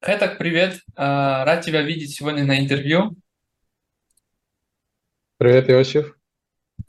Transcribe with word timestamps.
Хэтак, 0.00 0.38
привет. 0.38 0.80
А, 0.96 1.44
Рад 1.44 1.64
тебя 1.64 1.82
видеть 1.82 2.14
сегодня 2.14 2.44
на 2.44 2.58
интервью. 2.58 3.16
Привет, 5.38 5.68
Иосиф. 5.70 6.16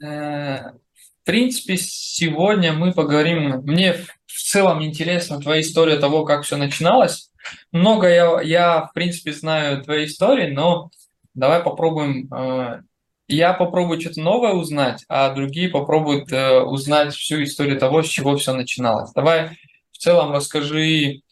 Э, 0.02 0.70
В 0.72 1.24
принципе, 1.24 1.76
сегодня 1.78 2.72
мы 2.72 2.92
поговорим. 2.92 3.60
Мне 3.62 3.94
в 4.26 4.42
целом 4.42 4.82
интересна 4.82 5.40
твоя 5.40 5.60
история 5.60 5.96
того, 5.98 6.24
как 6.24 6.42
все 6.44 6.56
начиналось. 6.56 7.30
Много 7.70 8.08
я, 8.08 8.40
я, 8.42 8.82
в 8.86 8.92
принципе, 8.92 9.32
знаю 9.32 9.82
твоей 9.82 10.06
истории, 10.06 10.50
но 10.50 10.90
давай 11.34 11.62
попробуем. 11.62 12.32
э, 12.32 12.82
Я 13.28 13.52
попробую 13.54 14.00
что-то 14.00 14.20
новое 14.20 14.52
узнать, 14.52 15.04
а 15.08 15.32
другие 15.34 15.68
попробуют 15.68 16.32
э, 16.32 16.60
узнать 16.60 17.14
всю 17.14 17.42
историю 17.44 17.78
того, 17.78 18.02
с 18.02 18.08
чего 18.08 18.36
все 18.36 18.52
начиналось. 18.52 19.12
Давай 19.12 19.50
в 19.92 19.98
целом 19.98 20.32
расскажи 20.32 21.22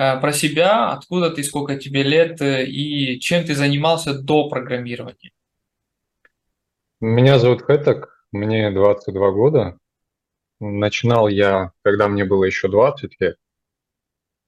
про 0.00 0.32
себя, 0.32 0.92
откуда 0.92 1.30
ты, 1.30 1.42
сколько 1.44 1.76
тебе 1.76 2.02
лет 2.02 2.40
э, 2.40 2.64
и 2.64 3.20
чем 3.20 3.44
ты 3.44 3.54
занимался 3.54 4.18
до 4.18 4.48
программирования. 4.48 5.30
Меня 7.00 7.38
зовут 7.38 7.62
Хэтак, 7.62 8.24
мне 8.32 8.70
22 8.70 9.30
года. 9.32 9.78
Начинал 10.58 11.28
я, 11.28 11.72
когда 11.82 12.08
мне 12.08 12.24
было 12.24 12.44
еще 12.44 12.68
20 12.68 13.20
лет. 13.20 13.36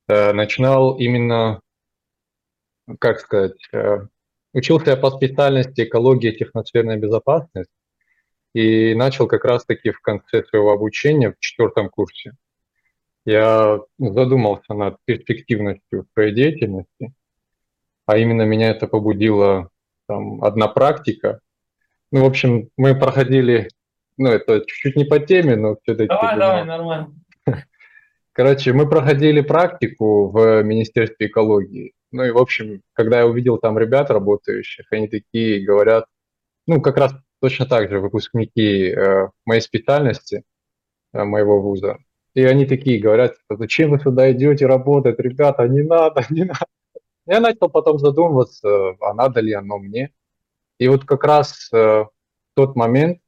Э, 0.08 0.32
Начинал 0.32 0.96
именно, 0.96 1.60
как 2.98 3.20
сказать, 3.20 3.68
э, 3.72 4.06
учился 4.54 4.90
я 4.90 4.96
по 4.96 5.10
специальности 5.10 5.82
экология 5.82 6.32
и 6.32 6.38
техносферная 6.38 6.96
безопасность 6.96 7.70
и 8.54 8.94
начал 8.94 9.26
как 9.26 9.44
раз-таки 9.44 9.90
в 9.90 10.00
конце 10.00 10.44
своего 10.44 10.72
обучения 10.72 11.32
в 11.32 11.38
четвертом 11.40 11.90
курсе. 11.90 12.32
Я 13.24 13.80
задумался 13.98 14.74
над 14.74 14.96
перспективностью 15.04 16.06
своей 16.12 16.34
деятельности, 16.34 17.12
а 18.06 18.18
именно 18.18 18.42
меня 18.42 18.70
это 18.70 18.88
побудила 18.88 19.70
там, 20.08 20.42
одна 20.42 20.68
практика. 20.68 21.40
Ну, 22.10 22.22
в 22.22 22.26
общем, 22.26 22.68
мы 22.76 22.98
проходили, 22.98 23.68
ну, 24.16 24.28
это 24.30 24.60
чуть-чуть 24.60 24.96
не 24.96 25.04
по 25.04 25.18
теме, 25.20 25.56
но 25.56 25.76
все-таки 25.82 26.08
Давай, 26.08 26.38
давай, 26.38 26.64
нормально. 26.64 27.14
Короче, 28.32 28.72
мы 28.72 28.88
проходили 28.88 29.40
практику 29.40 30.28
в 30.28 30.62
Министерстве 30.62 31.28
экологии. 31.28 31.92
Ну 32.10 32.24
и, 32.24 32.30
в 32.30 32.38
общем, 32.38 32.82
когда 32.92 33.20
я 33.20 33.26
увидел 33.26 33.58
там 33.58 33.78
ребят 33.78 34.10
работающих, 34.10 34.86
они 34.90 35.08
такие 35.08 35.64
говорят, 35.64 36.06
ну, 36.66 36.80
как 36.80 36.96
раз 36.96 37.14
точно 37.40 37.66
так 37.66 37.88
же 37.88 38.00
выпускники 38.00 38.88
э, 38.88 39.28
моей 39.46 39.60
специальности, 39.60 40.44
э, 41.12 41.24
моего 41.24 41.60
вуза. 41.60 41.98
И 42.34 42.42
они 42.44 42.66
такие 42.66 43.00
говорят, 43.00 43.36
типа, 43.36 43.56
зачем 43.56 43.90
вы 43.90 43.98
сюда 44.00 44.32
идете 44.32 44.66
работать, 44.66 45.18
ребята, 45.18 45.68
не 45.68 45.82
надо, 45.82 46.24
не 46.30 46.44
надо. 46.44 46.66
Я 47.26 47.40
начал 47.40 47.68
потом 47.68 47.98
задумываться, 47.98 48.96
а 49.00 49.14
надо 49.14 49.40
ли 49.40 49.52
оно 49.52 49.78
мне. 49.78 50.12
И 50.78 50.88
вот 50.88 51.04
как 51.04 51.24
раз 51.24 51.70
э, 51.72 52.04
тот 52.54 52.74
момент, 52.76 53.20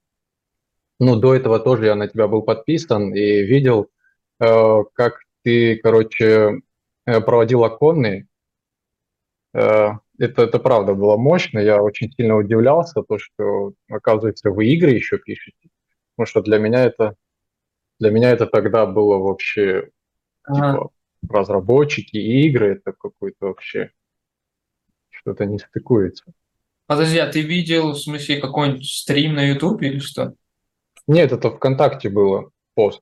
ну, 0.98 1.16
до 1.16 1.34
этого 1.34 1.60
тоже 1.60 1.86
я 1.86 1.94
на 1.94 2.08
тебя 2.08 2.26
был 2.28 2.42
подписан 2.42 3.14
и 3.14 3.42
видел, 3.42 3.88
э, 4.40 4.78
как 4.94 5.20
ты, 5.42 5.76
короче, 5.76 6.62
э, 7.06 7.20
проводил 7.20 7.64
оконные. 7.64 8.26
Э, 9.52 9.90
Это, 10.18 10.42
это 10.42 10.58
правда 10.58 10.94
было 10.94 11.16
мощно. 11.16 11.58
Я 11.58 11.82
очень 11.82 12.10
сильно 12.12 12.36
удивлялся, 12.36 13.02
то, 13.02 13.18
что, 13.18 13.72
оказывается, 13.88 14.50
вы 14.50 14.66
игры 14.66 14.90
еще 14.90 15.18
пишете. 15.18 15.68
Потому 16.16 16.26
что 16.26 16.42
для 16.42 16.58
меня 16.58 16.84
это, 16.84 17.14
для 17.98 18.10
меня 18.10 18.30
это 18.30 18.46
тогда 18.46 18.86
было 18.86 19.18
вообще, 19.18 19.90
Ага. 20.44 20.72
типа, 20.72 20.90
разработчики 21.28 22.16
и 22.16 22.46
игры, 22.48 22.74
это 22.74 22.92
какой-то 22.92 23.46
вообще, 23.46 23.90
что-то 25.10 25.46
не 25.46 25.58
стыкуется. 25.58 26.24
Подожди, 26.86 27.18
а 27.18 27.30
ты 27.30 27.40
видел, 27.40 27.92
в 27.92 27.98
смысле, 27.98 28.40
какой-нибудь 28.40 28.84
стрим 28.86 29.34
на 29.34 29.48
YouTube 29.48 29.82
или 29.82 29.98
что? 29.98 30.34
Нет, 31.06 31.32
это 31.32 31.50
ВКонтакте 31.50 32.10
было, 32.10 32.50
пост. 32.74 33.00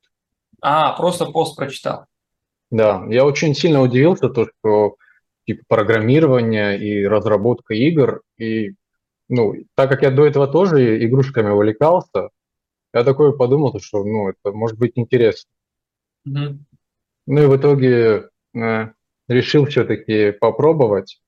А, 0.60 0.96
просто 0.96 1.26
пост 1.26 1.56
прочитал. 1.56 2.06
Да, 2.70 3.04
я 3.08 3.24
очень 3.24 3.54
сильно 3.54 3.82
удивился, 3.82 4.28
то, 4.28 4.46
что 4.46 4.96
типа 5.46 5.64
программирование 5.68 6.78
и 6.78 7.04
разработка 7.04 7.74
игр, 7.74 8.22
и 8.38 8.74
ну, 9.28 9.54
так 9.74 9.90
как 9.90 10.02
я 10.02 10.10
до 10.10 10.24
этого 10.26 10.46
тоже 10.46 11.04
игрушками 11.04 11.50
увлекался, 11.50 12.28
я 12.92 13.04
такой 13.04 13.36
подумал, 13.36 13.78
что 13.80 14.04
ну, 14.04 14.28
это 14.30 14.52
может 14.52 14.78
быть 14.78 14.92
интересно. 14.96 15.50
Мгм. 16.24 16.64
Ну 17.26 17.42
и 17.42 17.46
в 17.46 17.56
итоге 17.56 18.28
э, 18.54 18.88
решил 19.28 19.66
все-таки 19.66 20.32
попробовать 20.32 21.20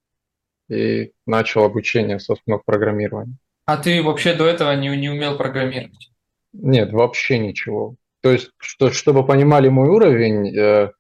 и 0.69 1.12
начал 1.26 1.64
обучение 1.64 2.19
с 2.19 2.28
основ 2.30 2.64
программирования. 2.64 3.36
А 3.66 3.76
ты 3.76 4.02
вообще 4.02 4.34
до 4.34 4.47
этого 4.47 4.75
не, 4.76 4.88
не 4.97 5.08
умел 5.08 5.36
программировать? 5.36 6.10
Нет, 6.52 6.92
вообще 6.92 7.38
ничего. 7.38 7.96
То 8.20 8.31
есть, 8.31 8.50
что, 8.58 8.91
чтобы 8.91 9.26
понимали 9.26 9.69
мой 9.69 9.88
уровень, 9.88 10.56
э, 10.56 10.92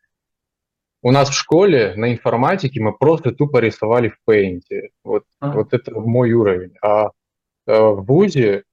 у 1.02 1.10
нас 1.10 1.28
в 1.28 1.34
школе 1.34 1.94
на 1.96 2.12
информатике 2.12 2.80
мы 2.80 2.96
просто 2.96 3.32
тупо 3.32 3.58
рисовали 3.58 4.08
в 4.08 4.18
Paint. 4.28 4.62
Вот, 5.04 5.24
А, 5.40 5.52
вот 5.52 5.72
это 5.72 5.92
мой 5.92 6.32
уровень. 6.32 6.74
А 6.82 7.10
э, 7.66 7.78
в 7.78 8.04
ВУЗе 8.04 8.64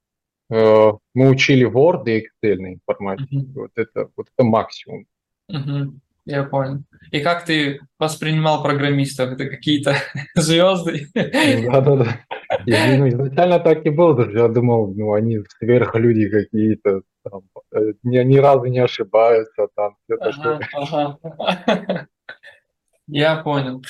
э, 0.51 0.91
мы 1.13 1.29
учили 1.29 1.65
Word 1.67 2.03
и 2.05 2.19
Excel 2.19 2.57
на 2.57 2.73
информатике. 2.73 3.37
мгм, 3.37 3.53
Вот 3.53 3.71
это, 3.75 4.09
вот 4.15 4.27
это 4.35 4.43
максимум. 4.43 5.05
мгм. 5.47 6.01
Я 6.25 6.43
понял. 6.43 6.83
И 7.09 7.19
как 7.19 7.45
ты 7.45 7.79
воспринимал 7.97 8.61
программистов? 8.61 9.31
Это 9.31 9.47
какие-то 9.47 9.95
звезды? 10.35 11.07
Да-да-да. 11.15 12.19
Ну, 12.67 13.09
изначально 13.09 13.59
так 13.59 13.85
и 13.85 13.89
было, 13.89 14.15
даже 14.15 14.37
я 14.37 14.47
думал, 14.47 14.93
ну, 14.93 15.13
они 15.13 15.39
сверхлюди 15.57 16.29
какие-то, 16.29 17.01
там, 17.23 17.41
э, 17.73 17.93
ни, 18.03 18.17
ни 18.23 18.37
разу 18.37 18.65
не 18.65 18.79
ошибаются, 18.79 19.67
там, 19.75 19.95
все 20.03 20.17
такое. 20.17 20.59
Ага, 20.73 21.17
ага. 21.23 22.07
Я 23.07 23.37
понял. 23.37 23.83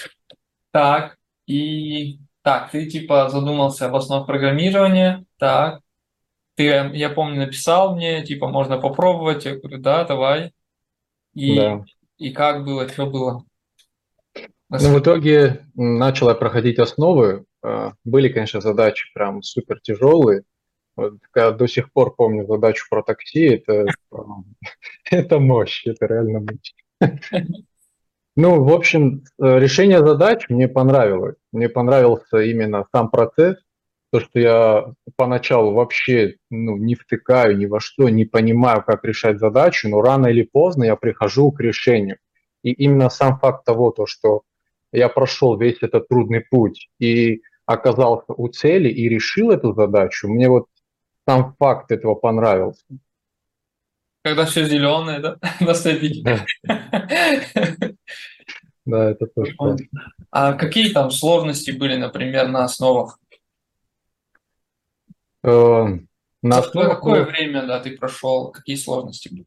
Так, 0.71 1.17
и 1.47 2.19
так, 2.43 2.71
ты 2.71 2.85
типа 2.87 3.29
задумался 3.29 3.87
об 3.87 3.95
основах 3.95 4.25
программирования. 4.25 5.25
Так, 5.37 5.81
ты, 6.55 6.67
э, 6.67 6.91
я 6.95 7.09
помню, 7.09 7.45
написал 7.45 7.95
мне, 7.95 8.23
типа, 8.23 8.47
можно 8.47 8.77
попробовать. 8.79 9.45
Я 9.45 9.55
говорю, 9.55 9.77
да, 9.79 10.03
давай. 10.03 10.53
И, 11.33 11.55
Да. 11.55 11.83
и 12.17 12.31
как 12.31 12.65
было, 12.65 12.87
что 12.89 13.05
было? 13.05 13.43
Ну, 14.69 14.95
в 14.95 14.99
итоге 14.99 15.65
м, 15.77 15.97
начал 15.97 16.29
я 16.29 16.35
проходить 16.35 16.79
основы. 16.79 17.45
Э, 17.63 17.91
Были, 18.03 18.29
конечно, 18.29 18.61
задачи 18.61 19.11
прям 19.13 19.43
супер 19.43 19.79
тяжелые. 19.81 20.43
Вот, 20.95 21.15
я 21.35 21.51
до 21.51 21.67
сих 21.67 21.91
пор 21.91 22.15
помню 22.15 22.45
задачу 22.47 22.85
про 22.89 23.03
такси. 23.03 23.45
Это, 23.45 23.85
это 25.11 25.39
мощь, 25.39 25.85
это 25.85 26.05
реально 26.05 26.39
мощь. 26.39 26.73
Ну, 28.37 28.63
в 28.63 28.71
общем, 28.71 29.25
э, 29.43 29.59
решение 29.59 29.99
задач 29.99 30.45
мне 30.47 30.69
понравилось. 30.69 31.35
Мне 31.51 31.67
понравился 31.67 32.37
именно 32.39 32.85
сам 32.95 33.09
процесс, 33.09 33.57
то, 34.11 34.19
что 34.19 34.39
я 34.39 34.85
поначалу 35.15 35.73
вообще 35.73 36.35
ну, 36.49 36.75
не 36.75 36.95
втыкаю 36.95 37.57
ни 37.57 37.65
во 37.65 37.79
что, 37.79 38.09
не 38.09 38.25
понимаю, 38.25 38.83
как 38.85 39.05
решать 39.05 39.39
задачу, 39.39 39.87
но 39.87 40.01
рано 40.01 40.27
или 40.27 40.43
поздно 40.43 40.83
я 40.83 40.97
прихожу 40.97 41.51
к 41.51 41.61
решению. 41.61 42.17
И 42.61 42.71
именно 42.71 43.09
сам 43.09 43.39
факт 43.39 43.63
того, 43.65 43.91
то, 43.91 44.05
что 44.05 44.41
я 44.91 45.07
прошел 45.07 45.57
весь 45.57 45.77
этот 45.81 46.09
трудный 46.09 46.41
путь 46.41 46.89
и 46.99 47.41
оказался 47.65 48.33
у 48.33 48.49
цели 48.49 48.89
и 48.89 49.07
решил 49.07 49.51
эту 49.51 49.73
задачу, 49.73 50.27
мне 50.27 50.49
вот 50.49 50.67
сам 51.25 51.55
факт 51.57 51.91
этого 51.91 52.15
понравился. 52.15 52.83
Когда 54.23 54.45
все 54.45 54.65
зеленое, 54.65 55.19
да, 55.19 55.37
на. 55.61 56.45
Да, 58.85 59.11
это 59.11 59.25
тоже. 59.27 59.55
А 60.31 60.53
какие 60.53 60.91
там 60.91 61.11
сложности 61.11 61.71
были, 61.71 61.95
например, 61.95 62.49
на 62.49 62.65
основах? 62.65 63.20
Э, 65.43 65.85
На 66.43 66.61
За 66.61 66.71
какое, 66.71 67.23
время, 67.25 67.65
да, 67.67 67.79
ты 67.79 67.97
прошел? 67.97 68.51
Какие 68.51 68.75
сложности 68.75 69.29
были? 69.29 69.45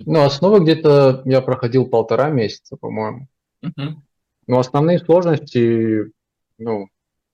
ну, 0.00 0.22
основы 0.24 0.60
где-то 0.60 1.22
я 1.24 1.40
проходил 1.40 1.86
полтора 1.86 2.30
месяца, 2.30 2.76
по-моему. 2.76 3.26
Мгм. 3.62 4.02
Но 4.46 4.58
основные 4.58 4.98
сложности, 4.98 6.12
ну, 6.58 6.88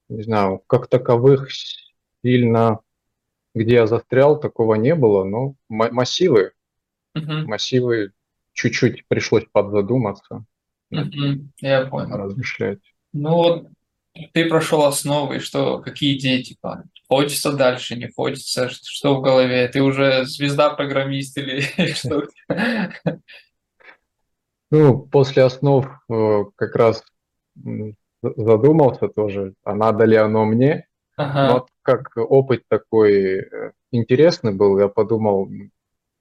не 0.08 0.22
знаю, 0.22 0.62
как 0.66 0.86
таковых 0.88 1.48
сильно, 2.22 2.80
где 3.54 3.74
я 3.74 3.86
застрял, 3.86 4.40
такого 4.40 4.74
не 4.76 4.94
было. 4.94 5.24
Но 5.24 5.54
ма- 5.68 5.90
массивы, 5.92 6.52
Мгм. 7.14 7.46
массивы 7.46 8.12
чуть-чуть 8.52 9.06
пришлось 9.08 9.44
подзадуматься, 9.52 10.44
Мгм. 10.90 11.52
Я 11.60 11.86
понял. 11.86 12.16
размышлять. 12.16 12.78
Ну 13.12 13.30
вот 13.34 13.68
ты 14.32 14.48
прошел 14.48 14.84
основы, 14.84 15.40
что, 15.40 15.80
какие 15.80 16.16
идеи, 16.16 16.42
типа, 16.42 16.84
хочется 17.08 17.52
дальше, 17.52 17.96
не 17.96 18.10
хочется, 18.10 18.68
что, 18.70 19.16
в 19.16 19.22
голове? 19.22 19.68
Ты 19.68 19.82
уже 19.82 20.24
звезда-программист 20.24 21.38
или 21.38 21.60
что? 21.94 22.26
Ну, 24.70 24.98
после 25.06 25.44
основ 25.44 25.86
э, 26.10 26.44
как 26.56 26.74
раз 26.74 27.04
задумался 28.22 29.08
тоже, 29.08 29.54
а 29.62 29.74
надо 29.74 30.04
ли 30.04 30.16
оно 30.16 30.44
мне. 30.44 30.88
Ага. 31.16 31.46
Но 31.46 31.66
как 31.82 32.16
опыт 32.16 32.64
такой 32.68 33.40
э, 33.40 33.72
интересный 33.92 34.52
был, 34.52 34.78
я 34.78 34.88
подумал, 34.88 35.48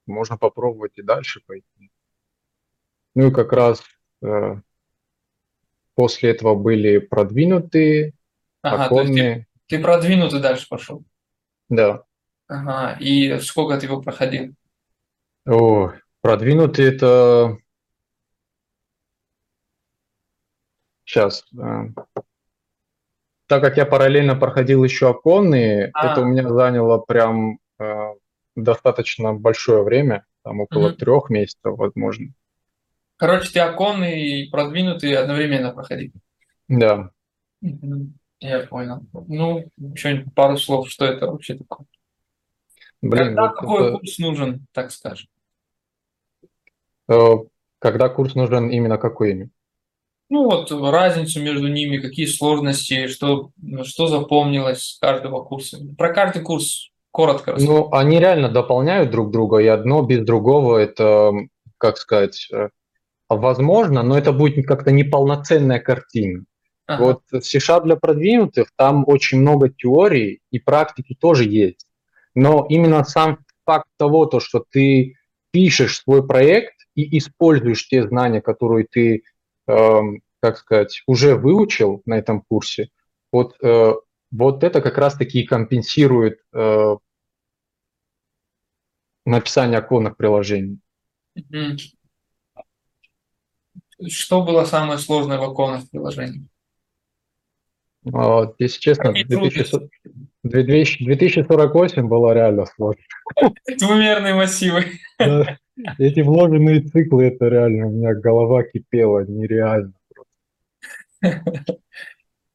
можно 0.05 0.37
попробовать 0.37 0.97
и 0.97 1.01
дальше 1.01 1.41
пойти. 1.47 1.91
Ну 3.15 3.29
и 3.29 3.33
как 3.33 3.53
раз 3.53 3.81
э, 4.21 4.55
после 5.95 6.31
этого 6.31 6.55
были 6.55 6.99
продвинутые, 6.99 8.13
Ага, 8.61 9.01
есть 9.01 9.47
ты, 9.67 9.79
продвинутый 9.79 10.41
дальше 10.41 10.67
пошел. 10.69 11.03
да. 11.69 12.03
Ага. 12.47 12.97
И 12.99 13.39
сколько 13.39 13.77
ты 13.79 13.85
его 13.87 14.01
проходил? 14.01 14.53
О, 15.47 15.91
продвинутые 16.21 16.89
это 16.93 17.57
сейчас. 21.05 21.43
Так 23.47 23.61
как 23.61 23.77
я 23.77 23.85
параллельно 23.85 24.35
проходил 24.35 24.83
еще 24.83 25.09
оконные, 25.09 25.93
это 26.01 26.21
у 26.21 26.23
А, 26.23 26.27
меня 26.27 26.47
заняло 26.49 26.97
прям 26.97 27.59
э, 27.79 28.13
достаточно 28.55 29.33
большое 29.33 29.83
время, 29.83 30.25
там 30.43 30.61
около 30.61 30.89
мгм. 30.89 30.97
трех 30.97 31.29
месяцев, 31.29 31.77
возможно. 31.77 32.33
Короче, 33.17 33.51
ты 33.51 33.59
оконный 33.59 34.41
и 34.43 34.49
продвинутый 34.49 35.15
одновременно 35.15 35.71
проходил. 35.73 36.11
Да. 36.67 37.11
Мгм. 37.61 38.13
Я 38.43 38.67
понял. 38.67 38.99
Ну, 39.27 39.65
что-нибудь, 39.95 40.33
пару 40.35 40.57
слов, 40.57 40.89
что 40.89 41.05
это 41.05 41.27
вообще 41.27 41.55
такое? 41.55 41.87
Блин, 43.01 43.27
Когда 43.27 43.41
вот 43.43 43.55
какой 43.55 43.87
это, 43.87 43.97
курс 43.97 44.17
нужен, 44.19 44.65
так 44.73 44.91
скажем? 44.91 45.27
э, 47.07 47.33
когда 47.79 48.09
курс 48.09 48.35
нужен 48.35 48.69
именно 48.69 48.97
какой? 48.97 49.49
Ну 50.29 50.43
вот 50.45 50.71
разницу 50.71 51.41
между 51.41 51.67
ними, 51.67 51.97
какие 51.97 52.25
сложности, 52.25 53.07
что, 53.07 53.51
что 53.83 54.07
запомнилось 54.07 54.81
с 54.83 54.99
каждого 54.99 55.43
курса. 55.43 55.79
Про 55.97 56.13
каждый 56.13 56.41
курс 56.41 56.89
коротко 57.11 57.53
расскажи. 57.53 57.71
Ну, 57.71 57.93
они 57.93 58.19
реально 58.19 58.49
дополняют 58.49 59.11
друг 59.11 59.31
друга, 59.31 59.59
и 59.59 59.67
одно 59.67 60.01
без 60.01 60.25
другого 60.25 60.77
это, 60.79 61.31
как 61.77 61.97
сказать, 61.97 62.49
э, 62.51 62.69
возможно, 63.29 64.03
но 64.03 64.17
это 64.17 64.33
будет 64.33 64.65
как-то 64.65 64.91
неполноценная 64.91 65.79
картина. 65.79 66.43
Ага. 66.85 67.03
Вот 67.03 67.21
в 67.31 67.41
C-Sharp 67.41 67.83
для 67.83 67.95
продвинутых 67.95 68.69
там 68.75 69.03
очень 69.07 69.39
много 69.39 69.69
теорий 69.69 70.41
и 70.51 70.59
практики 70.59 71.15
тоже 71.19 71.45
есть. 71.45 71.87
Но 72.35 72.65
именно 72.69 73.03
сам 73.03 73.39
факт 73.65 73.87
того, 73.97 74.25
то, 74.25 74.39
что 74.39 74.65
ты 74.69 75.15
пишешь 75.51 75.99
свой 75.99 76.25
проект 76.25 76.73
и 76.95 77.17
используешь 77.17 77.87
те 77.87 78.05
знания, 78.07 78.41
которые 78.41 78.85
ты, 78.89 79.23
эм, 79.67 80.21
как 80.41 80.57
сказать, 80.57 81.03
уже 81.07 81.35
выучил 81.35 82.01
на 82.05 82.17
этом 82.17 82.41
курсе, 82.41 82.89
вот, 83.31 83.55
э, 83.61 83.93
вот 84.31 84.63
это 84.63 84.81
как 84.81 84.97
раз-таки 84.97 85.41
и 85.41 85.45
компенсирует 85.45 86.39
э, 86.53 86.95
написание 89.25 89.77
оконных 89.77 90.17
приложений. 90.17 90.79
Что 94.07 94.43
было 94.43 94.65
самое 94.65 94.99
сложное 94.99 95.37
в 95.37 95.43
оконных 95.43 95.89
приложениях? 95.89 96.47
А, 98.11 98.51
Если 98.59 98.79
честно, 98.79 99.05
Какие 99.05 99.23
трудности? 99.25 99.89
2000 100.43 101.05
2000 101.05 101.05
2048 101.05 102.07
было 102.07 102.33
реально 102.33 102.65
сложно. 102.65 103.01
Двумерные 103.79 104.33
массивы. 104.33 104.85
Да, 105.17 105.57
Эти 105.97 106.19
вложенные 106.19 106.81
циклы, 106.81 107.25
это 107.27 107.47
реально, 107.47 107.87
у 107.87 107.91
меня 107.91 108.13
голова 108.13 108.63
кипела, 108.63 109.25
нереально. 109.25 109.93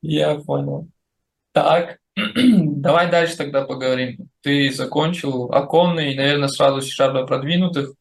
Я 0.02 0.36
понял. 0.36 0.88
Так, 1.52 1.98
давай 2.36 3.10
дальше 3.10 3.36
тогда 3.36 3.64
поговорим. 3.64 4.28
Ты 4.42 4.70
закончил 4.70 5.50
оконный, 5.50 6.14
наверное, 6.14 6.48
сразу 6.48 6.82
C-Sharp 6.82 7.12
для 7.12 7.22
продвинутых. 7.24 7.94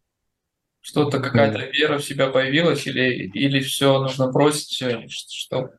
Что-то, 0.82 1.20
какая-то 1.20 1.66
вера 1.66 1.98
в 1.98 2.04
себя 2.04 2.28
появилась 2.28 2.88
или, 2.88 3.28
или 3.28 3.60
все 3.60 4.00
нужно 4.00 4.32
бросить? 4.32 4.82
э, 4.82 5.06
Что? 5.10 5.72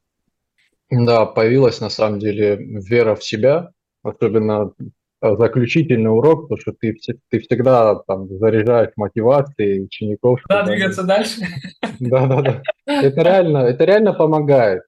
Да, 0.91 1.27
появилась 1.27 1.81
на 1.81 1.91
самом 1.91 2.19
деле 2.19 2.57
вера 2.57 3.15
в 3.15 3.23
себя, 3.23 3.71
особенно 4.03 4.73
э, 5.21 5.37
заключительный 5.37 6.11
урок, 6.11 6.49
потому 6.49 6.61
что 6.61 6.73
ты, 6.73 6.97
ты 7.29 7.41
всегда 7.41 7.97
там 8.07 8.29
заряжаешь 8.39 8.93
мотивацией 8.97 9.85
учеников, 9.85 10.41
Да, 10.49 10.63
чтобы 10.63 10.77
двигаться 10.77 11.03
дальше? 11.03 11.43
Да, 12.01 12.27
да, 12.27 12.43
да. 12.43 12.63
Это 12.87 13.23
реально, 13.23 13.59
это 13.59 13.85
реально 13.85 14.15
помогает, 14.15 14.83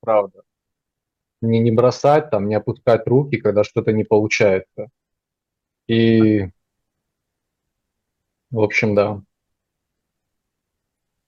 правда. 0.00 0.42
Не, 1.42 1.60
не 1.60 1.70
бросать, 1.70 2.30
там, 2.30 2.48
не 2.48 2.54
опускать 2.54 3.06
руки, 3.06 3.36
когда 3.36 3.62
что-то 3.62 3.92
не 3.92 4.04
получается. 4.04 4.88
И, 5.86 6.48
в 8.50 8.60
общем, 8.60 8.94
да. 8.94 9.22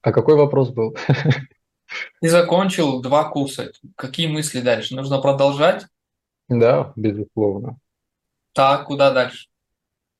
А 0.02 0.12
какой 0.12 0.36
вопрос 0.36 0.70
был? 0.70 0.96
Ты 2.20 2.28
закончил 2.28 3.00
два 3.00 3.28
курса. 3.28 3.72
Какие 3.96 4.26
мысли 4.26 4.60
дальше? 4.60 4.94
Нужно 4.94 5.20
продолжать? 5.20 5.86
Да, 6.48 6.92
безусловно. 6.96 7.78
Так, 8.52 8.86
куда 8.86 9.12
дальше? 9.12 9.48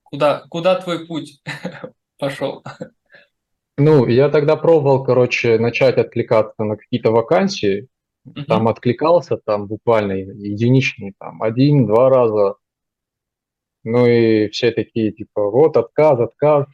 Куда, 0.03 0.45
куда 0.49 0.81
твой 0.81 1.07
путь 1.07 1.43
пошел? 2.19 2.63
Ну, 3.77 4.07
я 4.07 4.29
тогда 4.29 4.57
пробовал, 4.57 5.05
короче, 5.05 5.59
начать 5.59 5.99
откликаться 5.99 6.65
на 6.65 6.77
какие-то 6.77 7.11
вакансии. 7.11 7.89
Там 8.47 8.69
откликался, 8.69 9.39
там 9.39 9.67
буквально 9.67 10.13
единичный, 10.13 11.15
там 11.19 11.43
один-два 11.43 12.11
раза. 12.11 12.57
Ну 13.85 14.07
и 14.07 14.49
все 14.49 14.71
такие, 14.71 15.13
типа, 15.13 15.51
вот 15.51 15.77
отказ, 15.77 16.21
отказ. 16.21 16.67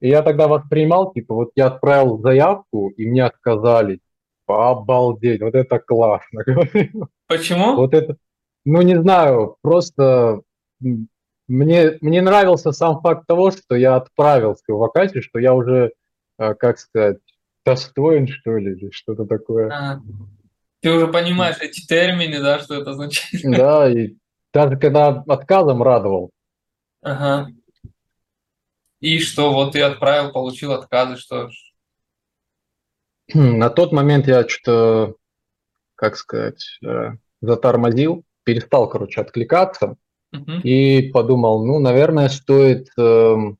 И 0.00 0.08
я 0.08 0.22
тогда 0.22 0.48
воспринимал, 0.48 1.12
типа, 1.12 1.34
вот 1.34 1.50
я 1.54 1.66
отправил 1.66 2.18
заявку, 2.18 2.88
и 2.88 3.06
мне 3.06 3.24
отказали. 3.24 4.00
Обалдеть, 4.46 5.40
вот 5.40 5.54
это 5.54 5.78
классно. 5.78 6.44
Почему? 7.26 7.76
Вот 7.76 7.94
это, 7.94 8.16
ну 8.64 8.82
не 8.82 9.00
знаю, 9.00 9.56
просто 9.62 10.42
мне, 11.48 11.98
мне 12.00 12.22
нравился 12.22 12.72
сам 12.72 13.00
факт 13.00 13.26
того, 13.26 13.50
что 13.50 13.74
я 13.74 13.96
отправил 13.96 14.56
свою 14.56 14.78
вакансию, 14.78 15.22
что 15.22 15.38
я 15.38 15.54
уже, 15.54 15.92
э, 16.38 16.54
как 16.54 16.78
сказать, 16.78 17.18
достоин, 17.64 18.26
что 18.28 18.56
ли, 18.56 18.72
или 18.72 18.90
что-то 18.90 19.24
такое. 19.26 19.70
А, 19.70 20.00
ты 20.80 20.90
уже 20.90 21.08
понимаешь 21.08 21.58
эти 21.60 21.86
термины, 21.86 22.40
да, 22.40 22.58
что 22.58 22.74
это 22.74 22.90
означает? 22.90 23.44
Да, 23.44 23.90
и 23.90 24.16
даже 24.52 24.76
когда 24.76 25.08
отказом 25.08 25.82
радовал. 25.82 26.30
Ага. 27.02 27.48
И 29.00 29.18
что, 29.18 29.52
вот 29.52 29.72
ты 29.72 29.82
отправил, 29.82 30.32
получил 30.32 30.72
отказы, 30.72 31.16
что 31.16 31.48
ж. 31.48 31.71
На 33.34 33.70
тот 33.70 33.92
момент 33.92 34.26
я 34.26 34.46
что-то, 34.48 35.16
как 35.94 36.16
сказать, 36.16 36.78
э, 36.84 37.12
затормозил, 37.40 38.24
перестал, 38.44 38.88
короче, 38.88 39.20
откликаться 39.20 39.96
Мгм. 40.32 40.60
и 40.60 41.10
подумал, 41.12 41.64
ну, 41.64 41.78
наверное, 41.78 42.28
стоит, 42.28 42.88
эм, 42.98 43.58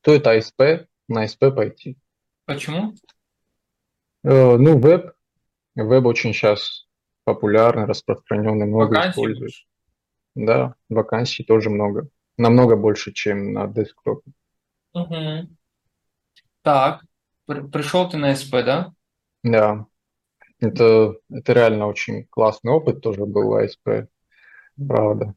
стоит 0.00 0.26
АСП, 0.26 0.86
на 1.08 1.22
АСП 1.22 1.54
пойти. 1.54 1.96
Почему? 2.46 2.94
Э, 4.24 4.56
Ну, 4.56 4.78
веб, 4.78 5.12
веб 5.74 6.06
очень 6.06 6.32
сейчас 6.32 6.86
популярный, 7.24 7.84
распространенный, 7.84 8.66
много 8.66 8.94
Вакансий 8.96 9.10
используют. 9.10 9.38
больше. 9.40 9.64
Да, 10.34 10.74
вакансий 10.88 11.44
тоже 11.44 11.70
много. 11.70 12.08
Намного 12.36 12.76
больше, 12.76 13.12
чем 13.12 13.52
на 13.52 13.66
десктопе. 13.68 14.32
Мгм. 14.92 15.56
Так, 16.62 17.00
при- 17.00 17.08
пришел 17.46 18.08
ты 18.08 18.16
на 18.16 18.34
СП, 18.34 18.52
да? 18.64 18.92
Да, 19.42 19.86
это, 20.60 21.16
это 21.30 21.52
реально 21.52 21.86
очень 21.86 22.26
классный 22.30 22.72
опыт 22.72 23.00
тоже 23.00 23.26
был 23.26 23.54
АСП, 23.54 24.08
правда. 24.76 25.34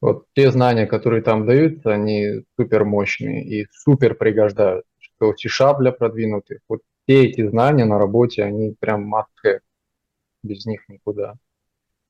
Вот 0.00 0.26
те 0.34 0.50
знания, 0.50 0.86
которые 0.86 1.22
там 1.22 1.46
даются, 1.46 1.92
они 1.92 2.44
супер 2.56 2.84
мощные 2.84 3.44
и 3.44 3.68
супер 3.70 4.14
пригождаются. 4.16 4.88
Что 4.98 5.34
C-Sharp 5.36 5.78
для 5.78 5.92
продвинутых, 5.92 6.60
вот 6.68 6.80
все 7.04 7.26
эти 7.26 7.46
знания 7.46 7.84
на 7.84 7.98
работе, 7.98 8.42
они 8.42 8.74
прям 8.80 9.14
must 9.14 9.26
have. 9.46 9.60
Без 10.42 10.66
них 10.66 10.88
никуда. 10.88 11.36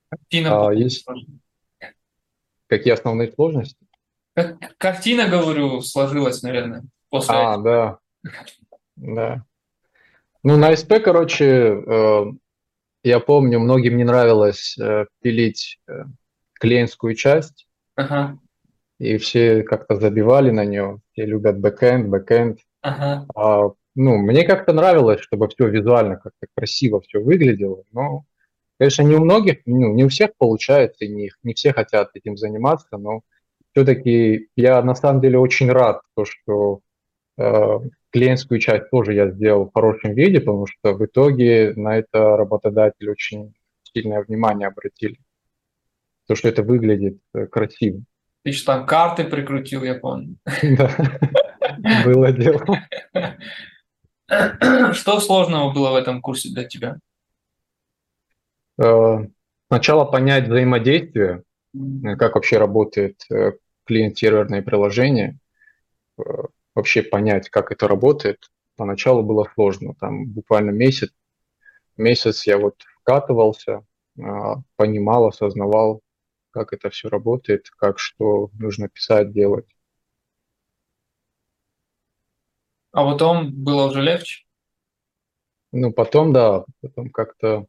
Картина, 0.08 0.68
А, 0.68 0.72
есть 0.72 1.06
какие 2.66 2.94
основные 2.94 3.30
сложности? 3.32 3.76
как- 4.34 4.76
картина, 4.78 5.28
говорю, 5.28 5.82
сложилась, 5.82 6.42
наверное, 6.42 6.84
после 7.10 7.34
А, 7.34 7.52
этого. 7.52 7.62
да, 7.62 7.98
да. 9.02 9.44
Ну, 10.44 10.56
на 10.56 10.74
СП, 10.76 10.94
короче, 11.04 11.44
э, 11.44 12.24
я 13.04 13.20
помню, 13.20 13.58
многим 13.58 13.96
не 13.96 14.04
нравилось 14.04 14.76
э, 14.78 15.06
пилить 15.20 15.78
э, 15.88 16.04
клиентскую 16.54 17.14
часть, 17.14 17.66
Ага, 17.94 18.38
и 18.98 19.18
все 19.18 19.64
как-то 19.64 19.96
забивали 19.96 20.50
на 20.50 20.64
нее. 20.64 21.00
Все 21.12 21.26
любят 21.26 21.58
backend, 21.58 22.08
backend. 22.08 22.60
ага. 22.82 23.26
А 23.34 23.72
ну, 23.94 24.16
мне 24.18 24.44
как-то 24.44 24.72
нравилось, 24.72 25.20
чтобы 25.20 25.48
все 25.48 25.68
визуально 25.68 26.16
как-то 26.16 26.46
красиво 26.56 27.00
все 27.00 27.18
выглядело, 27.20 27.82
но, 27.92 28.24
конечно, 28.78 29.02
не 29.02 29.16
у 29.16 29.20
многих, 29.24 29.58
ну, 29.66 29.92
не 29.92 30.04
у 30.04 30.08
всех 30.08 30.30
получается, 30.38 31.04
и 31.04 31.08
не, 31.08 31.30
не 31.42 31.54
все 31.54 31.72
хотят 31.72 32.10
этим 32.14 32.36
заниматься, 32.36 32.96
но 32.96 33.22
все-таки 33.72 34.48
я 34.56 34.80
на 34.82 34.94
самом 34.94 35.20
деле 35.20 35.38
очень 35.38 35.70
рад, 35.70 36.02
то, 36.14 36.24
что 36.24 36.80
э, 37.38 37.78
клиентскую 38.12 38.60
часть 38.60 38.90
тоже 38.90 39.14
я 39.14 39.30
сделал 39.30 39.68
в 39.68 39.72
хорошем 39.72 40.12
виде, 40.14 40.38
потому 40.38 40.66
что 40.66 40.92
в 40.92 41.04
итоге 41.04 41.72
на 41.74 41.96
это 41.96 42.36
работодатели 42.36 43.08
очень 43.08 43.54
сильное 43.82 44.22
внимание 44.22 44.68
обратили. 44.68 45.18
То, 46.28 46.34
что 46.34 46.48
это 46.48 46.62
выглядит 46.62 47.18
э, 47.34 47.46
красиво. 47.46 48.02
Ты 48.44 48.50
еще 48.50 48.64
там 48.64 48.86
карты 48.86 49.24
прикрутил, 49.24 49.82
я 49.82 49.94
помню. 49.94 50.36
Да, 50.62 50.90
было 52.04 52.32
дело. 52.32 52.64
Что 54.92 55.20
сложного 55.20 55.72
было 55.72 55.90
в 55.90 55.96
этом 55.96 56.20
курсе 56.20 56.50
для 56.50 56.64
тебя? 56.64 56.98
Э, 58.82 59.26
сначала 59.68 60.04
понять 60.04 60.48
взаимодействие, 60.48 61.42
э, 61.74 62.16
как 62.16 62.34
вообще 62.34 62.58
работает 62.58 63.20
клиент-серверное 63.84 64.62
приложение, 64.62 65.38
вообще 66.74 67.02
понять, 67.02 67.48
как 67.50 67.72
это 67.72 67.88
работает. 67.88 68.50
Поначалу 68.76 69.22
было 69.22 69.48
сложно, 69.54 69.94
там 70.00 70.26
буквально 70.26 70.70
месяц, 70.70 71.10
месяц 71.96 72.46
я 72.46 72.58
вот 72.58 72.82
вкатывался, 73.00 73.84
а, 74.20 74.56
понимал, 74.76 75.26
осознавал, 75.26 76.00
как 76.50 76.72
это 76.72 76.90
все 76.90 77.08
работает, 77.08 77.70
как 77.70 77.98
что 77.98 78.50
нужно 78.54 78.88
писать, 78.88 79.32
делать. 79.32 79.66
А 82.92 83.10
потом 83.10 83.52
было 83.52 83.86
уже 83.86 84.02
легче? 84.02 84.44
Ну, 85.72 85.92
потом, 85.92 86.34
да, 86.34 86.64
потом 86.82 87.08
как-то 87.08 87.66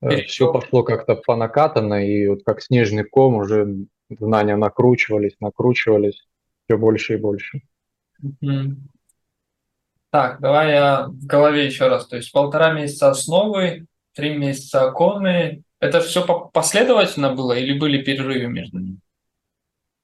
э, 0.00 0.22
все 0.22 0.50
пошло 0.50 0.82
как-то 0.82 1.14
по 1.16 1.36
накатанной, 1.36 2.08
и 2.08 2.26
вот 2.26 2.42
как 2.44 2.62
снежный 2.62 3.04
ком 3.04 3.36
уже 3.36 3.86
знания 4.08 4.56
накручивались, 4.56 5.36
накручивались 5.40 6.26
все 6.64 6.78
больше 6.78 7.14
и 7.14 7.16
больше. 7.18 7.60
Так, 10.10 10.40
давай 10.40 10.70
я 10.72 11.06
в 11.08 11.26
голове 11.26 11.66
еще 11.66 11.88
раз. 11.88 12.06
То 12.06 12.16
есть 12.16 12.32
полтора 12.32 12.72
месяца 12.72 13.10
основы, 13.10 13.86
три 14.14 14.36
месяца 14.36 14.88
оконные. 14.88 15.62
Это 15.78 16.00
все 16.00 16.24
последовательно 16.52 17.34
было 17.34 17.52
или 17.52 17.78
были 17.78 18.02
перерывы 18.02 18.46
между 18.46 18.78
ними? 18.78 18.98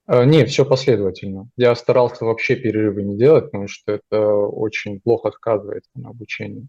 А, 0.07 0.25
не, 0.25 0.45
все 0.45 0.65
последовательно. 0.67 1.49
Я 1.57 1.75
старался 1.75 2.25
вообще 2.25 2.57
перерывы 2.57 3.03
не 3.03 3.17
делать, 3.17 3.47
потому 3.47 3.69
что 3.69 3.93
это 3.93 4.21
очень 4.27 5.01
плохо 5.01 5.31
сказывается 5.31 5.91
на 5.95 6.11
обучении. 6.11 6.67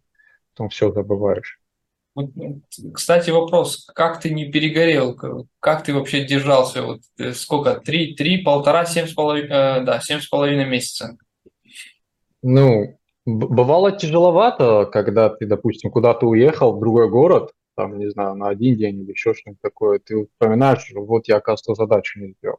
Потом 0.54 0.70
все 0.70 0.92
забываешь. 0.92 1.60
Кстати, 2.94 3.32
вопрос, 3.32 3.88
как 3.96 4.22
ты 4.22 4.30
не 4.30 4.52
перегорел, 4.52 5.18
как 5.60 5.84
ты 5.84 5.96
вообще 5.96 6.24
держался, 6.24 6.84
вот 6.84 7.02
э, 7.18 7.34
сколько, 7.34 7.80
три, 7.80 8.14
три, 8.14 8.44
полтора, 8.44 8.86
семь 8.86 9.08
с 9.08 9.14
половиной, 9.14 9.50
э, 9.50 9.84
да, 9.84 10.00
семь 10.00 10.20
с 10.20 10.28
половиной 10.28 10.66
месяца? 10.66 11.18
Ну, 12.44 13.00
бывало 13.26 13.94
тяжеловато, 13.94 14.86
когда 14.86 15.30
ты, 15.30 15.48
допустим, 15.48 15.90
куда-то 15.90 16.28
уехал 16.28 16.76
в 16.76 16.80
другой 16.80 17.10
город, 17.10 17.54
там, 17.76 17.98
не 17.98 18.10
знаю, 18.12 18.36
на 18.36 18.50
один 18.50 18.76
день 18.76 19.00
или 19.00 19.12
еще 19.12 19.34
что-нибудь 19.34 19.62
такое, 19.62 20.00
ты 20.00 20.28
вспоминаешь, 20.28 20.92
вот 20.94 21.28
я, 21.28 21.38
оказывается, 21.38 21.74
задачу 21.74 22.20
не 22.20 22.34
сделал. 22.34 22.58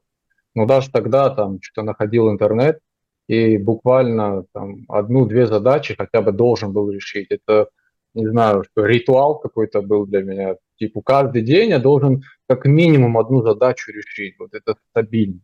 Но 0.55 0.67
даже 0.67 0.91
тогда 0.91 1.31
там 1.31 1.61
что-то 1.61 1.85
находил 1.85 2.31
интернет, 2.31 2.81
и 3.29 3.59
буквально 3.59 4.47
там 4.53 4.85
одну-две 4.88 5.47
задачи 5.47 5.95
хотя 5.97 6.23
бы 6.23 6.33
должен 6.33 6.73
был 6.73 6.91
решить. 6.91 7.26
Это, 7.31 7.69
не 8.14 8.26
знаю, 8.26 8.64
что 8.64 8.87
ритуал 8.87 9.38
какой-то 9.38 9.83
был 9.83 10.07
для 10.07 10.23
меня. 10.23 10.57
Типа 10.76 11.03
каждый 11.03 11.43
день 11.43 11.71
я 11.71 11.79
должен 11.79 12.23
как 12.49 12.64
минимум 12.64 13.19
одну 13.19 13.43
задачу 13.43 13.93
решить. 13.93 14.37
Вот 14.38 14.55
это 14.55 14.76
стабильно. 14.91 15.41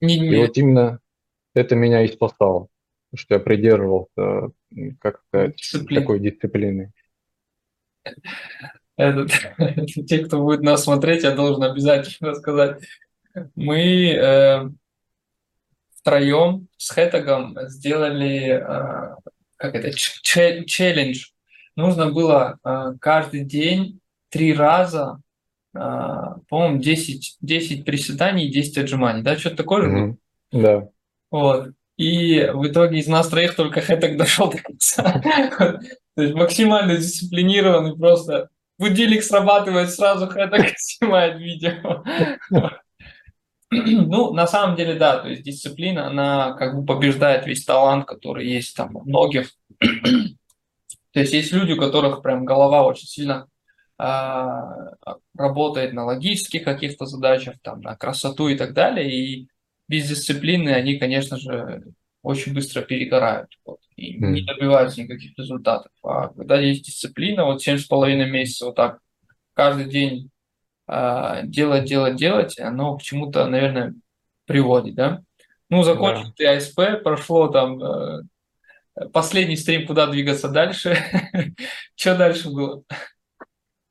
Не, 0.00 0.18
не. 0.18 0.34
И 0.34 0.36
вот 0.38 0.56
именно 0.56 1.00
это 1.54 1.76
меня 1.76 2.02
и 2.02 2.08
спасало 2.08 2.68
что 3.14 3.34
я 3.34 3.40
придерживался, 3.40 4.50
как 5.00 5.22
сказать, 5.28 5.56
Дисциплин. 5.56 6.00
такой 6.00 6.20
дисциплины. 6.20 6.92
Этот, 8.96 9.30
те, 10.06 10.18
кто 10.24 10.42
будет 10.42 10.62
нас 10.62 10.84
смотреть, 10.84 11.24
я 11.24 11.32
должен 11.32 11.62
обязательно 11.62 12.34
сказать. 12.34 12.82
Мы 13.56 14.12
э, 14.12 14.68
втроем 15.96 16.68
с 16.76 16.90
Хэтагом 16.90 17.56
сделали 17.68 18.62
э, 18.62 19.16
как 19.56 19.74
это, 19.74 19.90
челлендж. 19.92 21.26
Нужно 21.76 22.12
было 22.12 22.58
э, 22.64 22.92
каждый 23.00 23.44
день 23.44 24.00
три 24.28 24.54
раза, 24.54 25.20
э, 25.74 25.78
по-моему, 26.48 26.78
10, 26.78 27.38
10 27.40 27.84
приседаний 27.84 28.46
и 28.46 28.52
10 28.52 28.78
отжиманий. 28.78 29.22
Да, 29.22 29.36
что-то 29.36 29.56
такое 29.56 29.82
же 29.82 29.90
было? 29.90 30.16
Да. 30.52 30.88
Вот. 31.30 31.70
И 31.96 32.40
в 32.52 32.66
итоге 32.66 32.98
из 32.98 33.06
нас 33.06 33.28
троих 33.28 33.54
только 33.54 33.80
Хэток 33.82 34.16
дошел 34.16 34.50
до 34.50 34.58
конца. 34.58 35.22
То 36.16 36.22
есть 36.22 36.34
максимально 36.34 36.96
дисциплинированный, 36.96 37.96
просто 37.96 38.48
будильник 38.78 39.22
срабатывает, 39.22 39.90
сразу 39.90 40.26
Хэток 40.26 40.66
снимает 40.76 41.38
видео. 41.38 42.04
Ну, 43.70 44.32
на 44.32 44.46
самом 44.46 44.76
деле, 44.76 44.94
да, 44.94 45.18
то 45.18 45.28
есть 45.28 45.42
дисциплина, 45.42 46.06
она 46.06 46.52
как 46.52 46.76
бы 46.76 46.86
побеждает 46.86 47.44
весь 47.44 47.64
талант, 47.64 48.06
который 48.06 48.46
есть 48.46 48.76
там 48.76 48.94
у 48.94 49.00
многих. 49.00 49.50
То 49.80 51.20
есть 51.20 51.32
есть 51.32 51.50
люди, 51.50 51.72
у 51.72 51.80
которых 51.80 52.22
прям 52.22 52.44
голова 52.44 52.84
очень 52.84 53.08
сильно 53.08 53.48
а, 53.98 54.92
работает 55.36 55.92
на 55.92 56.04
логических 56.04 56.64
каких-то 56.64 57.06
задачах, 57.06 57.56
там, 57.62 57.80
на 57.80 57.96
красоту 57.96 58.48
и 58.48 58.56
так 58.56 58.74
далее, 58.74 59.10
и 59.10 59.48
без 59.88 60.08
дисциплины 60.08 60.70
они, 60.70 60.98
конечно 60.98 61.36
же, 61.36 61.84
очень 62.22 62.54
быстро 62.54 62.82
перегорают 62.82 63.50
вот, 63.66 63.80
и 63.96 64.18
mm. 64.18 64.30
не 64.30 64.42
добиваются 64.42 65.02
никаких 65.02 65.38
результатов. 65.38 65.92
А 66.02 66.28
когда 66.28 66.58
есть 66.58 66.86
дисциплина, 66.86 67.44
вот 67.44 67.62
семь 67.62 67.78
с 67.78 67.84
половиной 67.84 68.30
месяцев 68.30 68.68
вот 68.68 68.76
так 68.76 68.98
каждый 69.52 69.84
день 69.86 70.30
э, 70.88 71.40
делать, 71.44 71.84
делать, 71.84 72.16
делать, 72.16 72.58
оно 72.58 72.96
к 72.96 73.02
чему-то, 73.02 73.46
наверное, 73.46 73.94
приводит, 74.46 74.94
да? 74.94 75.22
Ну, 75.68 75.82
закончил 75.82 76.28
yeah. 76.28 76.34
ты 76.36 76.46
АСП, 76.46 77.02
прошло 77.02 77.48
там 77.48 77.82
э, 77.82 78.22
последний 79.12 79.56
стрим, 79.56 79.86
куда 79.86 80.06
двигаться 80.06 80.48
дальше. 80.48 80.96
Что 81.94 82.16
дальше 82.16 82.48
было? 82.50 82.82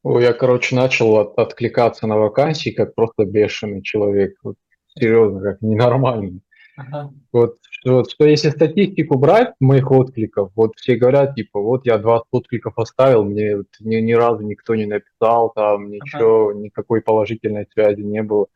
Я, 0.03 0.33
короче, 0.33 0.75
начал 0.75 1.15
от, 1.17 1.37
откликаться 1.37 2.07
на 2.07 2.17
вакансии, 2.17 2.71
как 2.71 2.93
просто 2.93 3.25
бешеный 3.25 3.81
человек. 3.81 4.35
Вот 4.43 4.55
серьезно, 4.97 5.41
как 5.41 5.61
ненормальный. 5.61 6.41
Ага. 6.75 7.11
Вот, 7.31 7.57
вот, 7.85 8.09
что 8.09 8.25
если 8.25 8.49
статистику 8.49 9.17
брать 9.17 9.53
моих 9.59 9.91
откликов, 9.91 10.51
вот 10.55 10.73
все 10.75 10.95
говорят, 10.95 11.35
типа, 11.35 11.59
вот 11.59 11.85
я 11.85 11.97
20 11.97 12.25
откликов 12.31 12.77
оставил, 12.77 13.25
мне 13.25 13.57
вот 13.57 13.67
ни, 13.79 13.97
ни 13.97 14.13
разу 14.13 14.41
никто 14.41 14.73
не 14.73 14.85
написал, 14.85 15.51
там 15.53 15.91
ничего, 15.91 16.49
ага. 16.49 16.59
никакой 16.59 17.01
положительной 17.01 17.67
связи 17.71 18.01
не 18.01 18.23
было. 18.23 18.47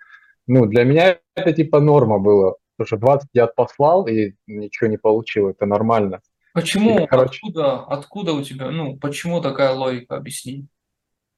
Ну, 0.47 0.65
для 0.65 0.83
меня 0.83 1.19
это 1.35 1.53
типа 1.53 1.79
норма 1.79 2.17
было, 2.17 2.55
потому 2.75 2.87
что 2.87 2.97
20 2.97 3.29
я 3.33 3.47
послал 3.47 4.07
и 4.07 4.33
ничего 4.47 4.89
не 4.89 4.97
получил, 4.97 5.49
это 5.49 5.65
нормально. 5.65 6.21
Почему? 6.53 7.01
И, 7.01 7.05
короче, 7.05 7.39
откуда, 7.43 7.83
откуда 7.83 8.33
у 8.33 8.41
тебя, 8.41 8.71
ну, 8.71 8.97
почему 8.97 9.41
такая 9.41 9.73
логика, 9.73 10.15
объясни? 10.15 10.65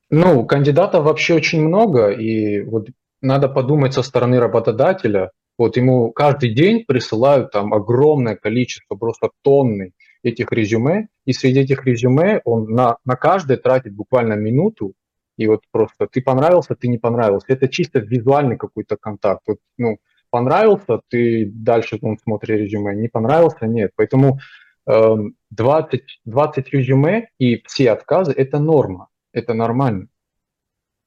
Ну, 0.09 0.45
кандидатов 0.45 1.03
вообще 1.03 1.35
очень 1.35 1.61
много, 1.61 2.09
и 2.09 2.61
вот 2.61 2.87
надо 3.21 3.49
подумать 3.49 3.93
со 3.93 4.03
стороны 4.03 4.39
работодателя. 4.39 5.31
Вот 5.57 5.77
ему 5.77 6.11
каждый 6.11 6.53
день 6.53 6.85
присылают 6.85 7.51
там 7.51 7.73
огромное 7.73 8.35
количество, 8.35 8.95
просто 8.95 9.29
тонны 9.41 9.91
этих 10.23 10.51
резюме, 10.51 11.07
и 11.25 11.33
среди 11.33 11.61
этих 11.61 11.85
резюме 11.85 12.41
он 12.45 12.65
на, 12.71 12.97
на 13.05 13.15
каждое 13.15 13.57
тратит 13.57 13.93
буквально 13.93 14.33
минуту, 14.33 14.93
и 15.37 15.47
вот 15.47 15.61
просто 15.71 16.07
ты 16.07 16.21
понравился, 16.21 16.75
ты 16.75 16.87
не 16.87 16.97
понравился. 16.97 17.47
Это 17.49 17.67
чисто 17.69 17.99
визуальный 17.99 18.57
какой-то 18.57 18.97
контакт. 18.97 19.41
Вот, 19.47 19.57
ну, 19.77 19.97
понравился, 20.29 21.01
ты 21.09 21.49
дальше 21.53 21.97
он 22.01 22.17
смотрит 22.17 22.59
резюме, 22.59 22.95
не 22.95 23.07
понравился, 23.07 23.65
нет. 23.65 23.91
Поэтому 23.95 24.39
э, 24.85 25.15
20, 25.51 26.01
20 26.25 26.73
резюме 26.73 27.29
и 27.37 27.61
все 27.65 27.91
отказы– 27.91 28.31
это 28.37 28.59
норма, 28.59 29.07
это 29.33 29.53
нормально 29.53 30.07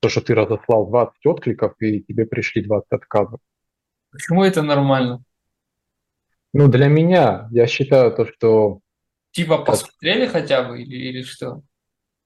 то, 0.02 0.08
что 0.08 0.20
ты 0.20 0.34
разослал 0.34 0.88
20 0.88 1.26
откликов 1.26 1.74
и 1.78 2.00
тебе 2.02 2.26
пришли 2.26 2.60
20 2.60 2.86
отказов. 2.90 3.38
Почему 4.10 4.42
это 4.42 4.60
нормально? 4.60 5.22
Ну, 6.52 6.66
для 6.66 6.88
меня, 6.88 7.48
я 7.52 7.68
считаю 7.68 8.12
то, 8.12 8.26
что... 8.26 8.80
Типа 9.30 9.58
посмотрели 9.58 10.24
как... 10.24 10.32
хотя 10.32 10.64
бы 10.64 10.82
или, 10.82 10.96
или 10.96 11.22
что? 11.22 11.62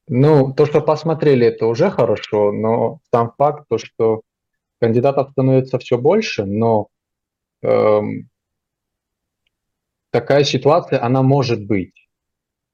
Ну, 0.09 0.55
то, 0.55 0.65
что 0.65 0.81
посмотрели, 0.81 1.47
это 1.47 1.67
уже 1.67 1.91
хорошо, 1.91 2.51
но 2.51 3.01
сам 3.13 3.35
факт, 3.37 3.67
то, 3.69 3.77
что 3.77 4.23
кандидатов 4.81 5.33
становится 5.33 5.79
все 5.79 5.99
больше, 5.99 6.47
но 6.47 6.89
эм, 7.63 8.31
такая 10.11 10.45
ситуация, 10.45 11.05
она 11.05 11.23
может 11.23 11.67
быть. 11.67 12.06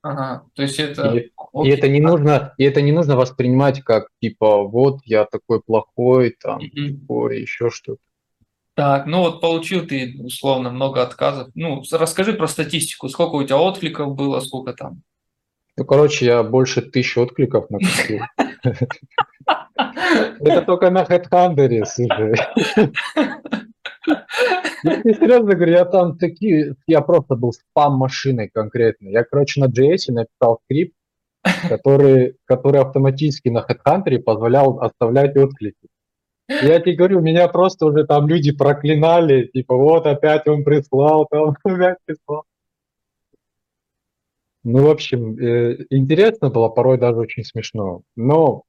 Ага, 0.02 0.44
то 0.54 0.62
есть 0.62 0.80
это... 0.80 1.14
И, 1.16 1.30
и 1.64 1.68
это 1.68 1.88
не 1.88 2.00
нужно, 2.00 2.54
и 2.58 2.64
это 2.64 2.82
не 2.82 2.90
нужно 2.90 3.16
воспринимать 3.16 3.82
как 3.82 4.08
типа 4.20 4.64
вот 4.64 4.98
я 5.04 5.24
такой 5.24 5.62
плохой, 5.62 6.36
там, 6.40 6.60
такой, 6.60 7.40
еще 7.40 7.70
что-то. 7.70 8.00
Так, 8.74 9.06
ну 9.06 9.20
вот 9.20 9.40
получил 9.40 9.86
ты 9.86 10.16
условно 10.18 10.70
много 10.70 11.02
отказов. 11.02 11.48
Ну, 11.54 11.82
расскажи 11.92 12.32
про 12.32 12.48
статистику. 12.48 13.08
Сколько 13.08 13.34
у 13.34 13.44
тебя 13.44 13.58
откликов 13.58 14.14
было, 14.14 14.40
сколько 14.40 14.72
там? 14.72 15.02
Ну, 15.76 15.84
короче, 15.84 16.26
я 16.26 16.42
больше 16.42 16.82
тысячи 16.82 17.18
откликов 17.18 17.70
накопил. 17.70 18.22
Это 20.40 20.62
только 20.62 20.90
на 20.90 21.02
HeadHunter, 21.04 21.84
слушай. 21.84 22.34
Я 24.06 25.02
серьезно 25.02 25.54
говорю, 25.54 25.72
я 25.72 25.84
там 25.84 26.18
такие, 26.18 26.74
я 26.86 27.00
просто 27.02 27.36
был 27.36 27.52
спам-машиной 27.52 28.48
конкретно. 28.48 29.08
Я, 29.08 29.24
короче, 29.24 29.60
на 29.60 29.66
JS 29.66 30.12
написал 30.12 30.60
скрипт, 30.64 30.94
который, 31.68 32.36
который 32.44 32.80
автоматически 32.80 33.48
на 33.48 33.64
HeadHunter 33.68 34.18
позволял 34.18 34.80
оставлять 34.80 35.36
отклики. 35.36 35.88
Я 36.48 36.80
тебе 36.80 36.96
говорю, 36.96 37.20
меня 37.20 37.48
просто 37.48 37.86
уже 37.86 38.04
там 38.04 38.28
люди 38.28 38.52
проклинали, 38.52 39.46
типа, 39.46 39.76
вот 39.76 40.06
опять 40.06 40.46
он 40.48 40.64
прислал, 40.64 41.26
там 41.30 41.54
опять 41.64 41.98
прислал. 42.04 42.44
Ну, 44.64 44.86
в 44.86 44.90
общем, 44.90 45.36
э, 45.38 45.86
интересно 45.90 46.50
было, 46.50 46.68
порой 46.68 46.98
даже 46.98 47.18
очень 47.18 47.44
смешно. 47.44 48.02
Но, 48.14 48.62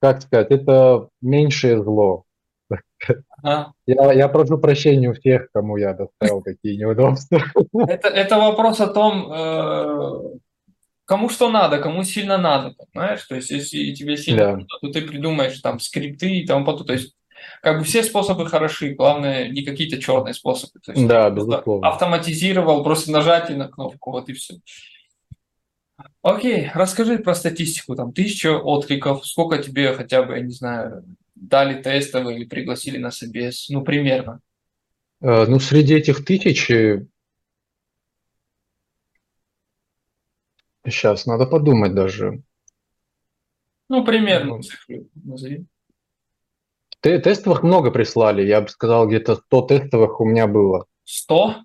как 0.00 0.22
сказать, 0.22 0.50
это 0.50 1.08
меньшее 1.20 1.82
зло. 1.82 2.24
Ага. 3.42 3.72
Я, 3.86 4.12
я 4.12 4.28
прошу 4.28 4.58
прощения 4.58 5.10
у 5.10 5.14
всех, 5.14 5.48
кому 5.52 5.76
я 5.76 5.92
доставил 5.94 6.42
такие 6.42 6.76
неудобства. 6.76 7.42
Это, 7.88 8.08
это 8.08 8.36
вопрос 8.38 8.80
о 8.80 8.86
том, 8.86 9.32
э, 9.32 10.38
кому 11.04 11.28
что 11.28 11.50
надо, 11.50 11.78
кому 11.78 12.04
сильно 12.04 12.38
надо, 12.38 12.74
понимаешь? 12.92 13.24
То 13.24 13.34
есть, 13.34 13.50
если 13.50 13.92
тебе 13.94 14.16
сильно 14.16 14.44
Да. 14.44 14.52
надо, 14.52 14.66
то 14.80 14.88
ты 14.92 15.02
придумаешь 15.02 15.58
там 15.60 15.80
скрипты 15.80 16.30
и 16.36 16.46
тому 16.46 16.64
подобное. 16.64 16.86
То 16.86 16.92
есть, 17.02 17.16
как 17.60 17.78
бы 17.78 17.84
все 17.84 18.04
способы 18.04 18.46
хороши, 18.46 18.94
главное, 18.94 19.48
не 19.48 19.62
какие-то 19.64 20.00
черные 20.00 20.34
способы. 20.34 20.78
То 20.84 20.92
есть, 20.92 21.06
Да, 21.08 21.28
безусловно. 21.30 21.88
автоматизировал, 21.88 22.84
просто 22.84 23.10
нажатие 23.10 23.56
на 23.56 23.68
кнопку, 23.68 24.12
вот 24.12 24.28
и 24.28 24.32
все. 24.34 24.54
Окей, 26.22 26.70
расскажи 26.74 27.18
про 27.18 27.34
статистику, 27.34 27.96
там, 27.96 28.12
тысяча 28.12 28.56
откликов, 28.58 29.26
сколько 29.26 29.58
тебе 29.58 29.92
хотя 29.94 30.22
бы, 30.22 30.34
я 30.34 30.40
не 30.40 30.52
знаю, 30.52 31.04
дали 31.34 31.82
тестовые 31.82 32.38
или 32.38 32.44
пригласили 32.46 32.98
на 32.98 33.10
собес, 33.10 33.68
ну, 33.70 33.82
примерно. 33.82 34.40
Э, 35.20 35.46
Ну, 35.46 35.58
среди 35.60 35.94
этих 35.94 36.24
тысяч, 36.24 36.70
сейчас 40.84 41.26
надо 41.26 41.46
подумать 41.46 41.94
даже. 41.94 42.42
Ну, 43.88 44.04
примерно 44.04 44.56
Ну. 44.88 45.00
назови. 45.24 45.66
Те- 47.00 47.18
Тестовых 47.18 47.62
много 47.62 47.90
прислали, 47.90 48.42
я 48.46 48.60
бы 48.60 48.68
сказал, 48.68 49.08
где-то 49.08 49.36
100 49.36 49.62
тестовых 49.62 50.20
у 50.20 50.24
меня 50.24 50.46
было. 50.46 50.86
100? 51.04 51.56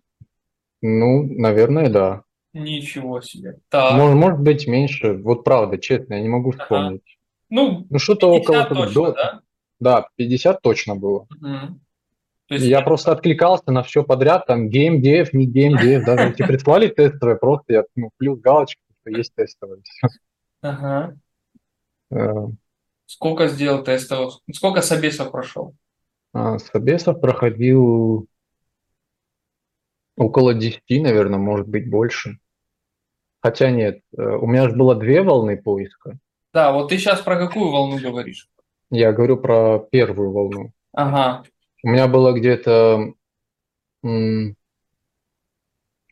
Ну, 0.82 1.24
наверное, 1.24 1.90
да. 1.90 2.24
Ничего 2.54 3.22
себе. 3.22 3.60
Так, 3.70 3.98
Может, 3.98 4.18
может 4.18 4.40
быть, 4.40 4.68
меньше. 4.68 5.14
Вот 5.14 5.44
правда, 5.44 5.78
честно, 5.78 6.16
я 6.16 6.22
не 6.22 6.30
могу 6.30 6.52
Ага. 6.52 6.64
вспомнить. 6.64 7.04
ну, 7.50 7.86
Ну, 7.90 8.00
что-то 8.00 8.28
около 8.30 8.64
50 8.64 8.70
того, 8.70 8.86
точно, 8.86 9.02
до- 9.04 9.12
да? 9.14 9.42
Да, 9.80 10.08
50 10.16 10.62
точно 10.62 10.96
было. 10.96 11.28
То 12.48 12.54
есть, 12.56 12.66
Я 12.66 12.82
просто 12.82 13.12
откликался 13.12 13.72
на 13.72 13.84
все 13.84 14.04
подряд, 14.04 14.46
там 14.48 14.70
геймдев, 14.70 15.34
не 15.34 15.46
геймдев, 15.46 16.06
даже 16.06 16.30
если 16.30 16.44
прислали 16.44 16.88
тестовые, 16.88 17.38
просто 17.38 17.74
я 17.74 17.84
ну, 17.96 18.10
плюс 18.16 18.40
галочку, 18.40 18.82
что 19.02 19.18
есть 19.18 19.34
тестовые. 19.36 19.82
ага. 20.62 21.18
Э, 22.10 22.48
Сколько 23.06 23.48
сделал 23.48 23.84
тестовых? 23.84 24.40
Сколько 24.52 24.82
собесов 24.82 25.32
прошел? 25.32 25.76
а 26.34 26.60
Собесов 26.60 27.20
проходил 27.20 28.28
около 30.16 30.54
10, 30.54 30.82
наверное, 31.02 31.40
может 31.40 31.68
быть, 31.68 31.90
больше. 31.90 32.40
Хотя 33.42 33.72
нет, 33.72 34.02
э, 34.18 34.22
у 34.22 34.48
меня 34.48 34.70
же 34.70 34.76
было 34.76 34.96
две 34.96 35.22
волны 35.22 35.58
поиска. 35.58 36.18
Да, 36.54 36.72
вот 36.72 36.90
ты 36.90 36.98
сейчас 36.98 37.22
про 37.22 37.38
какую 37.38 37.72
волну 37.72 38.00
говоришь? 38.00 38.50
Я 38.90 39.12
говорю 39.12 39.38
про 39.38 39.80
первую 39.80 40.32
волну. 40.32 40.72
Ага. 40.94 41.44
У 41.84 41.90
меня 41.90 42.08
было 42.08 42.34
где-то 42.34 43.14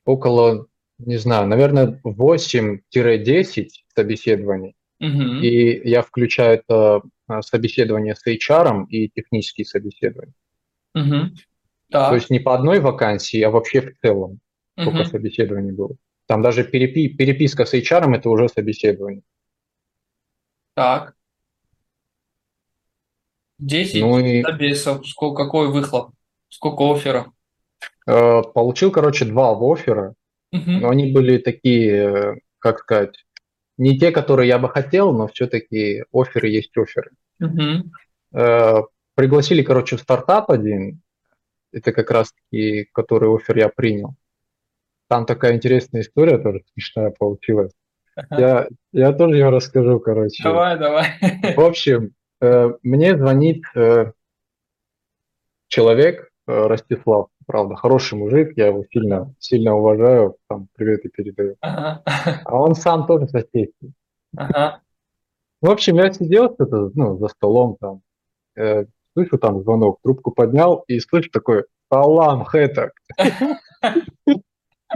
около, 0.04 0.68
не 0.98 1.18
знаю, 1.18 1.48
наверное, 1.48 2.00
8-10 2.04 3.86
собеседований. 3.96 4.76
Мгм. 5.00 5.42
И 5.42 5.90
я 5.90 6.02
включаю 6.02 6.60
это 6.60 7.02
а, 7.28 7.42
собеседование 7.42 8.16
с 8.16 8.26
HR 8.26 8.86
и 8.90 9.10
технические 9.10 9.66
собеседования. 9.66 10.34
То 10.94 11.32
Так. 11.92 12.14
есть 12.14 12.30
не 12.30 12.40
по 12.40 12.56
одной 12.56 12.80
вакансии, 12.80 13.42
а 13.42 13.50
вообще 13.50 13.82
в 13.82 13.98
целом, 14.00 14.40
сколько 14.80 15.00
Мгм. 15.00 15.06
собеседований 15.06 15.72
было. 15.72 15.96
Там 16.28 16.42
даже 16.42 16.64
перепи- 16.64 17.10
переписка 17.10 17.66
с 17.66 17.74
HR 17.74 18.16
это 18.16 18.30
уже 18.30 18.48
собеседование. 18.50 19.22
Так. 20.74 21.16
10 23.60 24.02
Ну 24.02 24.20
и 24.20 24.42
собесов. 24.44 25.08
Сколько, 25.08 25.46
какой 25.46 25.70
выхлоп? 25.72 26.12
Сколько 26.50 26.84
офферов? 26.94 27.28
э, 28.08 28.42
получил, 28.54 28.92
короче, 28.92 29.26
два 29.26 29.52
оффера, 29.60 30.14
Мгм. 30.52 30.80
но 30.82 30.90
они 30.90 31.12
были 31.12 31.38
такие, 31.40 31.92
э, 31.94 32.36
как 32.60 32.80
сказать, 32.80 33.26
не 33.78 33.98
те, 33.98 34.12
которые 34.12 34.48
я 34.48 34.60
бы 34.60 34.70
хотел, 34.70 35.12
но 35.12 35.28
все-таки 35.28 36.04
оферы 36.14 36.48
есть 36.50 36.76
оферы. 36.78 37.12
Мгм. 37.40 37.92
Э, 38.34 38.82
Пригласили, 39.16 39.62
короче, 39.64 39.96
в 39.96 40.02
стартап 40.02 40.52
один, 40.52 41.02
это 41.72 41.94
как 41.94 42.12
раз-таки, 42.12 42.90
который 42.92 43.34
офер 43.34 43.58
я 43.58 43.70
принял. 43.70 44.16
Там 45.08 45.26
такая 45.26 45.56
интересная 45.56 46.02
история 46.02 46.38
тоже 46.38 46.64
смешная 46.74 47.12
получилась. 47.18 47.72
Ага. 48.18 48.68
Я, 48.92 49.06
я 49.08 49.14
тоже 49.14 49.38
ее 49.38 49.50
расскажу, 49.50 50.00
короче. 50.02 50.44
Давай, 50.44 50.78
давай. 50.78 51.06
В 51.56 51.60
общем, 51.62 52.12
мне 52.42 53.18
звонит 53.18 53.64
э, 53.76 54.12
человек, 55.68 56.32
э, 56.48 56.68
Ростислав, 56.68 57.28
правда, 57.46 57.76
хороший 57.76 58.18
мужик, 58.18 58.54
я 58.56 58.68
его 58.68 58.86
сильно, 58.92 59.34
сильно 59.40 59.76
уважаю, 59.76 60.38
там 60.48 60.68
приветы 60.74 61.10
передаю. 61.10 61.56
Ага. 61.62 62.02
А 62.46 62.58
он 62.58 62.76
сам 62.76 63.08
тоже 63.08 63.28
соседский. 63.28 63.94
Ага. 64.36 64.82
В 65.62 65.70
общем, 65.70 65.96
я 65.96 66.12
сидел 66.12 66.54
что-то, 66.54 66.92
ну, 66.94 67.18
за 67.18 67.28
столом 67.30 67.78
там, 67.80 68.02
э, 68.56 68.86
слышу 69.14 69.38
там 69.38 69.62
звонок, 69.62 70.00
трубку 70.04 70.32
поднял 70.32 70.84
и 70.88 71.00
слышу 71.00 71.30
такой 71.32 71.66
«Салам, 71.92 72.44
хэтак». 72.44 72.92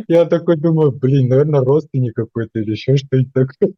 Я 0.08 0.25
такой 0.25 0.56
думаю, 0.56 0.91
блин, 0.91 1.28
наверное, 1.28 1.62
родственник 1.62 2.15
какой-то 2.15 2.60
или 2.60 2.71
еще 2.71 2.95
что-нибудь 2.95 3.34
такое. 3.34 3.73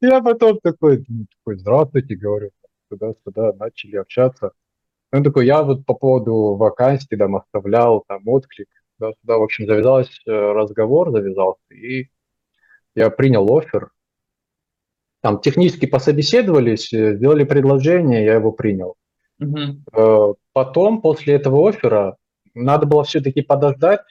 Я 0.00 0.20
потом 0.20 0.58
такой, 0.62 1.04
ну, 1.08 1.26
такой, 1.38 1.58
здравствуйте, 1.58 2.16
говорю, 2.16 2.50
туда-сюда, 2.92 3.52
начали 3.54 3.96
общаться. 3.96 4.52
Он 5.12 5.22
такой, 5.22 5.46
я 5.46 5.62
вот 5.62 5.84
по 5.84 5.94
поводу 5.94 6.54
вакансий 6.56 7.16
там 7.16 7.36
оставлял, 7.36 8.04
там 8.06 8.26
отклик, 8.28 8.68
туда-сюда, 8.98 9.38
в 9.38 9.42
общем, 9.42 9.66
завязался 9.66 10.12
э, 10.26 10.30
разговор, 10.30 11.10
завязался, 11.10 11.62
и 11.70 12.08
я 12.94 13.10
принял 13.10 13.46
офер. 13.56 13.90
Там 15.20 15.40
технически 15.40 15.86
пособеседовались, 15.86 16.92
э, 16.92 17.16
сделали 17.16 17.44
предложение, 17.44 18.24
я 18.24 18.34
его 18.34 18.52
принял. 18.52 18.96
Мгм. 19.38 19.84
Э, 19.92 20.34
Потом, 20.52 21.00
после 21.00 21.34
этого 21.34 21.66
оффера, 21.66 22.16
надо 22.52 22.86
было 22.86 23.04
все-таки 23.04 23.40
подождать, 23.40 24.02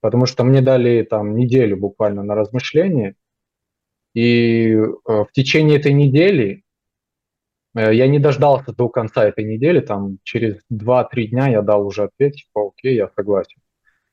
потому 0.00 0.26
что 0.26 0.44
мне 0.44 0.60
дали 0.60 1.02
там 1.02 1.34
неделю 1.34 1.76
буквально 1.76 2.22
на 2.22 2.36
размышление. 2.36 3.16
И 4.14 4.76
в 4.76 5.28
течение 5.32 5.78
этой 5.78 5.92
недели 5.92 6.62
я 7.80 8.08
не 8.08 8.18
дождался 8.18 8.72
до 8.72 8.88
конца 8.88 9.24
этой 9.24 9.44
недели, 9.44 9.80
там 9.80 10.18
через 10.22 10.56
2-3 10.70 11.28
дня 11.28 11.48
я 11.48 11.62
дал 11.62 11.86
уже 11.86 12.04
ответ, 12.04 12.34
типа, 12.34 12.68
окей, 12.68 12.96
я 12.96 13.10
согласен. 13.14 13.60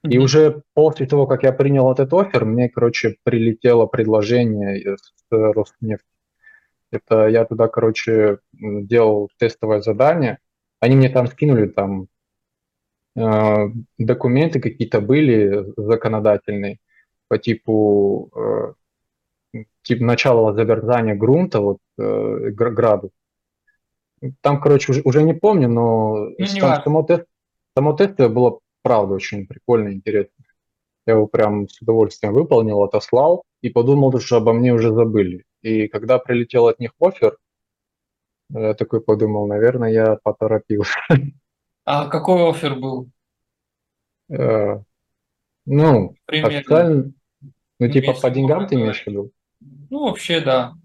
И 0.04 0.18
Мгм. 0.18 0.26
уже 0.26 0.64
после 0.74 1.06
того, 1.06 1.28
как 1.28 1.44
я 1.44 1.54
принял 1.54 1.90
этот 1.92 2.14
оффер, 2.14 2.44
мне, 2.44 2.68
короче, 2.68 3.16
прилетело 3.24 3.86
предложение 3.86 4.98
с 4.98 5.14
Роснефти. 5.32 6.06
Это 6.92 7.28
я 7.28 7.46
туда, 7.46 7.68
короче, 7.70 8.40
делал 8.52 9.30
тестовое 9.40 9.82
задание. 9.82 10.40
Они 10.80 10.96
мне 10.96 11.10
там 11.10 11.28
скинули 11.28 11.68
там 11.68 12.08
э, 13.16 13.70
документы 13.98 14.60
какие-то 14.60 15.00
были 15.00 15.66
законодательные 15.78 16.80
по 17.30 17.38
типу 17.38 18.30
э, 19.56 19.64
типа 19.84 20.04
начала 20.04 20.54
заверзания 20.54 21.16
грунта, 21.16 21.62
вот 21.62 21.78
э, 21.98 22.50
гр- 22.52 22.72
градус. 22.72 23.12
Там, 24.42 24.62
короче, 24.62 24.92
уже, 24.92 25.02
уже 25.04 25.24
не 25.24 25.34
помню, 25.34 25.70
но 25.70 26.16
Ну, 26.16 26.36
не 26.38 26.62
важно. 26.62 26.84
само, 26.84 27.04
тест, 27.04 27.26
само 27.76 27.94
тестовое 27.94 28.30
было, 28.34 28.60
правда, 28.82 29.16
очень 29.16 29.46
прикольно 29.48 29.90
и 29.90 29.94
интересно. 29.94 30.46
Я 31.06 31.14
его 31.14 31.28
прям 31.28 31.68
с 31.68 31.82
удовольствием 31.82 32.34
выполнил, 32.34 32.82
отослал 32.84 33.44
и 33.62 33.70
подумал, 33.70 34.18
что 34.20 34.38
обо 34.38 34.54
мне 34.54 34.74
уже 34.74 34.94
забыли. 34.94 35.44
И 35.62 35.88
когда 35.88 36.20
прилетел 36.20 36.68
от 36.68 36.80
них 36.80 36.92
офер, 37.00 37.38
я 38.50 38.74
такой 38.74 39.02
подумал, 39.02 39.48
наверное, 39.48 39.92
я 39.92 40.18
поторопился. 40.24 40.98
А 41.86 42.08
какой 42.08 42.50
офер 42.50 42.76
был? 42.76 43.10
Э, 44.30 44.80
ну, 45.66 46.16
Примерно. 46.26 46.58
официально, 46.60 47.12
ну, 47.78 47.90
типа 47.90 48.14
по 48.14 48.30
деньгам 48.30 48.68
ты 48.68 48.76
имеешь 48.76 49.04
в 49.04 49.08
виду? 49.08 49.32
Ну, 49.90 50.06
вообще, 50.06 50.40
да. 50.40 50.76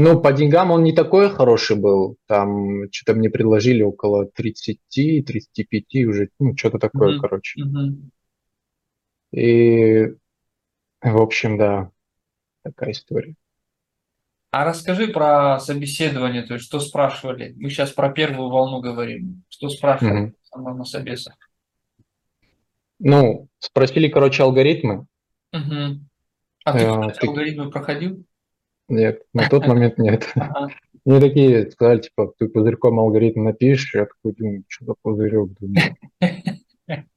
Ну, 0.00 0.20
по 0.20 0.32
деньгам 0.32 0.70
он 0.70 0.84
не 0.84 0.92
такой 0.92 1.28
хороший 1.28 1.74
был. 1.76 2.18
Там 2.26 2.84
что-то 2.92 3.18
мне 3.18 3.30
предложили 3.30 3.82
около 3.82 4.26
30, 4.26 5.24
35 5.24 6.04
уже, 6.04 6.28
ну, 6.38 6.56
что-то 6.56 6.78
такое, 6.78 7.14
Мгм. 7.14 7.20
короче. 7.20 7.60
Мгм. 7.60 8.10
И, 9.32 10.04
в 11.02 11.16
общем, 11.20 11.58
да, 11.58 11.90
такая 12.62 12.92
история. 12.92 13.34
А 14.52 14.64
расскажи 14.64 15.08
про 15.08 15.58
собеседование, 15.58 16.44
то 16.44 16.54
есть 16.54 16.66
что 16.66 16.78
спрашивали? 16.78 17.54
Мы 17.56 17.68
сейчас 17.68 17.90
про 17.90 18.08
первую 18.10 18.50
волну 18.50 18.80
говорим. 18.80 19.42
Что 19.48 19.68
спрашивали 19.68 20.32
самого 20.44 20.76
на 20.76 20.84
собесах? 20.84 21.34
Ну, 23.00 23.48
спросили, 23.58 24.06
короче, 24.06 24.44
алгоритмы. 24.44 25.06
Мгм. 25.52 26.08
А 26.64 26.72
ты, 26.72 26.78
кстати, 26.86 27.18
ты- 27.18 27.26
алгоритмы 27.26 27.68
проходил? 27.68 28.24
Нет, 28.88 29.22
на 29.34 29.48
тот 29.48 29.66
момент 29.66 29.98
нет. 29.98 30.32
Мне 31.04 31.20
такие 31.20 31.70
сказали, 31.70 32.00
типа, 32.00 32.32
ты 32.38 32.48
пузырьком 32.48 32.98
алгоритм 32.98 33.44
напишешь, 33.44 33.94
я 33.94 34.06
такой 34.06 34.32
думаю, 34.32 34.64
что 34.68 34.84
за 34.86 34.94
пузырек, 35.02 35.50
думаю. 35.58 35.96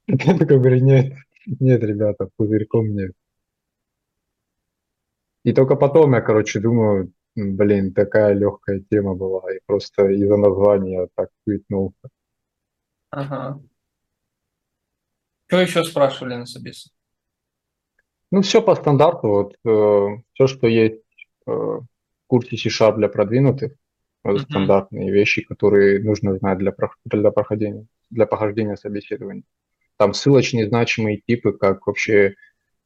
Я 0.07 0.37
такой 0.37 0.59
говорю, 0.59 0.83
нет, 0.83 1.13
нет, 1.45 1.81
ребята, 1.83 2.29
пузырьком 2.35 2.93
нет. 2.93 3.13
И 5.43 5.53
только 5.53 5.75
потом 5.75 6.13
я, 6.13 6.21
короче, 6.21 6.59
думаю, 6.59 7.13
блин, 7.35 7.93
такая 7.93 8.33
легкая 8.33 8.83
тема 8.89 9.15
была, 9.15 9.51
и 9.53 9.59
просто 9.65 10.09
из-за 10.09 10.35
названия 10.37 11.07
так 11.15 11.29
квитнулся. 11.45 12.09
Ага. 13.09 13.61
Что 15.47 15.61
еще 15.61 15.83
спрашивали 15.83 16.35
на 16.35 16.45
собесах? 16.45 16.91
Ну, 18.31 18.41
все 18.41 18.61
по 18.61 18.75
стандарту, 18.75 19.27
вот, 19.27 19.55
все, 20.33 20.47
что 20.47 20.67
есть 20.67 20.95
э, 20.95 21.10
курсе 22.27 22.57
C-Sharp 22.57 22.95
для 22.95 23.09
продвинутых, 23.09 23.73
это 24.23 24.33
Мгм. 24.33 24.43
стандартные 24.43 25.11
вещи, 25.11 25.41
которые 25.43 26.01
нужно 26.01 26.37
знать 26.37 26.57
для, 26.59 26.73
для 27.05 27.31
проходения, 27.31 27.87
для 28.09 28.25
прохождения 28.25 28.77
собеседования. 28.77 29.43
Там 29.97 30.13
ссылочные 30.13 30.67
значимые 30.67 31.17
типы, 31.17 31.53
как 31.53 31.85
вообще 31.87 32.35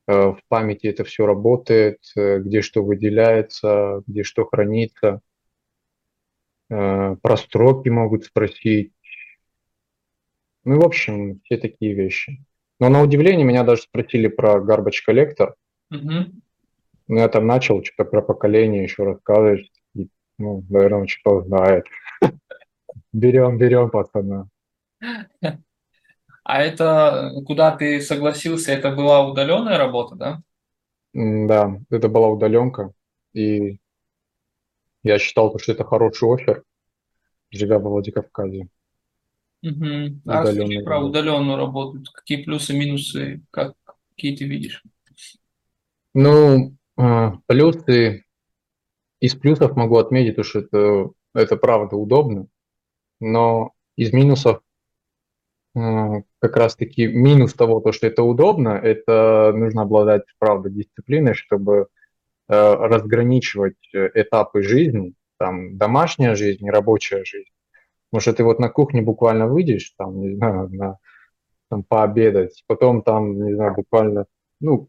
э, 0.08 0.14
в 0.14 0.40
памяти 0.48 0.88
это 0.88 1.04
все 1.04 1.26
работает, 1.26 2.00
э, 2.16 2.40
где 2.40 2.62
что 2.62 2.84
выделяется, 2.84 4.02
где 4.08 4.24
что 4.24 4.46
хранится. 4.46 5.22
Э, 6.70 7.16
Про 7.22 7.38
строки 7.38 7.90
могут 7.90 8.26
спросить. 8.26 8.94
Ну, 10.64 10.80
в 10.80 10.86
общем, 10.86 11.42
все 11.44 11.58
такие 11.58 11.94
вещи. 11.94 12.44
Но 12.80 12.90
на 12.90 13.02
удивление 13.02 13.46
меня 13.46 13.64
даже 13.64 13.84
спросили 13.84 14.28
про 14.28 14.58
garbage 14.60 15.04
collector. 15.08 15.54
Мгм. 15.90 16.42
Ну, 17.08 17.18
я 17.18 17.28
там 17.28 17.46
начал 17.46 17.84
что-то 17.84 18.10
про 18.10 18.22
поколение 18.22 18.84
еще 18.84 19.04
рассказывать. 19.04 19.72
И, 19.94 20.10
ну, 20.38 20.64
наверное, 20.70 21.02
он 21.02 21.08
что-то 21.08 21.48
знает. 21.48 21.86
Берем, 23.14 23.58
берем, 23.58 23.90
пацана. 23.90 24.50
А 26.44 26.62
это 26.62 27.32
куда 27.46 27.76
ты 27.76 28.02
согласился, 28.02 28.72
это 28.72 28.92
была 28.92 29.28
удаленная 29.28 29.78
работа, 29.78 30.16
да? 30.16 30.42
Да, 31.14 31.80
это 31.90 32.08
была 32.08 32.28
удаленка. 32.28 32.92
И 33.34 33.80
я 35.04 35.18
считал, 35.18 35.58
что 35.60 35.72
это 35.72 35.84
хороший 35.84 36.34
офер, 36.34 36.64
живя 37.52 37.80
во 37.80 37.90
Владикавказе. 37.90 38.68
Мгм. 39.62 40.22
А 40.28 40.44
расскажи 40.44 40.84
про 40.84 41.00
удаленную 41.00 41.58
работу. 41.58 42.04
Какие 42.14 42.44
плюсы, 42.44 42.78
минусы, 42.78 43.42
как, 43.50 43.74
какие 44.10 44.36
ты 44.36 44.46
видишь? 44.46 44.84
Ну, 46.14 46.76
плюсы, 46.96 48.26
из 49.20 49.36
плюсов 49.36 49.76
могу 49.76 49.98
отметить, 49.98 50.36
то, 50.36 50.44
что 50.44 50.60
это, 50.60 51.10
это 51.34 51.58
правда 51.58 51.96
удобно, 51.96 52.48
но 53.20 53.72
из 53.96 54.14
минусов 54.14 54.62
а, 55.76 56.22
как 56.40 56.56
раз-таки 56.56 57.08
минус 57.08 57.54
того, 57.54 57.82
то, 57.82 57.92
что 57.92 58.08
это 58.08 58.24
удобно, 58.24 58.70
это 58.70 59.52
нужно 59.54 59.82
обладать, 59.82 60.24
правда, 60.40 60.70
дисциплиной, 60.70 61.34
чтобы 61.34 61.88
э, 62.48 62.54
разграничивать 62.54 63.76
э, 63.94 64.10
этапы 64.14 64.64
жизни, 64.64 65.14
там, 65.38 65.78
домашняя 65.78 66.36
жизнь 66.36 66.66
и 66.66 66.70
рабочая 66.70 67.26
жизнь. 67.26 67.50
Потому 68.10 68.22
что 68.22 68.34
ты 68.34 68.44
вот 68.46 68.60
на 68.60 68.70
кухне 68.70 69.02
буквально 69.02 69.48
выйдешь, 69.48 69.94
там, 69.98 70.22
не 70.22 70.36
знаю, 70.36 70.70
на, 70.70 70.98
там, 71.70 71.84
пообедать, 71.84 72.64
потом 72.68 73.02
там, 73.02 73.44
не 73.46 73.54
знаю, 73.54 73.74
буквально, 73.76 74.28
ну, 74.62 74.88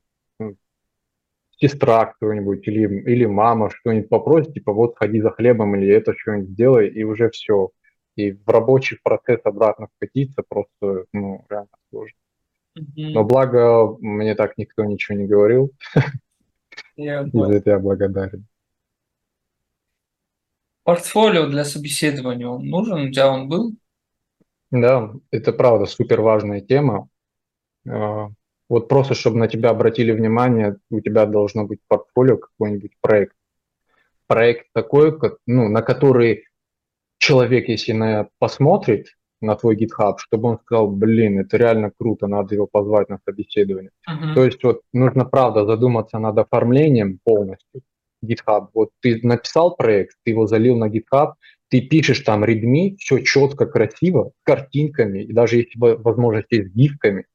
сестра 1.57 2.07
кто-нибудь 2.07 2.67
или, 2.69 3.03
или 3.11 3.25
мама 3.25 3.71
что-нибудь 3.71 4.09
попросит, 4.09 4.55
типа, 4.55 4.73
вот 4.73 4.95
сходи 4.95 5.21
за 5.21 5.31
хлебом 5.31 5.77
или 5.77 5.89
это 5.89 6.15
что-нибудь 6.17 6.51
сделай, 6.51 6.89
и 6.89 7.03
уже 7.03 7.31
все. 7.31 7.71
И 8.15 8.33
в 8.33 8.49
рабочий 8.49 8.99
процесс 9.03 9.41
обратно 9.45 9.89
вкатиться 9.97 10.43
просто, 10.49 11.05
ну, 11.13 11.45
реально 11.51 11.69
сложно. 11.91 12.17
Но 12.95 13.25
благо 13.25 13.97
мне 14.01 14.35
так 14.35 14.59
никто 14.59 14.85
ничего 14.85 15.17
не 15.19 15.27
говорил, 15.27 15.73
Я 16.97 17.23
и 17.27 17.31
за 17.33 17.53
это 17.53 17.71
я 17.71 17.79
благодарен. 17.79 18.47
Портфолио 20.85 21.47
для 21.49 21.65
собеседования, 21.65 22.47
он 22.47 22.67
нужен? 22.67 23.09
У 23.09 23.11
тебя 23.11 23.29
он 23.29 23.49
был? 23.49 23.73
Да, 24.71 25.13
это 25.31 25.53
правда 25.53 25.87
супер 25.87 26.21
важная 26.21 26.61
тема. 26.61 27.09
Вот 28.69 28.89
просто, 28.89 29.15
чтобы 29.15 29.39
на 29.39 29.49
тебя 29.49 29.71
обратили 29.71 30.13
внимание, 30.13 30.77
у 30.91 31.01
тебя 31.01 31.27
должно 31.27 31.65
быть 31.65 31.81
портфолио, 31.87 32.37
какой-нибудь 32.39 32.93
проект. 33.01 33.35
Проект 34.27 34.67
такой, 34.73 35.17
ко- 35.17 35.39
ну, 35.47 35.69
на 35.69 35.83
который 35.83 36.45
человек, 37.19 37.69
если 37.69 37.93
на, 37.93 38.29
посмотрит 38.39 39.07
на 39.41 39.55
твой 39.55 39.77
GitHub, 39.77 40.15
чтобы 40.19 40.49
он 40.49 40.59
сказал, 40.59 40.91
блин, 40.91 41.39
это 41.39 41.57
реально 41.57 41.93
круто, 41.97 42.27
надо 42.27 42.55
его 42.55 42.67
позвать 42.67 43.09
на 43.09 43.21
собеседование. 43.25 43.91
Мгм. 44.09 44.35
То 44.35 44.45
есть 44.45 44.65
вот 44.65 44.81
нужно, 44.93 45.25
правда, 45.25 45.65
задуматься 45.65 46.19
над 46.19 46.39
оформлением 46.39 47.21
полностью 47.23 47.83
GitHub. 48.25 48.69
Вот 48.75 48.91
ты 49.01 49.21
написал 49.23 49.77
проект, 49.77 50.17
ты 50.25 50.33
его 50.33 50.47
залил 50.47 50.77
на 50.77 50.89
GitHub, 50.89 51.35
ты 51.69 51.83
пишешь 51.83 52.21
там 52.21 52.45
readme, 52.45 52.97
все 52.97 53.19
четко, 53.21 53.67
красиво, 53.67 54.33
с 54.41 54.43
картинками, 54.45 55.23
и 55.23 55.33
даже 55.33 55.57
если 55.57 55.79
во- 55.79 55.97
возможность 55.97 56.49
есть 56.51 56.71
с 56.71 56.75
гифками, 56.75 57.27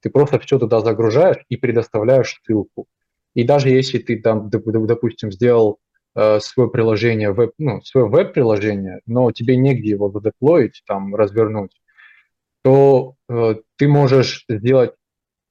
ты 0.00 0.10
просто 0.10 0.38
все 0.38 0.58
туда 0.58 0.80
загружаешь 0.80 1.44
и 1.48 1.56
предоставляешь 1.56 2.40
ссылку. 2.44 2.86
И 3.34 3.44
даже 3.44 3.70
если 3.70 3.98
ты 3.98 4.20
там, 4.20 4.48
доп- 4.48 4.64
доп- 4.64 4.86
допустим, 4.86 5.30
сделал 5.30 5.78
э, 6.14 6.40
свое 6.40 6.68
приложение, 6.70 7.32
веб, 7.32 7.52
ну, 7.58 7.80
свое 7.82 8.06
веб-приложение, 8.06 9.00
но 9.06 9.30
тебе 9.30 9.56
негде 9.56 9.90
его 9.90 10.10
задеплоить, 10.10 10.82
там, 10.86 11.14
развернуть, 11.14 11.80
то 12.62 13.14
э, 13.28 13.54
ты 13.76 13.88
можешь 13.88 14.44
сделать 14.48 14.92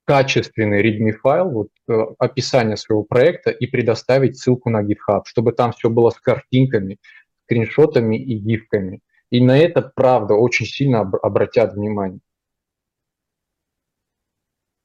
качественный 0.04 0.82
readme 0.82 1.12
файл, 1.12 1.50
вот, 1.50 1.68
э, 1.88 1.92
описание 2.18 2.76
своего 2.76 3.04
проекта 3.04 3.50
и 3.50 3.66
предоставить 3.66 4.38
ссылку 4.38 4.68
на 4.68 4.82
GitHub, 4.82 5.22
чтобы 5.24 5.52
там 5.52 5.72
все 5.72 5.88
было 5.88 6.10
с 6.10 6.18
картинками, 6.20 6.98
скриншотами 7.44 8.16
и 8.16 8.34
гифками. 8.38 9.00
И 9.30 9.40
на 9.40 9.56
это, 9.56 9.82
правда, 9.82 10.34
очень 10.34 10.66
сильно 10.66 11.00
об- 11.00 11.16
обратят 11.22 11.74
внимание. 11.74 12.20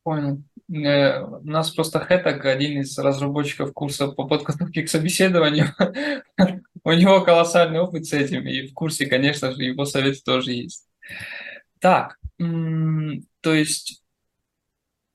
Понял. 0.06 0.44
Э, 0.72 1.20
У 1.24 1.42
нас 1.48 1.72
просто 1.72 2.00
Хэтак, 2.00 2.46
один 2.46 2.82
из 2.82 2.96
разработчиков 3.00 3.74
курса 3.74 4.08
по 4.08 4.28
подготовке 4.28 4.84
к 4.84 4.90
собеседованию, 4.90 5.70
у 6.84 6.92
него 6.92 7.22
колоссальный 7.22 7.80
опыт 7.80 8.06
с 8.06 8.14
этим, 8.14 8.48
и 8.48 8.68
в 8.68 8.74
курсе, 8.76 9.08
конечно 9.08 9.52
же, 9.52 9.64
его 9.64 9.84
советы 9.86 10.22
тоже 10.24 10.54
есть. 10.54 10.86
Так, 11.80 12.18
то 12.38 13.54
есть, 13.54 14.04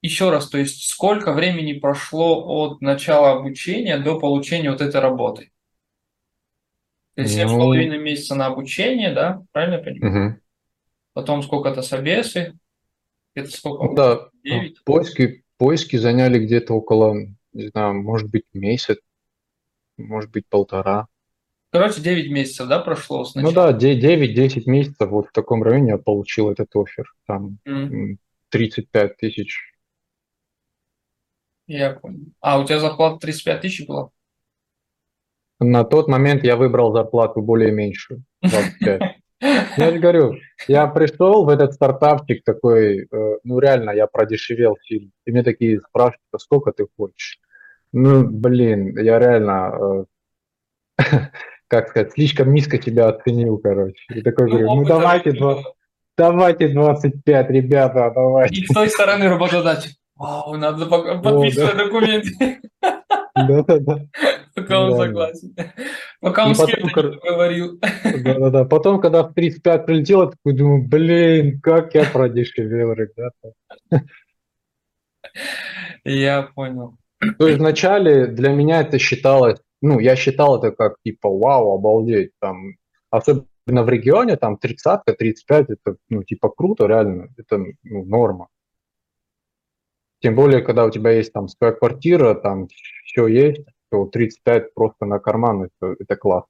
еще 0.03 0.31
раз, 0.31 0.49
то 0.49 0.59
есть, 0.59 0.89
сколько 0.89 1.33
времени 1.33 1.75
прошло 1.75 2.45
от 2.65 2.81
начала 2.81 3.31
обучения 3.33 3.97
до 3.97 4.19
получения 4.19 4.73
вот 4.73 4.81
этой 4.81 5.01
работы? 5.01 5.53
То 7.15 7.23
есть, 7.23 7.35
семь 7.35 7.47
с 7.49 7.53
Ну, 7.53 7.59
половиной 7.61 7.99
месяца 7.99 8.35
на 8.35 8.47
обучение, 8.47 9.13
да? 9.15 9.43
Правильно 9.53 9.77
я 9.77 9.83
понимаю? 9.83 10.13
мгм. 10.13 10.41
Потом 11.13 11.43
сколько-то 11.45 11.83
собесы, 11.83 12.59
это 13.35 13.51
сколько? 13.51 13.85
Ну 13.85 13.95
да, 13.95 14.29
Девять? 14.45 14.83
поиски, 14.85 15.45
поиски 15.59 15.97
заняли 15.97 16.39
где-то 16.45 16.75
около, 16.75 17.15
не 17.53 17.69
знаю, 17.69 17.95
может 18.03 18.31
быть, 18.31 18.45
месяц, 18.53 18.99
может 19.97 20.31
быть, 20.31 20.47
полтора. 20.49 21.07
Короче, 21.73 22.01
9 22.01 22.31
месяцев, 22.33 22.67
да, 22.69 22.81
прошло 22.81 23.25
с 23.25 23.35
Ну 23.37 23.53
да, 23.53 23.73
9-10 23.73 24.67
месяцев 24.67 25.09
вот 25.09 25.29
в 25.29 25.33
таком 25.33 25.63
районе 25.63 25.91
я 25.91 25.99
получил 25.99 26.51
этот 26.51 26.75
офер. 26.75 27.13
Там 27.27 27.59
м, 27.65 28.19
35 28.49 29.17
тысяч 29.17 29.73
Я 31.69 31.91
понял. 31.93 32.27
А, 32.41 32.59
у 32.59 32.65
тебя 32.65 32.81
зарплата 32.81 33.21
35 33.21 33.61
тысяч 33.61 33.87
была? 33.87 34.11
На 35.61 35.85
тот 35.85 36.09
момент 36.09 36.43
я 36.43 36.57
выбрал 36.57 36.93
зарплату 36.93 37.43
более 37.43 37.71
меньшую, 37.71 38.25
25. 38.43 39.20
Я 39.41 39.91
же 39.91 39.99
говорю, 39.99 40.37
я 40.69 40.87
пришел 40.87 41.45
в 41.45 41.49
этот 41.49 41.73
стартапчик 41.73 42.45
такой, 42.45 43.09
э, 43.11 43.37
ну 43.43 43.59
реально, 43.59 43.91
я 43.91 44.07
продешевел 44.07 44.77
сильно. 44.83 45.11
И 45.25 45.33
мне 45.33 45.43
такие 45.43 45.81
спрашивают, 45.81 46.21
а 46.33 46.39
сколько 46.39 46.73
ты 46.73 46.87
хочешь? 46.97 47.41
Ну, 47.93 48.25
блин, 48.25 48.97
я 48.99 49.19
реально, 49.19 50.07
э, 50.99 51.03
как 51.69 51.89
сказать, 51.89 52.13
слишком 52.13 52.53
низко 52.53 52.79
тебя 52.79 53.09
оценил, 53.09 53.59
короче. 53.59 54.03
И 54.15 54.23
такой 54.23 54.51
Ну, 54.51 54.59
говорю, 54.59 54.75
ну 54.75 54.85
давайте, 54.85 55.33
давайте 56.17 56.69
25, 56.69 57.51
ребята, 57.51 58.13
давайте. 58.15 58.61
И 58.61 58.67
с 58.67 58.75
той 58.75 58.89
стороны 58.91 59.29
работодатель. 59.29 59.93
Вау, 60.17 60.55
надо 60.57 60.85
подписывать 60.85 61.79
документы, 61.79 62.61
Да-да-да. 63.35 64.01
пока 64.55 64.81
он 64.81 64.97
согласен. 64.97 65.55
Пока 66.21 66.47
он 66.47 66.55
потом, 66.55 66.85
не 66.85 66.91
кор- 66.91 67.19
поговорил. 67.19 67.81
Да-да-да. 68.05 68.65
Потом, 68.67 69.01
когда 69.01 69.23
в 69.23 69.33
35 69.33 69.87
прилетел, 69.87 70.23
я 70.23 70.31
такой 70.31 70.55
думаю, 70.55 70.87
блин, 70.87 71.61
как 71.61 71.95
я 71.95 72.05
продешевел, 72.05 72.93
ребята. 72.93 73.55
Я 76.05 76.43
понял. 76.55 76.97
То 77.39 77.47
есть 77.47 77.59
вначале 77.59 78.27
для 78.27 78.51
меня 78.51 78.81
это 78.81 78.99
считалось, 78.99 79.61
ну, 79.83 79.99
я 79.99 80.17
считал 80.17 80.59
это 80.59 80.75
как 80.75 80.97
типа, 81.05 81.29
вау, 81.31 81.75
обалдеть, 81.75 82.33
там, 82.39 82.75
особенно 83.11 83.47
в 83.83 83.89
регионе, 83.89 84.37
там, 84.37 84.57
30 84.57 85.05
35 85.05 85.71
это, 85.71 85.97
ну, 86.09 86.23
типа, 86.23 86.49
круто, 86.51 86.87
реально, 86.87 87.29
это, 87.37 87.59
ну, 87.83 88.05
норма. 88.05 88.49
Тем 90.21 90.35
более, 90.35 90.63
когда 90.63 90.85
у 90.85 90.91
тебя 90.91 91.13
есть 91.13 91.33
там 91.33 91.49
своя 91.49 91.73
квартира, 91.73 92.35
там 92.35 92.69
все 93.05 93.27
есть, 93.27 93.65
то 93.91 94.07
35 94.07 94.75
просто 94.75 95.07
на 95.07 95.19
карман, 95.19 95.65
это, 95.65 95.97
это 95.99 96.17
класс. 96.17 96.45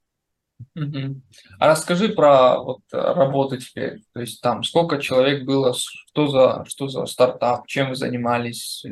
А 1.58 1.68
расскажи 1.68 2.10
про 2.10 2.62
вот 2.62 2.80
работу 2.92 3.56
теперь. 3.56 4.02
То 4.12 4.20
есть 4.20 4.40
там 4.40 4.62
сколько 4.62 4.98
человек 4.98 5.44
было, 5.44 5.74
что 5.74 6.26
за, 6.26 6.64
что 6.66 6.88
за 6.88 7.06
стартап, 7.06 7.66
чем 7.66 7.90
вы 7.90 7.96
занимались, 7.96 8.84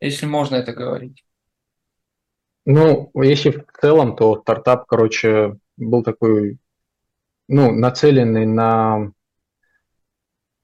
если 0.00 0.26
можно 0.26 0.56
это 0.56 0.72
говорить. 0.72 1.24
Ну, 2.66 3.10
если 3.14 3.50
в 3.50 3.64
целом, 3.80 4.16
то 4.16 4.40
стартап, 4.40 4.86
короче, 4.86 5.58
был 5.76 6.02
такой, 6.02 6.58
ну, 7.46 7.72
нацеленный 7.72 8.46
на, 8.46 9.12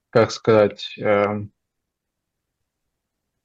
как 0.09 0.31
сказать, 0.31 0.96
э, 0.99 1.46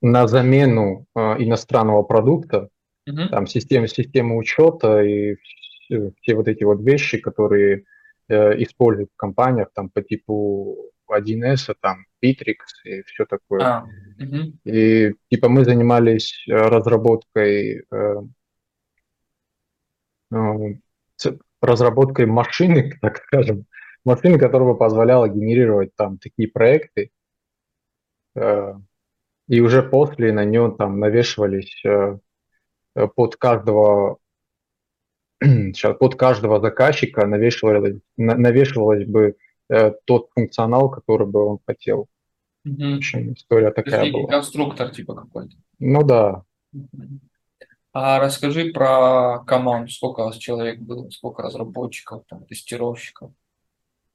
на 0.05 0.27
замену 0.27 1.07
э, 1.15 1.19
иностранного 1.39 2.03
продукта, 2.03 2.69
Мгм. 3.07 3.29
там 3.29 3.47
системы, 3.47 3.87
системы 3.87 4.37
учета 4.37 5.01
и 5.01 5.35
все, 5.35 6.11
все 6.21 6.35
вот 6.35 6.47
эти 6.47 6.63
вот 6.63 6.81
вещи, 6.81 7.17
которые 7.17 7.85
э, 8.27 8.63
используют 8.63 9.09
в 9.11 9.17
компаниях, 9.17 9.69
там 9.73 9.89
по 9.89 10.03
типу 10.03 10.91
1С, 11.11 11.75
там 11.81 12.05
Bittrex 12.23 12.55
и 12.83 13.01
все 13.03 13.25
такое. 13.25 13.63
А, 13.63 13.85
мгм. 14.19 14.59
И 14.63 15.13
типа 15.29 15.49
мы 15.49 15.65
занимались 15.65 16.45
э, 16.47 16.53
разработкой 16.53 17.83
э, 17.91 18.15
разработкой 21.61 22.27
машины, 22.27 22.93
так 23.01 23.17
скажем, 23.25 23.65
машины, 24.03 24.37
которая 24.37 24.69
бы 24.69 24.77
позволяла 24.77 25.27
генерировать 25.29 25.95
там 25.95 26.19
такие 26.19 26.47
проекты, 26.47 27.09
э, 28.35 28.73
и 29.47 29.61
уже 29.61 29.83
после 29.83 30.33
на 30.33 30.43
нее 30.45 30.73
там 30.77 30.99
навешивались 30.99 31.81
э, 31.85 32.17
э, 32.95 33.07
под 33.07 33.35
каждого 33.37 34.17
сейчас 35.43 35.97
под 35.97 36.15
каждого 36.15 36.59
заказчика 36.61 37.25
навешивалось, 37.27 37.99
на- 38.17 38.35
навешивалось 38.35 39.05
бы 39.05 39.35
э, 39.69 39.91
тот 40.05 40.29
функционал, 40.33 40.89
который 40.89 41.27
бы 41.27 41.43
он 41.45 41.59
хотел. 41.65 42.07
В 42.63 42.69
Мгм. 42.69 42.95
общем, 42.97 43.33
история 43.33 43.69
То 43.71 43.83
такая 43.83 44.11
была. 44.11 44.27
конструктор 44.27 44.89
типа 44.89 45.13
какой-то. 45.13 45.55
Ну 45.79 46.03
да. 46.03 46.43
А 47.93 48.19
расскажи 48.19 48.71
про 48.71 49.43
команду. 49.45 49.89
Сколько 49.91 50.21
у 50.21 50.23
вас 50.25 50.37
человек 50.37 50.79
было, 50.79 51.09
сколько 51.11 51.43
разработчиков, 51.43 52.23
там, 52.27 52.43
тестировщиков? 52.45 53.31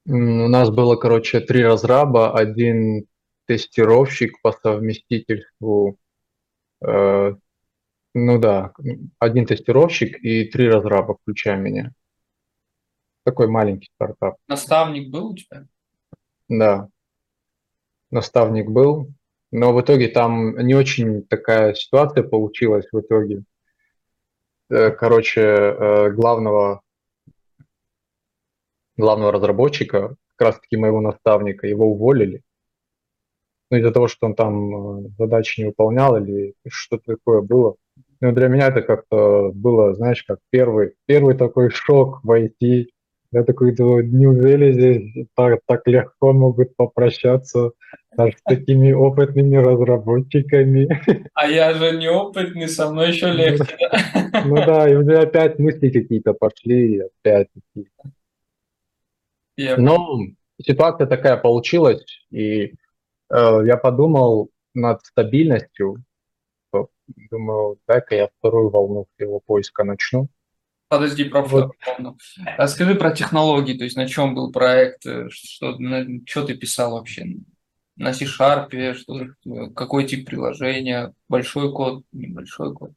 У 0.06 0.12
нас 0.16 0.70
было, 0.70 0.96
короче, 0.96 1.40
три 1.40 1.64
разраба, 1.64 2.32
один 2.36 3.06
тестировщик 3.50 4.40
по 4.42 4.52
совместительству, 4.52 5.98
э, 6.86 7.34
ну 8.14 8.38
да, 8.38 8.72
один 9.18 9.44
тестировщик 9.44 10.22
и 10.22 10.44
три 10.44 10.68
разраба, 10.68 11.16
включая 11.16 11.56
меня. 11.56 11.90
Такой 13.24 13.48
маленький 13.48 13.90
стартап. 13.96 14.36
Наставник 14.46 15.10
был 15.10 15.30
у 15.30 15.36
тебя? 15.36 15.66
Да, 16.48 16.88
наставник 18.12 18.70
был, 18.70 19.08
но 19.50 19.72
в 19.72 19.80
итоге 19.80 20.06
там 20.06 20.56
не 20.64 20.74
очень 20.74 21.24
такая 21.24 21.74
ситуация 21.74 22.22
получилась 22.22 22.86
в 22.92 23.00
итоге. 23.00 23.42
Э, 24.68 24.92
Короче, 24.92 25.40
э, 25.40 26.10
главного, 26.12 26.82
главного 28.96 29.32
разработчика, 29.32 30.14
как 30.36 30.46
раз-таки 30.46 30.76
моего 30.76 31.00
наставника, 31.00 31.66
его 31.66 31.86
уволили. 31.86 32.44
Ну, 33.70 33.78
из-за 33.78 33.92
того, 33.92 34.08
что 34.08 34.26
он 34.26 34.34
там 34.34 35.06
э, 35.06 35.08
задачи 35.18 35.60
не 35.60 35.66
выполнял 35.66 36.16
или 36.16 36.54
что-то 36.68 37.14
такое 37.14 37.40
было. 37.40 37.76
Ну, 38.20 38.32
для 38.32 38.48
меня 38.48 38.68
это 38.68 38.82
как-то 38.82 39.50
было, 39.54 39.94
знаешь, 39.94 40.24
как 40.24 40.38
первый, 40.50 40.94
первый 41.06 41.36
такой 41.36 41.70
шок 41.70 42.20
войти. 42.24 42.90
Я 43.32 43.44
такой 43.44 43.74
думаю, 43.74 44.08
неужели 44.12 44.72
здесь 44.72 45.26
так, 45.36 45.60
так 45.66 45.86
легко 45.86 46.32
могут 46.32 46.74
попрощаться 46.74 47.70
даже 48.16 48.36
с 48.36 48.42
такими 48.42 48.90
опытными 48.90 49.56
разработчиками? 49.56 50.88
А 51.34 51.46
я 51.46 51.72
же 51.72 51.96
неопытный, 51.96 52.66
со 52.66 52.90
мной 52.90 53.10
еще 53.10 53.30
легче. 53.30 53.76
да? 53.78 54.42
Ну 54.44 54.56
да, 54.56 54.90
и 54.90 54.96
уже 54.96 55.16
опять 55.16 55.60
мысли 55.60 55.90
какие-то 55.90 56.32
пошли, 56.32 57.02
опять 57.22 57.48
такие. 57.54 57.90
Я 59.56 59.76
Но 59.76 60.18
ситуация 60.60 61.06
такая 61.06 61.36
получилась, 61.36 62.04
и 62.30 62.74
я 63.30 63.76
подумал 63.76 64.50
над 64.74 65.04
стабильностью. 65.04 66.02
Думаю, 67.30 67.78
дай-ка 67.88 68.14
я 68.14 68.28
вторую 68.38 68.70
волну 68.70 69.06
его 69.18 69.40
поиска 69.40 69.84
начну. 69.84 70.28
Подожди, 70.88 71.24
про 71.24 71.42
Вот. 71.42 71.72
Расскажи 72.58 72.96
про 72.96 73.12
технологии, 73.12 73.78
то 73.78 73.84
есть 73.84 73.96
на 73.96 74.08
чем 74.08 74.34
был 74.34 74.50
проект, 74.50 75.06
э, 75.06 75.28
что, 75.30 75.78
на, 75.78 76.04
что 76.26 76.44
ты 76.44 76.56
писал 76.56 76.92
вообще? 76.92 77.26
На 77.96 78.12
C-Sharp, 78.12 78.94
что, 78.94 79.26
какой 79.74 80.04
тип 80.04 80.26
приложения, 80.26 81.14
большой 81.28 81.72
код, 81.72 82.02
небольшой 82.10 82.74
код? 82.74 82.90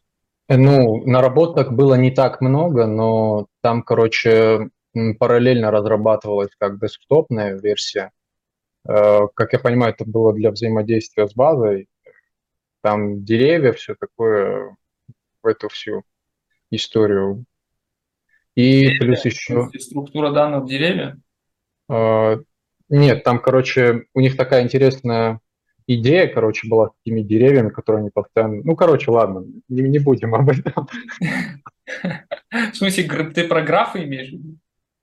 Э, 0.48 0.58
Ну, 0.58 1.06
наработок 1.06 1.74
было 1.74 1.93
не 1.93 2.10
так 2.10 2.41
много, 2.41 2.88
но 2.88 3.46
там, 3.62 3.84
короче, 3.84 4.72
параллельно 5.19 5.69
разрабатывалась 5.69 6.52
как 6.58 6.80
десктопная 6.80 7.60
версия. 7.60 8.12
Э, 8.88 9.28
Как 9.36 9.54
я 9.54 9.60
понимаю, 9.60 9.93
это 9.93 10.06
было 10.06 10.34
для 10.34 10.52
взаимодействия 10.52 11.28
с 11.28 11.34
базой. 11.34 11.88
Там 12.82 13.24
деревья, 13.24 13.72
все 13.74 13.96
такое 13.96 14.76
в 15.41 15.48
эту 15.48 15.69
всю 15.69 16.04
историю. 16.72 17.46
И 18.56 18.98
плюс 19.00 19.26
еще... 19.26 19.69
Структура 19.80 20.32
данных 20.32 20.63
в 20.63 20.67
дереве? 20.67 21.17
э, 21.89 22.38
Нет, 22.89 23.24
там, 23.24 23.39
короче, 23.39 24.04
у 24.13 24.19
них 24.19 24.38
такая 24.38 24.63
интересная 24.63 25.39
идея, 25.88 26.28
короче, 26.28 26.67
была 26.67 26.89
с 26.89 26.91
такими 27.04 27.22
деревьями, 27.22 27.69
которые 27.69 28.02
они 28.02 28.10
постоянно... 28.10 28.62
Ну, 28.63 28.76
короче, 28.76 29.12
ладно, 29.12 29.46
не, 29.69 29.82
не 29.82 30.00
будем 30.00 30.36
об 30.36 30.50
этом. 30.50 30.88
В 32.52 32.76
смысле, 32.76 33.04
ты 33.32 33.48
про 33.48 33.62
графы 33.62 34.04
имеешь? 34.04 34.34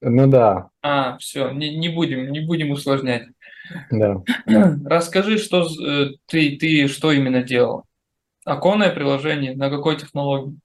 Ну 0.03 0.27
да, 0.29 0.71
А, 0.83 1.19
все, 1.19 1.51
не, 1.51 1.77
не 1.77 1.91
будем, 1.91 2.33
не 2.33 2.41
будем 2.41 2.71
усложнять. 2.71 3.29
Да. 3.91 4.23
Расскажи, 4.85 5.39
что 5.39 5.67
э, 5.67 6.11
ты, 6.27 6.57
ты 6.57 6.89
что 6.89 7.13
именно 7.13 7.43
делал? 7.43 7.85
Оконное 8.45 8.91
приложение, 8.91 9.57
на 9.57 9.71
какой 9.71 9.97
технологии? 9.97 10.59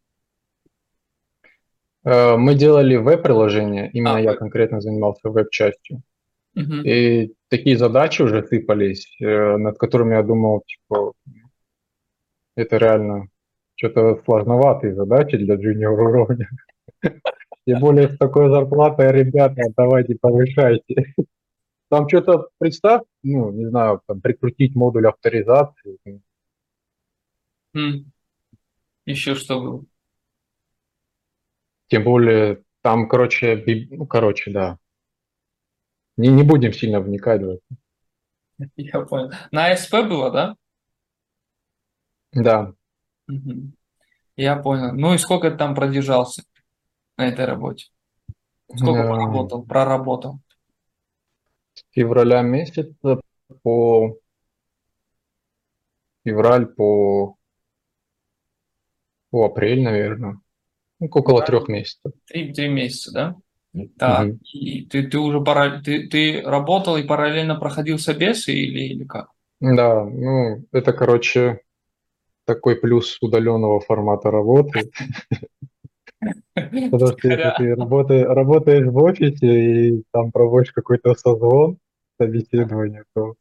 Э, 2.04 2.38
Мы 2.38 2.56
делали 2.56 2.96
веб-приложение, 2.96 3.90
именно 3.92 4.18
А, 4.18 4.22
я 4.22 4.34
конкретно 4.36 4.82
занимался 4.82 5.30
веб-частью. 5.30 6.02
Мгм. 6.54 6.84
И 6.86 7.34
такие 7.50 7.78
задачи 7.78 8.22
уже 8.22 8.44
сыпались, 8.44 9.16
э, 9.20 9.58
над 9.58 9.78
которыми 9.78 10.16
я 10.16 10.24
думал, 10.24 10.64
типа, 10.66 11.14
это 12.56 12.78
реально 12.78 13.28
что-то 13.76 14.22
сложноватые 14.24 14.96
задачи 14.96 15.38
для 15.38 15.56
джуниор 15.56 16.00
уровня. 16.00 16.50
Тем 17.68 17.80
более 17.80 18.10
с 18.10 18.18
такой 18.18 18.50
зарплатой, 18.50 19.12
ребята, 19.12 19.62
давайте 19.76 20.16
повышайте. 20.20 21.14
Там 21.90 22.10
что-то, 22.10 22.50
представь, 22.58 23.04
ну, 23.24 23.52
не 23.52 23.68
знаю, 23.70 24.02
там, 24.08 24.22
прикрутить 24.22 24.76
модуль 24.76 25.08
авторизации. 25.08 26.00
М. 27.76 28.12
Еще 29.06 29.36
что 29.36 29.60
было? 29.60 29.86
Тем 31.88 32.04
более, 32.04 32.64
там, 32.82 33.08
короче, 33.08 33.56
би- 33.56 33.88
ну, 33.92 34.06
короче, 34.08 34.52
да. 34.52 34.78
Не, 36.18 36.30
не 36.30 36.44
будем 36.44 36.74
сильно 36.74 37.00
вникать 37.00 37.42
в 37.42 37.50
это. 37.50 37.62
Я 38.78 39.02
понял. 39.02 39.32
На 39.52 39.68
АСП 39.72 39.94
было, 40.08 40.32
да? 40.32 40.56
Да, 42.34 42.74
Мгм. 43.28 43.74
Я 44.38 44.56
понял. 44.58 44.94
Ну 44.94 45.14
и 45.14 45.18
сколько 45.18 45.52
ты 45.52 45.58
там 45.58 45.76
продержался 45.76 46.44
на 47.18 47.28
этой 47.28 47.46
работе? 47.46 47.88
Сколько 48.76 49.04
Эм, 49.04 49.10
поработал, 49.10 49.64
проработал? 49.64 50.40
Февраля 51.96 52.42
месяца 52.42 53.22
по 53.64 54.18
февраль 56.24 56.66
по, 56.68 57.38
по 59.30 59.46
апрель, 59.46 59.82
наверное. 59.82 60.40
Ну, 61.00 61.08
около 61.08 61.42
Да. 61.42 61.46
трех 61.46 61.68
месяцев. 61.68 62.12
Три, 62.26 62.54
три 62.54 62.68
месяца, 62.68 63.12
да? 63.12 63.36
Так, 63.98 64.28
Мгм. 64.28 64.40
и 64.54 64.86
ты, 64.86 65.08
ты 65.08 65.20
уже 65.20 65.42
пара... 65.42 65.82
ты, 65.84 66.08
ты 66.08 66.42
работал 66.42 66.96
и 66.98 67.04
параллельно 67.04 67.56
проходил 67.56 68.00
собесы 68.00 68.54
или, 68.54 68.94
или 68.94 69.04
как? 69.04 69.30
Да, 69.60 70.06
ну, 70.06 70.64
это, 70.72 70.94
короче, 70.94 71.60
такой 72.46 72.78
плюс 72.78 73.18
удаленного 73.22 73.82
формата 73.82 74.32
работы. 74.32 74.92
Потому 76.54 77.08
что 77.08 77.18
ты 77.18 77.76
работаешь, 77.76 78.28
работаешь 78.28 78.88
в 78.88 78.98
офисе 78.98 79.90
и 79.90 80.04
там 80.12 80.32
проводишь 80.32 80.72
какой-то 80.72 81.14
созвон, 81.16 81.78
собеседование, 82.18 83.04
то 83.14 83.36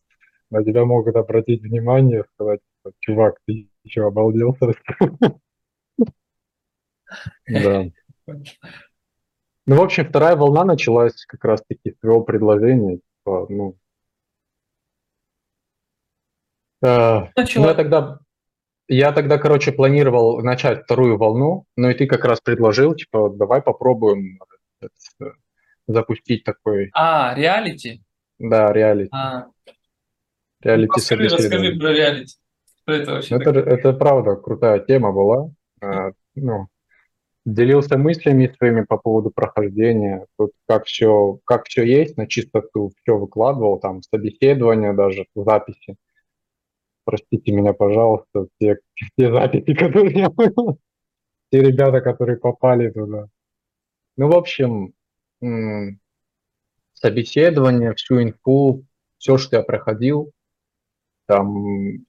на 0.50 0.64
тебя 0.64 0.84
могут 0.84 1.16
обратить 1.16 1.62
внимание, 1.62 2.24
сказать, 2.34 2.60
чувак, 3.00 3.38
ты 3.46 3.68
что, 3.86 4.06
обалдел 4.06 4.56
совсем?» 4.56 5.40
Да. 7.48 7.84
Ну, 9.66 9.76
в 9.76 9.82
общем, 9.82 10.06
вторая 10.06 10.36
волна 10.36 10.64
началась 10.64 11.24
как 11.24 11.42
раз-таки 11.44 11.92
с 11.92 11.98
твоего 11.98 12.22
предложения. 12.22 12.98
типа, 12.98 13.46
ну, 13.48 13.76
э, 16.82 17.20
ну, 17.54 17.68
я 17.68 17.74
тогда, 17.74 18.18
я 18.88 19.12
тогда, 19.12 19.38
короче, 19.38 19.72
планировал 19.72 20.42
начать 20.42 20.84
вторую 20.84 21.16
волну, 21.16 21.64
но 21.76 21.90
и 21.90 21.94
ты 21.94 22.06
как 22.06 22.24
раз 22.26 22.42
предложил, 22.42 22.94
типа, 22.94 23.30
давай 23.30 23.62
попробуем 23.62 24.38
э, 24.82 24.88
запустить 25.86 26.44
такой, 26.44 26.90
А, 26.92 27.34
реалити? 27.34 28.03
Да, 28.38 28.72
реалити, 28.72 29.10
А, 29.12 29.46
ну, 29.46 29.72
реалити 30.60 30.92
расскажи, 30.96 31.24
расскажи 31.24 31.48
собеседование. 31.48 31.80
про 31.80 31.92
реалити. 31.92 32.36
Что 32.82 32.92
это 32.92 33.12
вообще 33.12 33.34
Ну, 33.34 33.40
Это, 33.40 33.52
такое? 33.54 33.74
это 33.78 33.92
правда 33.92 34.36
крутая 34.36 34.80
тема 34.80 35.12
была. 35.12 35.50
Э, 35.80 36.12
Ну, 36.34 36.66
делился 37.46 37.96
мыслями 37.98 38.52
своими 38.56 38.82
по 38.84 38.96
поводу 38.98 39.30
прохождения, 39.30 40.26
тут 40.38 40.52
как 40.66 40.86
все, 40.86 41.38
как 41.44 41.66
все 41.66 41.84
есть, 41.84 42.16
на 42.16 42.26
чистоту 42.26 42.92
все 43.02 43.16
выкладывал, 43.18 43.78
там 43.78 44.02
собеседование 44.02 44.92
даже, 44.94 45.26
записи. 45.34 45.96
Простите 47.04 47.52
меня, 47.52 47.74
пожалуйста, 47.74 48.46
те, 48.58 48.78
те 49.18 49.30
записи, 49.30 49.74
которые 49.74 50.18
я 50.18 50.30
был, 50.30 50.78
те 51.52 51.60
ребята, 51.62 52.00
которые 52.00 52.38
попали 52.38 52.90
туда. 52.90 53.26
Ну, 54.16 54.28
в 54.28 54.36
общем, 54.36 54.92
м, 55.42 56.00
собеседование, 57.04 57.94
всю 57.94 58.22
инфу, 58.22 58.86
все, 59.18 59.36
что 59.36 59.56
я 59.56 59.62
проходил, 59.62 60.32
там 61.26 62.06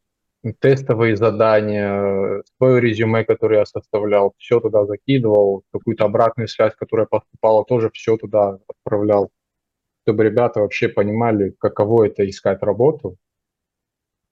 тестовые 0.62 1.17
задания, 1.17 2.41
свое 2.55 2.79
резюме, 2.79 3.25
которое 3.25 3.60
я 3.60 3.65
составлял, 3.65 4.34
все 4.38 4.62
туда 4.62 4.86
закидывал, 4.86 5.63
какую-то 5.73 6.05
обратную 6.05 6.47
связь, 6.47 6.75
которая 6.75 7.08
поступала, 7.08 7.65
тоже 7.65 7.89
все 7.93 8.15
туда 8.15 8.60
отправлял, 8.69 9.31
чтобы 10.03 10.23
ребята 10.23 10.62
вообще 10.62 10.88
понимали, 10.88 11.53
каково 11.60 12.05
это 12.05 12.27
искать 12.29 12.63
работу 12.63 13.17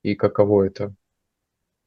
и 0.02 0.15
каково 0.15 0.67
это. 0.67 0.95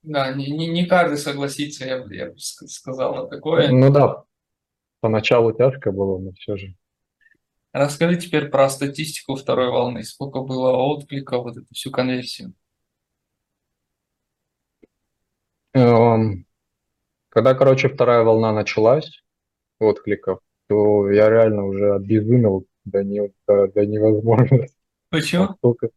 Да, 0.03 0.35
не, 0.35 0.51
не, 0.51 0.67
не 0.67 0.85
каждый 0.85 1.17
согласится, 1.17 1.87
я, 1.87 2.03
бы- 2.03 2.15
я 2.15 2.27
бы 2.27 2.35
ск- 2.35 2.67
сказал 2.67 3.15
на 3.15 3.27
такое. 3.27 3.71
Ну 3.71 3.91
да, 3.91 4.25
поначалу 5.01 5.53
тяжко 5.53 5.93
было, 5.93 6.19
но 6.19 6.33
все 6.33 6.59
же. 6.59 6.75
Расскажи 7.77 8.17
теперь 8.17 8.49
про 8.49 8.71
статистику 8.71 9.35
второй 9.35 9.69
волны. 9.69 10.03
Сколько 10.03 10.41
было 10.41 10.73
откликов, 10.73 11.45
вот 11.45 11.59
эту 11.59 11.75
всю 11.75 11.91
конверсию. 11.91 12.55
Эм, 15.75 16.47
Когда, 17.29 17.53
короче, 17.53 17.91
вторая 17.91 18.23
волна 18.23 18.55
началась 18.55 19.23
откликов, 19.79 20.41
то 20.69 21.11
я 21.11 21.29
реально 21.29 21.67
уже 21.67 21.93
обезумел 21.93 22.65
до, 22.87 23.05
не, 23.05 23.31
до, 23.47 23.69
до 23.69 23.85
невозможности. 23.85 24.75
Почему? 25.11 25.49
Столько, 25.59 25.91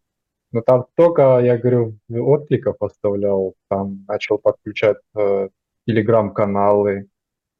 ну 0.51 0.61
там 0.61 0.85
столько, 0.91 1.39
я 1.39 1.57
говорю, 1.57 1.97
откликов 2.09 2.75
оставлял, 2.81 3.55
там 3.69 4.03
начал 4.05 4.37
подключать 4.37 4.97
э, 5.15 5.47
телеграм-каналы, 5.87 7.07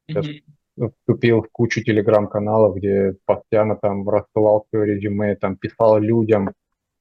Мгм. 0.08 0.42
Вступил 0.88 1.42
в 1.42 1.48
кучу 1.52 1.82
телеграм-каналов, 1.82 2.76
где 2.76 3.16
постоянно 3.26 3.76
там 3.76 4.08
рассылал 4.08 4.66
свое 4.70 4.94
резюме, 4.94 5.36
там 5.36 5.56
писал 5.56 5.98
людям, 5.98 6.52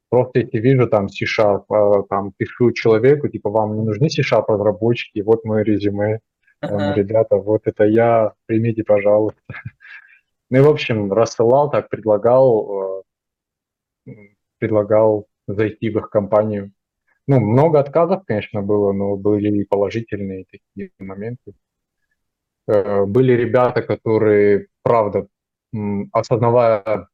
просто 0.09 0.39
если 0.39 0.57
вижу 0.59 0.87
там 0.87 1.07
C-Sharp, 1.07 1.65
э, 1.69 2.03
там 2.09 2.33
пишу 2.35 2.71
человеку, 2.71 3.27
типа, 3.29 3.49
вам 3.49 3.77
не 3.77 3.83
нужны 3.83 4.09
C-Sharp 4.09 4.45
разработчики, 4.47 5.21
вот 5.21 5.45
мое 5.45 5.63
резюме, 5.63 6.19
там, 6.59 6.93
ребята, 6.95 7.37
вот 7.37 7.61
это 7.65 7.85
я, 7.85 8.33
примите, 8.45 8.83
пожалуйста. 8.83 9.41
Ну 10.49 10.57
и, 10.57 10.61
в 10.61 10.67
общем, 10.67 11.13
рассылал, 11.13 11.69
так 11.69 11.89
предлагал, 11.89 13.03
э, 14.07 14.11
предлагал 14.57 15.27
зайти 15.47 15.89
в 15.89 15.99
их 15.99 16.09
компанию. 16.09 16.71
Ну, 17.27 17.39
много 17.39 17.79
отказов, 17.79 18.23
конечно, 18.25 18.63
было, 18.63 18.91
но 18.91 19.15
были 19.15 19.59
и 19.59 19.63
положительные 19.63 20.45
такие 20.49 20.91
моменты. 20.97 21.53
Э, 22.69 23.05
Были 23.05 23.33
ребята, 23.33 23.81
которые, 23.81 24.67
правда, 24.83 25.27
осознавая 26.13 27.07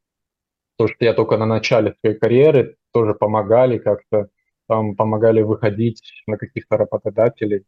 то, 0.78 0.88
что 0.88 0.98
я 1.06 1.14
только 1.14 1.38
на 1.38 1.46
начале 1.46 1.96
своей 2.02 2.18
карьеры, 2.18 2.78
тоже 2.92 3.14
помогали 3.14 3.78
как-то, 3.78 4.28
там 4.68 4.96
помогали 4.96 5.42
выходить 5.42 6.04
на 6.28 6.38
каких-то 6.38 6.78
работодателей, 6.78 7.66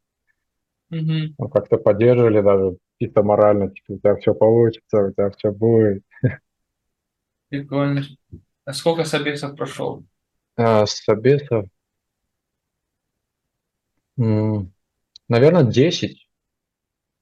ну, 1.37 1.49
как-то 1.49 1.77
поддерживали 1.77 2.41
даже 2.41 2.77
чисто 2.99 3.23
морально, 3.23 3.69
типа, 3.69 3.93
у 3.93 3.97
тебя 3.99 4.15
все 4.17 4.33
получится, 4.33 5.05
у 5.05 5.11
тебя 5.11 5.29
все 5.31 5.51
будет. 5.51 6.03
Прикольно. 7.49 8.03
А 8.65 8.73
сколько 8.73 9.05
собесов 9.05 9.55
прошел? 9.55 10.03
А, 10.57 10.85
собесов, 10.85 11.67
м, 14.17 14.73
наверное, 15.29 15.63
10, 15.63 16.26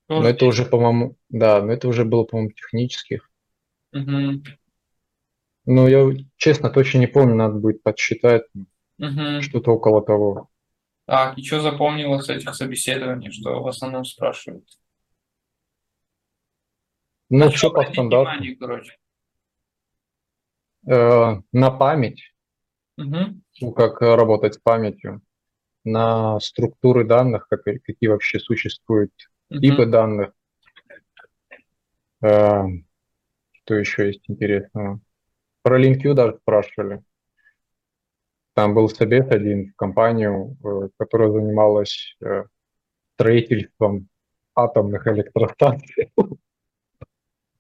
но 0.08 0.18
Тоже 0.18 0.30
это 0.30 0.46
уже, 0.46 0.66
по-моему, 0.66 1.16
да, 1.30 1.62
но 1.62 1.72
это 1.74 1.88
уже 1.88 2.06
было, 2.06 2.24
по-моему, 2.24 2.52
технических. 2.52 3.30
Мгм. 3.92 4.44
Ну, 5.66 5.88
я 5.88 6.06
честно 6.38 6.70
точно 6.70 7.00
не 7.00 7.08
помню, 7.08 7.36
надо 7.36 7.56
будет 7.56 7.82
подсчитать, 7.82 8.44
Мгм. 8.98 9.42
что-то 9.42 9.72
около 9.72 10.04
того. 10.04 10.50
Так, 11.06 11.38
и 11.38 11.44
что 11.44 11.62
запомнилось 11.62 12.26
с 12.26 12.30
этих 12.30 12.54
собеседований, 12.56 13.32
что 13.32 13.62
в 13.62 13.68
основном 13.68 14.06
спрашивают? 14.06 14.66
Ну, 17.30 17.46
На 17.46 17.50
все 17.50 17.72
по 17.72 17.84
стандарту. 17.84 18.32
внимание, 18.32 18.56
короче? 18.56 18.98
Э, 20.88 21.38
на 21.52 21.72
память, 21.72 22.22
Мгм. 22.98 23.42
ну, 23.60 23.72
как 23.72 24.02
работать 24.02 24.56
с 24.56 24.58
памятью, 24.60 25.22
на 25.84 26.40
структуры 26.40 27.06
данных, 27.06 27.48
как, 27.50 27.64
какие 27.64 28.10
вообще 28.10 28.40
существуют 28.40 29.12
типы 29.50 29.84
Мгм. 29.84 29.92
данных. 29.92 30.34
Э, 32.22 32.64
что 33.52 33.76
еще 33.76 34.08
есть 34.08 34.24
интересного? 34.28 35.00
Про 35.62 35.82
LinQ 35.82 36.14
даже 36.14 36.38
спрашивали. 36.38 37.02
Там 38.54 38.74
был 38.74 38.88
собес 38.90 39.30
один 39.30 39.72
в 39.72 39.76
компанию, 39.76 40.58
э, 40.64 40.90
которая 40.98 41.32
занималась 41.32 42.16
э, 42.24 42.44
строительством 43.16 44.08
атомных 44.56 45.06
электростанций. 45.08 46.12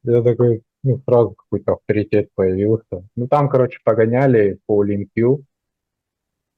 Я 0.03 0.21
такой, 0.21 0.63
ну, 0.83 1.01
сразу 1.05 1.31
какой-то 1.31 1.73
авторитет 1.73 2.29
появился. 2.35 3.07
Ну, 3.15 3.27
там, 3.27 3.49
короче, 3.49 3.79
погоняли 3.83 4.59
по 4.67 4.85
LinQ. 4.85 5.43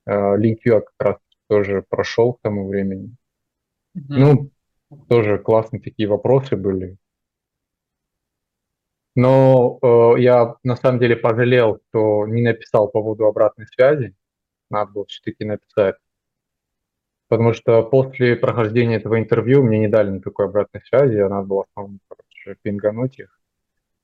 LinQ 0.05 0.59
я 0.65 0.81
как 0.81 0.93
раз 0.99 1.17
тоже 1.47 1.83
прошел 1.87 2.33
к 2.33 2.41
тому 2.41 2.67
времени. 2.67 3.15
Мгм. 3.93 4.19
Ну, 4.19 4.51
тоже 5.09 5.37
классные 5.37 5.81
такие 5.81 6.07
вопросы 6.07 6.55
были. 6.55 6.97
Но 9.15 9.79
э, 9.81 10.21
я 10.21 10.55
на 10.63 10.75
самом 10.75 10.99
деле 10.99 11.15
пожалел, 11.15 11.79
что 11.89 12.27
не 12.27 12.43
написал 12.43 12.87
по 12.87 13.01
поводу 13.01 13.25
обратной 13.25 13.65
связи. 13.65 14.15
Надо 14.69 14.91
было 14.91 15.05
все-таки 15.07 15.43
написать. 15.43 15.95
Потому 17.27 17.53
что 17.53 17.83
после 17.83 18.35
прохождения 18.35 18.97
этого 18.97 19.19
интервью 19.19 19.63
мне 19.63 19.79
не 19.79 19.87
дали 19.87 20.11
никакой 20.11 20.45
обратной 20.45 20.81
связи, 20.81 21.17
а 21.17 21.29
надо 21.29 21.47
было 21.47 21.65
самому, 21.73 21.99
короче, 22.07 22.59
пингануть 22.61 23.19
их 23.19 23.41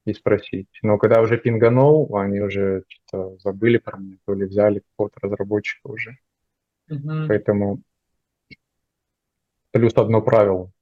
и 0.06 0.14
спросить. 0.14 0.68
Но 0.82 0.98
когда 0.98 1.22
уже 1.22 1.38
пинганул, 1.38 2.16
они 2.18 2.42
уже 2.42 2.84
что-то 2.88 3.38
забыли 3.38 3.78
про 3.78 3.98
меня, 3.98 4.18
то 4.26 4.34
ли 4.34 4.46
взяли 4.46 4.80
какого-то 4.80 5.20
разработчика 5.22 5.88
уже. 5.88 6.18
Мгм. 6.88 7.28
Поэтому 7.28 7.82
плюс 9.72 9.94
одно 9.96 10.22
правило. 10.22 10.73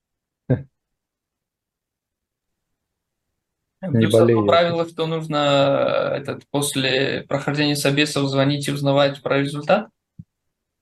Не 3.81 4.07
Плюс 4.07 4.13
одно 4.13 4.35
болей. 4.41 4.47
правило, 4.47 4.87
что 4.87 5.07
нужно 5.07 6.13
э, 6.13 6.17
этот, 6.19 6.43
после 6.51 7.25
прохождения 7.27 7.75
собесов 7.75 8.29
звонить 8.29 8.67
и 8.67 8.71
узнавать 8.71 9.21
про 9.23 9.39
результат. 9.39 9.89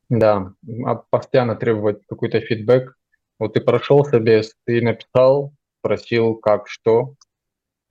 Да, 0.09 0.53
а 0.85 0.95
постоянно 0.95 1.55
требовать 1.55 2.05
какой-то 2.07 2.41
фидбэк. 2.41 2.95
Вот 3.37 3.53
ты 3.53 3.61
прошел 3.61 4.03
собес, 4.03 4.53
ты 4.65 4.81
написал, 4.81 5.53
спросил, 5.79 6.35
как, 6.35 6.67
что. 6.67 7.13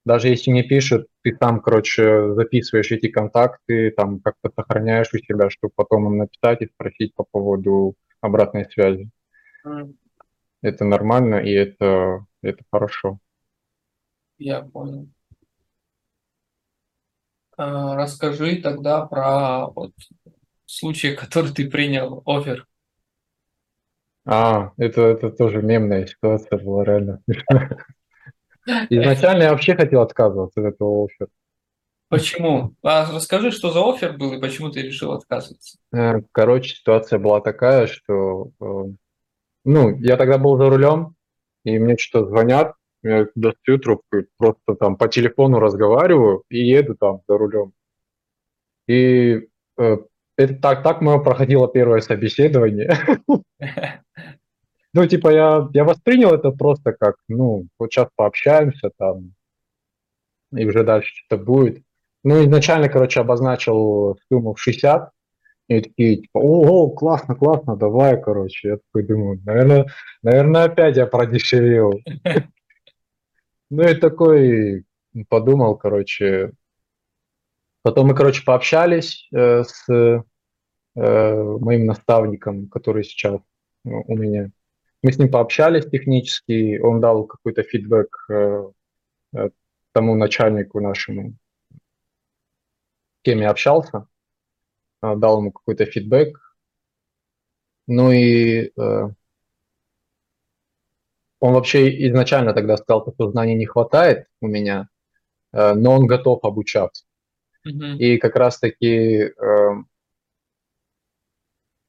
Даже 0.05 0.29
если 0.29 0.51
не 0.51 0.63
пишет, 0.63 1.07
ты 1.23 1.35
там, 1.35 1.61
короче, 1.61 2.35
записываешь 2.35 2.91
эти 2.91 3.09
контакты, 3.09 3.91
там 3.91 4.21
как-то 4.21 4.51
сохраняешь 4.55 5.13
у 5.13 5.19
себя, 5.19 5.49
чтобы 5.51 5.73
потом 5.75 6.07
им 6.07 6.19
написать 6.19 6.63
и 6.63 6.67
спросить 6.67 7.15
по 7.15 7.25
поводу 7.31 7.95
обратной 8.21 8.67
связи. 8.71 9.11
М, 9.65 9.97
Это 10.63 10.85
нормально 10.85 11.37
и 11.37 11.53
это, 11.53 12.25
это 12.43 12.63
хорошо. 12.71 13.19
Я 14.39 14.63
понял. 14.63 15.09
А, 17.57 17.97
Расскажи 17.97 18.57
тогда 18.63 19.05
про 19.05 19.67
вот 19.69 19.93
случай, 20.67 21.15
который 21.15 21.53
ты 21.53 21.69
принял, 21.69 22.23
офер. 22.25 22.67
А, 24.25 24.73
это, 24.77 25.03
это 25.03 25.31
тоже 25.31 25.63
мемная 25.63 26.07
ситуация 26.07 26.59
была 26.59 26.85
реально. 26.85 27.23
Изначально 28.91 29.45
я 29.45 29.51
вообще 29.51 29.75
хотел 29.75 30.03
отказываться 30.03 30.61
от 30.61 30.75
этого 30.75 31.07
оффера. 31.07 31.29
Почему? 32.09 32.75
А 32.83 33.11
расскажи, 33.11 33.51
что 33.51 33.71
за 33.71 33.81
офер 33.81 34.17
был 34.17 34.33
и 34.33 34.41
почему 34.41 34.71
ты 34.71 34.83
решил 34.83 35.13
отказываться. 35.13 35.79
Э, 35.93 36.23
Короче, 36.33 36.75
ситуация 36.75 37.19
была 37.19 37.41
такая, 37.41 37.87
что, 37.87 38.51
э, 38.61 38.85
ну, 39.65 39.99
я 39.99 40.17
тогда 40.17 40.39
был 40.39 40.57
за 40.57 40.71
рулем, 40.71 41.15
и 41.65 41.79
мне 41.79 41.97
что-то 41.99 42.29
звонят, 42.29 42.75
я 43.03 43.27
достаю 43.35 43.79
трубку, 43.79 44.25
просто 44.37 44.75
там 44.75 44.97
по 44.97 45.09
телефону 45.09 45.61
разговариваю 45.61 46.43
и 46.49 46.59
еду 46.59 46.95
там 46.95 47.21
за 47.29 47.39
рулем. 47.39 47.73
И 48.87 49.49
э, 49.79 49.97
это 50.37 50.55
так, 50.55 50.83
так 50.83 51.01
мое 51.01 51.19
проходило 51.19 51.69
первое 51.69 52.01
собеседование. 52.01 52.99
Ну, 54.95 55.07
типа, 55.07 55.29
я, 55.29 55.69
я 55.75 55.85
воспринял 55.85 56.33
это 56.33 56.51
просто 56.51 56.93
как, 56.93 57.17
ну, 57.29 57.69
вот 57.79 57.93
сейчас 57.93 58.09
пообщаемся 58.17 58.91
там, 58.97 59.35
и 60.57 60.65
уже 60.67 60.83
дальше 60.83 61.13
что-то 61.15 61.45
будет. 61.45 61.85
Ну, 62.25 62.43
изначально, 62.43 62.89
короче, 62.89 63.21
обозначил 63.21 64.19
сумму 64.29 64.55
в 64.55 64.61
60, 64.61 65.11
и 65.69 65.81
такие, 65.83 66.17
типа, 66.17 66.39
ого, 66.39 66.91
классно, 66.91 67.35
классно, 67.35 67.77
давай, 67.77 68.21
короче. 68.21 68.69
Я 68.69 68.77
такой 68.79 69.07
думаю, 69.07 69.41
наверное, 69.45 69.87
наверное, 70.23 70.65
опять 70.65 70.97
я 70.97 71.07
продешевил. 71.07 71.93
Ну, 73.71 73.83
и 73.83 73.95
такой 73.95 74.85
подумал, 75.29 75.77
короче. 75.77 76.53
Потом 77.83 78.09
мы, 78.09 78.15
короче, 78.15 78.43
пообщались 78.45 79.29
э, 79.33 79.63
с 79.65 79.89
э, 79.89 80.23
моим 80.95 81.87
наставником, 81.87 82.69
который 82.69 83.05
сейчас 83.05 83.41
ну, 83.85 84.05
у 84.07 84.17
меня. 84.17 84.51
Мы 85.03 85.13
с 85.13 85.19
ним 85.19 85.31
пообщались 85.31 85.87
технически, 85.87 86.79
он 86.79 87.01
дал 87.01 87.25
какой-то 87.27 87.63
фидбэк 87.63 88.27
э, 88.31 88.73
э, 89.37 89.51
тому 89.93 90.15
начальнику 90.17 90.81
нашему, 90.81 91.35
с 91.71 93.23
кем 93.23 93.41
я 93.41 93.51
общался, 93.51 94.09
э, 95.03 95.15
дал 95.17 95.41
ему 95.41 95.53
какой-то 95.53 95.87
фидбэк. 95.87 96.39
Ну 97.87 98.11
и 98.13 98.73
э, 98.77 99.09
он 101.41 101.55
вообще 101.55 102.09
изначально 102.09 102.53
тогда 102.53 102.77
сказал, 102.77 103.13
что 103.15 103.31
знаний 103.31 103.55
не 103.55 103.67
хватает 103.67 104.27
у 104.41 104.49
меня, 104.49 104.89
э, 105.53 105.75
но 105.75 105.93
он 105.93 106.07
готов 106.07 106.45
обучаться. 106.45 107.05
Мгм. 107.65 107.97
И 107.99 108.19
как 108.19 108.37
раз-таки 108.37 108.87
э, 108.87 109.69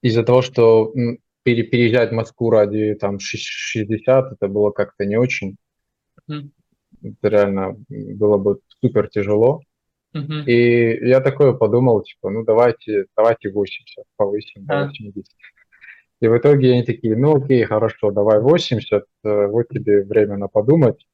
из-за 0.01 0.23
того, 0.23 0.41
что 0.41 0.93
переезжать 1.43 2.11
в 2.11 2.15
Москву 2.15 2.49
ради 2.49 2.95
там 2.95 3.19
ши- 3.19 3.37
60, 3.37 4.33
это 4.33 4.47
было 4.47 4.71
как-то 4.71 5.05
не 5.05 5.17
очень. 5.17 5.57
Мгм. 6.27 6.51
Это 7.01 7.27
реально 7.29 7.75
было 7.87 8.37
бы 8.37 8.59
супер 8.81 9.09
тяжело. 9.09 9.61
Мгм. 10.13 10.43
И 10.47 11.07
я 11.07 11.21
такое 11.21 11.53
подумал, 11.53 12.01
типа, 12.01 12.29
ну 12.29 12.43
давайте, 12.43 13.05
давайте 13.15 13.49
80, 13.51 14.05
повысим 14.17 14.65
до 14.65 14.81
А. 14.81 14.87
80. 14.87 15.25
И 16.21 16.27
в 16.27 16.37
итоге 16.37 16.73
они 16.73 16.83
такие, 16.83 17.15
ну 17.15 17.37
окей, 17.37 17.63
хорошо, 17.63 18.11
давай 18.11 18.39
80, 18.39 19.03
э, 19.23 19.47
вот 19.47 19.69
тебе 19.69 20.03
время 20.03 20.37
на 20.37 20.47
подумать. 20.47 21.07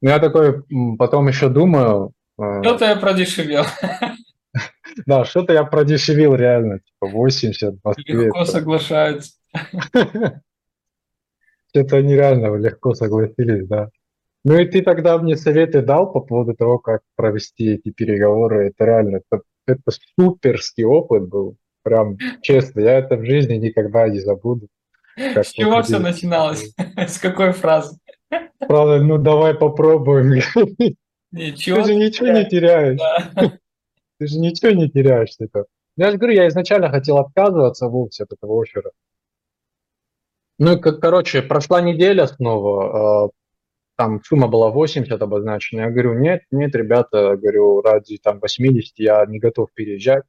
Ну 0.00 0.08
я 0.08 0.18
такой 0.18 0.64
потом 0.98 1.28
еще 1.28 1.48
думаю, 1.48 2.12
э, 2.38 2.62
Что-то 2.62 2.86
я 2.86 2.96
продешевел. 2.96 3.64
да, 5.06 5.24
что-то 5.24 5.52
я 5.52 5.64
продешевил 5.64 6.34
реально, 6.34 6.78
типа 6.80 7.08
80 7.08 7.74
в 7.74 7.84
Москве. 7.84 8.24
Легко 8.24 8.44
соглашаются. 8.44 9.32
Что-то 11.68 11.96
они 11.96 12.14
реально 12.14 12.54
легко 12.56 12.94
согласились, 12.94 13.66
да. 13.66 13.90
Ну 14.44 14.58
и 14.58 14.66
ты 14.66 14.82
тогда 14.82 15.18
мне 15.18 15.36
советы 15.36 15.82
дал 15.82 16.10
по 16.10 16.20
поводу 16.20 16.54
того, 16.54 16.78
как 16.78 17.02
провести 17.16 17.74
эти 17.74 17.90
переговоры. 17.90 18.68
Это 18.68 18.84
реально, 18.84 19.20
это, 19.30 19.42
это 19.66 19.92
суперский 20.16 20.84
опыт 20.84 21.28
был. 21.28 21.56
Прям 21.82 22.16
честно, 22.42 22.80
я 22.80 22.98
это 22.98 23.16
в 23.16 23.24
жизни 23.24 23.54
никогда 23.54 24.08
не 24.08 24.20
забуду. 24.20 24.68
Как 25.16 25.44
С 25.44 25.52
чего 25.52 25.82
все 25.82 25.98
начиналось? 25.98 26.74
С 26.96 27.18
какой 27.18 27.52
фразы? 27.52 27.98
Правда, 28.58 29.02
ну 29.02 29.18
давай 29.18 29.54
попробуем. 29.54 30.30
Ничего. 31.32 31.82
Ты 31.82 31.84
же 31.84 31.94
ничего 31.94 32.28
не 32.28 32.44
теряешь. 32.44 32.98
Да. 32.98 33.58
Ты 34.18 34.26
же 34.26 34.38
ничего 34.38 34.70
не 34.70 34.88
теряешь. 34.88 35.30
Я 35.96 36.10
же 36.10 36.16
говорю, 36.16 36.34
я 36.34 36.48
изначально 36.48 36.90
хотел 36.90 37.18
отказываться 37.18 37.88
вовсе 37.88 38.24
от 38.24 38.32
этого 38.32 38.62
оффера. 38.62 38.92
Ну, 40.58 40.78
как, 40.78 41.00
короче, 41.00 41.42
прошла 41.42 41.80
неделя 41.80 42.26
снова, 42.26 43.26
э, 43.26 43.30
там 43.96 44.22
сумма 44.22 44.48
была 44.48 44.70
80 44.70 45.20
обозначена. 45.20 45.82
Я 45.82 45.90
говорю, 45.90 46.14
нет, 46.14 46.42
нет, 46.50 46.74
ребята, 46.74 47.36
говорю, 47.36 47.80
ради 47.82 48.18
там 48.18 48.38
80 48.40 48.92
я 48.98 49.24
не 49.26 49.38
готов 49.38 49.70
переезжать. 49.74 50.24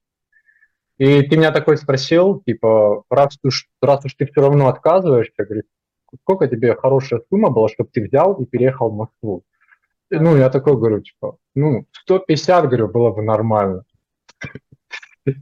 И 1.04 1.22
ты 1.24 1.36
меня 1.36 1.52
такой 1.52 1.76
спросил, 1.76 2.42
типа, 2.46 3.04
раз 3.10 3.38
уж, 3.44 3.68
раз 3.82 4.06
уж 4.06 4.14
ты 4.14 4.26
все 4.26 4.40
равно 4.40 4.70
отказываешься, 4.70 5.34
я 5.38 5.44
говорю, 5.44 5.64
сколько 6.22 6.48
тебе 6.48 6.76
хорошая 6.76 7.22
сумма 7.30 7.50
была, 7.50 7.68
чтобы 7.68 7.90
ты 7.92 8.06
взял 8.06 8.36
и 8.36 8.46
переехал 8.46 8.90
в 8.90 8.96
Москву? 8.96 9.44
Ну, 10.10 10.38
я 10.38 10.50
такой 10.50 10.78
говорю, 10.78 11.02
типа, 11.02 11.36
ну, 11.56 11.88
150, 11.92 12.70
говорю, 12.70 12.88
было 12.88 13.12
бы 13.12 13.22
нормально. 13.22 13.84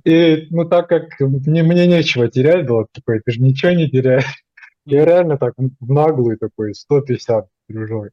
И, 0.04 0.48
ну, 0.50 0.68
так 0.68 0.90
как 0.90 1.20
мне, 1.20 1.62
мне 1.62 1.86
нечего 1.86 2.28
терять 2.28 2.66
было, 2.66 2.88
такой, 2.92 3.20
ты 3.20 3.32
же 3.32 3.40
ничего 3.40 3.72
не 3.74 3.88
теряешь. 3.88 4.44
Я 4.86 5.06
реально 5.06 5.38
так 5.38 5.54
в 5.58 5.92
наглую 5.92 6.40
такой, 6.40 6.74
150, 6.74 7.48
дружок. 7.70 8.10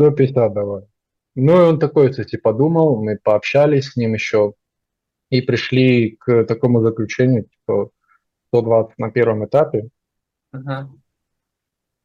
150 0.00 0.52
давай. 0.52 0.82
Ну, 1.36 1.60
и 1.60 1.68
он 1.68 1.78
такой, 1.78 2.10
кстати, 2.10 2.34
подумал, 2.34 3.00
мы 3.00 3.20
пообщались 3.22 3.90
с 3.90 3.96
ним 3.96 4.14
еще 4.14 4.54
и 5.30 5.40
пришли 5.40 6.16
к 6.16 6.44
такому 6.44 6.80
заключению, 6.82 7.46
что 7.62 7.90
120 8.48 8.98
на 8.98 9.10
первом 9.10 9.44
этапе. 9.44 9.88
Ага. 10.52 10.90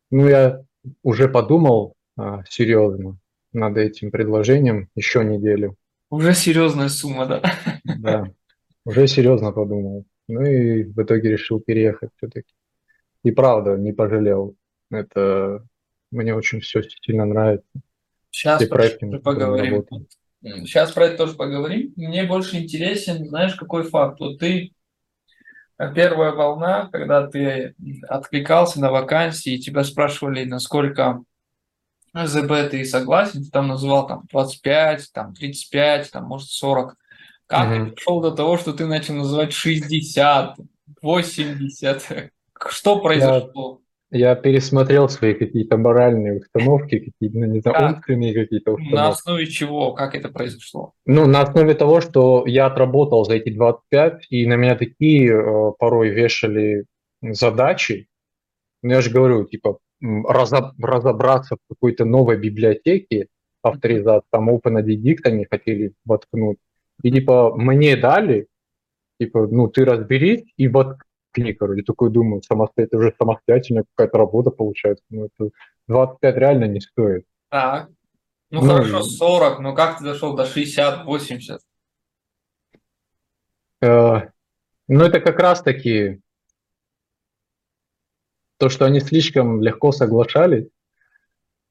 Ну, 0.09 0.27
я 0.27 0.63
уже 1.03 1.29
подумал 1.29 1.95
а, 2.17 2.43
серьезно 2.49 3.17
над 3.53 3.77
этим 3.77 4.11
предложением 4.11 4.89
еще 4.95 5.23
неделю. 5.23 5.75
Уже 6.09 6.33
серьезная 6.33 6.89
сумма, 6.89 7.25
да? 7.25 7.41
Да, 7.83 8.33
уже 8.85 9.07
серьезно 9.07 9.51
подумал. 9.51 10.05
Ну 10.27 10.41
и 10.41 10.83
в 10.83 11.01
итоге 11.01 11.29
решил 11.29 11.59
переехать 11.59 12.09
все-таки. 12.17 12.53
И 13.23 13.31
правда, 13.31 13.77
не 13.77 13.93
пожалел. 13.93 14.55
Это 14.89 15.65
мне 16.11 16.35
очень 16.35 16.59
все 16.59 16.81
сильно 16.83 17.25
нравится. 17.25 17.67
Сейчас 18.31 18.59
Все 18.61 18.67
про 18.69 18.77
проекты, 18.77 19.19
поговорим. 19.19 19.73
работаем. 19.73 20.07
Сейчас 20.43 20.91
про 20.91 21.05
это 21.05 21.17
тоже 21.17 21.33
поговорим. 21.33 21.93
Мне 21.95 22.23
больше 22.23 22.57
интересен, 22.57 23.27
знаешь, 23.27 23.55
какой 23.55 23.83
факт? 23.83 24.19
Вот 24.19 24.39
ты 24.39 24.73
э, 25.77 25.93
первая 25.93 26.31
волна, 26.31 26.89
когда 26.91 27.27
ты 27.27 27.75
откликался 28.07 28.81
на 28.81 28.91
вакансии, 28.91 29.57
тебя 29.57 29.83
спрашивали, 29.83 30.45
насколько 30.45 31.23
ЗБ 32.13 32.69
ты 32.71 32.83
согласен, 32.85 33.43
ты 33.43 33.51
там 33.51 33.67
называл 33.67 34.07
там 34.07 34.23
25, 34.31 35.11
там 35.13 35.33
35, 35.33 36.11
там 36.11 36.25
может 36.25 36.49
40. 36.49 36.97
Как 37.45 37.67
Мгм. 37.69 37.85
ты 37.89 37.91
пришел 37.91 38.21
до 38.21 38.31
того, 38.31 38.57
что 38.57 38.73
ты 38.73 38.85
начал 38.85 39.13
называть 39.13 39.53
60, 39.53 40.57
80? 41.01 42.31
Что 42.69 42.99
произошло? 42.99 43.81
Я 44.13 44.35
пересмотрел 44.35 45.07
свои 45.07 45.33
какие-то 45.33 45.77
моральные 45.77 46.39
установки, 46.41 46.99
какие-то, 46.99 47.37
ну, 47.37 47.45
не 47.45 47.61
знаю, 47.61 47.77
Как? 47.77 47.95
умственные 47.95 48.33
какие-то 48.33 48.71
На 48.71 48.75
установки. 48.77 49.11
основе 49.13 49.47
чего? 49.47 49.93
Как 49.93 50.15
это 50.15 50.27
произошло? 50.29 50.91
Ну, 51.05 51.27
на 51.27 51.41
основе 51.41 51.73
того, 51.75 52.01
что 52.01 52.43
я 52.45 52.65
отработал 52.65 53.23
за 53.23 53.35
эти 53.35 53.49
25, 53.53 54.27
и 54.29 54.45
на 54.47 54.55
меня 54.57 54.75
такие 54.75 55.31
э, 55.31 55.71
порой 55.79 56.09
вешали 56.09 56.83
задачи. 57.21 58.07
Ну, 58.83 58.91
я 58.91 59.01
же 59.01 59.11
говорю, 59.11 59.45
типа, 59.45 59.77
разоб- 60.03 60.73
разобраться 60.81 61.55
в 61.55 61.59
какой-то 61.73 62.03
новой 62.03 62.37
библиотеке, 62.37 63.27
авторизация, 63.61 64.23
там 64.29 64.49
OpenID 64.49 65.17
они 65.23 65.45
хотели 65.49 65.93
воткнуть. 66.03 66.57
И 67.03 67.11
типа 67.11 67.55
мне 67.55 67.95
дали, 67.95 68.47
типа, 69.21 69.47
ну, 69.47 69.67
ты 69.69 69.85
разберись 69.85 70.43
и 70.57 70.67
воткни, 71.31 71.53
короче. 71.53 71.83
Такой 71.83 72.11
думаю, 72.11 72.41
самостоятельно, 72.43 72.99
уже 73.01 73.15
самостоятельная 73.17 73.85
какая-то 73.95 74.17
работа 74.17 74.51
получается. 74.51 75.03
Ну, 75.09 75.25
это 75.25 75.51
25 75.87 76.35
реально 76.37 76.65
не 76.65 76.81
стоит. 76.81 77.25
Так. 77.49 77.89
Ну 78.49 78.61
Ну, 78.61 78.67
хорошо, 78.67 78.99
и- 78.99 79.03
40, 79.03 79.59
но 79.59 79.73
как 79.73 79.97
ты 79.99 80.03
дошел 80.03 80.35
до 80.35 80.45
60, 80.45 81.05
80? 81.05 81.61
Э, 83.81 84.27
Ну, 84.87 85.05
это 85.05 85.21
как 85.21 85.39
раз-таки 85.39 86.19
то, 88.57 88.67
что 88.69 88.85
они 88.85 88.99
слишком 88.99 89.61
легко 89.61 89.91
соглашались, 89.93 90.67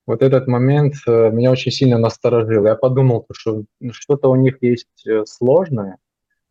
вот 0.07 0.23
этот 0.23 0.49
момент 0.49 0.95
э, 1.07 1.31
меня 1.31 1.51
очень 1.53 1.71
сильно 1.71 1.99
насторожил. 1.99 2.65
Я 2.65 2.75
подумал, 2.77 3.27
что 3.33 3.65
что-то 3.93 4.29
у 4.31 4.37
них 4.37 4.57
есть 4.63 5.07
э, 5.07 5.25
сложное, 5.27 5.99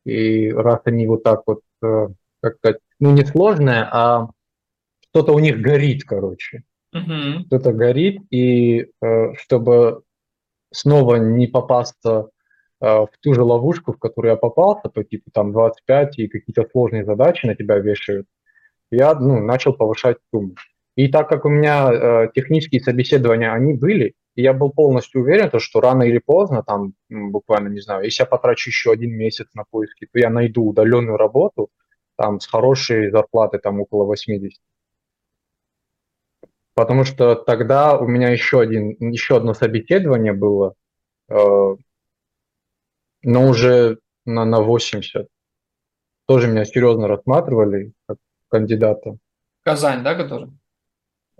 и 0.05 0.51
раз 0.51 0.81
они 0.85 1.07
вот 1.07 1.23
так 1.23 1.41
вот, 1.47 1.61
э, 1.83 2.07
как 2.41 2.57
сказать, 2.57 2.79
ну 2.99 3.11
не 3.11 3.25
сложное, 3.25 3.87
а 3.91 4.29
что-то 5.09 5.33
у 5.33 5.39
них 5.39 5.61
горит, 5.61 6.03
короче. 6.03 6.63
Мгм. 6.91 7.45
Что-то 7.47 7.71
горит, 7.73 8.21
и 8.31 8.87
э, 9.01 9.33
чтобы 9.35 10.03
снова 10.71 11.15
не 11.15 11.47
попасться 11.47 12.29
э, 12.81 12.85
в 12.85 13.11
ту 13.21 13.33
же 13.33 13.43
ловушку, 13.43 13.93
в 13.93 13.99
которую 13.99 14.31
я 14.31 14.37
попался, 14.37 14.89
по 14.89 15.03
типу 15.03 15.31
там 15.31 15.51
25 15.51 16.19
и 16.19 16.27
какие-то 16.27 16.67
сложные 16.71 17.05
задачи 17.05 17.45
на 17.45 17.55
тебя 17.55 17.77
вешают, 17.77 18.27
я 18.91 19.13
ну, 19.13 19.39
начал 19.39 19.73
повышать 19.73 20.17
сумму. 20.31 20.55
И 20.95 21.07
так 21.07 21.29
как 21.29 21.45
у 21.45 21.49
меня 21.49 21.89
э, 21.91 22.27
технические 22.33 22.81
собеседования, 22.81 23.53
они 23.53 23.73
были, 23.73 24.15
и 24.35 24.41
я 24.41 24.53
был 24.53 24.71
полностью 24.71 25.21
уверен, 25.21 25.49
то, 25.49 25.59
что 25.59 25.81
рано 25.81 26.03
или 26.03 26.19
поздно, 26.19 26.63
там 26.63 26.93
буквально, 27.09 27.69
не 27.69 27.79
знаю, 27.79 28.03
если 28.03 28.23
я 28.23 28.25
потрачу 28.25 28.69
еще 28.69 28.91
один 28.91 29.11
месяц 29.11 29.47
на 29.53 29.63
поиски, 29.69 30.07
то 30.11 30.19
я 30.19 30.29
найду 30.29 30.65
удаленную 30.65 31.17
работу 31.17 31.69
там 32.19 32.41
с 32.41 32.47
хорошей 32.47 33.11
зарплатой, 33.11 33.61
там 33.61 33.79
около 33.79 34.03
80. 34.03 34.59
Потому 36.73 37.05
что 37.05 37.35
тогда 37.35 37.97
у 37.97 38.07
меня 38.07 38.29
еще, 38.29 38.59
один, 38.59 38.89
еще 38.99 39.37
одно 39.37 39.53
собеседование 39.53 40.33
было, 40.33 40.73
э, 41.29 41.35
но 43.23 43.47
уже 43.47 43.99
на, 44.25 44.43
на 44.45 44.61
80. 44.61 45.27
Тоже 46.27 46.47
меня 46.47 46.65
серьезно 46.65 47.07
рассматривали 47.07 47.93
как 48.05 48.17
кандидата. 48.49 49.17
Казань, 49.63 50.03
да, 50.03 50.15
который? 50.15 50.51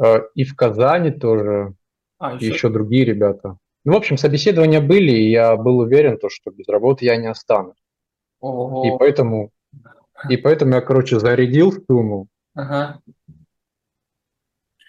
Э, 0.01 0.21
И 0.35 0.45
в 0.45 0.55
Казани 0.55 1.11
тоже, 1.11 1.73
А, 2.19 2.33
и 2.33 2.35
еще. 2.37 2.47
еще 2.53 2.69
другие 2.69 3.03
ребята. 3.05 3.57
Ну, 3.85 3.93
в 3.93 3.97
общем, 3.97 4.17
собеседования 4.17 4.81
были, 4.81 5.11
и 5.11 5.29
я 5.31 5.55
был 5.57 5.79
уверен, 5.79 6.17
то, 6.17 6.29
что 6.29 6.51
без 6.51 6.67
работы 6.67 7.05
я 7.05 7.17
не 7.17 7.27
останусь. 7.27 7.75
И 7.75 8.45
Ого. 8.45 8.97
поэтому, 8.97 9.51
и 10.27 10.37
поэтому 10.37 10.73
я, 10.75 10.81
короче, 10.81 11.19
зарядил 11.19 11.71
сумму, 11.87 12.27
Ага. 12.55 12.99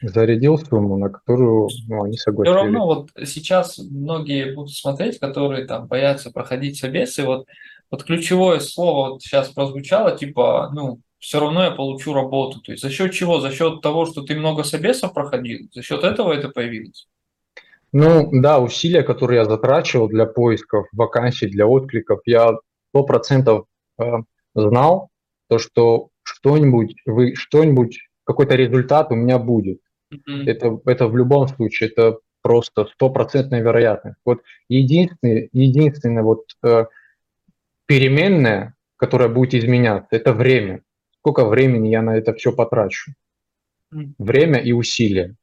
зарядил 0.02 0.58
сумму, 0.58 0.96
на 0.96 1.10
которую 1.10 1.68
ну, 1.88 2.04
они 2.04 2.16
Все 2.16 2.24
согласились. 2.30 2.56
равно 2.56 2.86
вот 2.86 3.10
сейчас 3.26 3.78
многие 3.78 4.54
будут 4.54 4.74
смотреть, 4.74 5.18
которые 5.18 5.66
там 5.66 5.86
боятся 5.86 6.30
проходить 6.30 6.78
собес, 6.78 7.18
и 7.18 7.22
вот, 7.22 7.46
вот 7.90 8.04
ключевое 8.04 8.60
слово 8.60 9.10
вот 9.10 9.22
сейчас 9.22 9.50
прозвучало, 9.50 10.16
типа, 10.16 10.70
ну, 10.74 11.00
все 11.18 11.38
равно 11.38 11.64
я 11.64 11.70
получу 11.70 12.14
работу. 12.14 12.60
То 12.60 12.72
есть 12.72 12.82
за 12.82 12.88
счет 12.90 13.12
чего? 13.12 13.40
За 13.40 13.50
счет 13.50 13.82
того, 13.82 14.06
что 14.06 14.22
ты 14.22 14.34
много 14.34 14.64
собесов 14.64 15.12
проходил? 15.12 15.68
За 15.72 15.82
счет 15.82 16.02
этого 16.02 16.32
это 16.32 16.48
появилось? 16.48 17.08
Ну, 17.92 18.30
да, 18.32 18.58
усилия, 18.58 19.02
которые 19.02 19.40
я 19.40 19.44
затрачивал 19.44 20.08
для 20.08 20.24
поисков 20.24 20.86
вакансий, 20.92 21.48
для 21.48 21.66
откликов, 21.66 22.20
я 22.24 22.52
сто 22.88 23.02
процентов 23.02 23.66
э, 24.00 24.04
знал, 24.54 25.09
то, 25.50 25.58
что 25.58 26.10
что-нибудь, 26.22 26.94
вы, 27.04 27.34
что-нибудь, 27.34 27.98
какой-то 28.22 28.54
результат 28.54 29.10
у 29.10 29.16
меня 29.16 29.38
будет. 29.38 29.80
Мгм. 30.10 30.46
Это, 30.46 30.80
это 30.86 31.08
в 31.08 31.16
любом 31.16 31.48
случае, 31.48 31.90
это 31.90 32.18
просто 32.40 32.86
стопроцентная 32.86 33.60
вероятность. 33.60 34.16
Вот 34.24 34.42
единственное, 34.68 35.48
единственное 35.52 36.22
вот 36.22 36.44
э, 36.62 36.84
переменная, 37.86 38.76
которая 38.96 39.28
будет 39.28 39.54
изменяться, 39.54 40.08
это 40.12 40.32
время. 40.32 40.82
Сколько 41.18 41.44
времени 41.44 41.88
я 41.88 42.02
на 42.02 42.16
это 42.16 42.32
все 42.32 42.52
потрачу? 42.52 43.12
Время 44.18 44.60
и 44.60 44.70
усилия. 44.70 45.34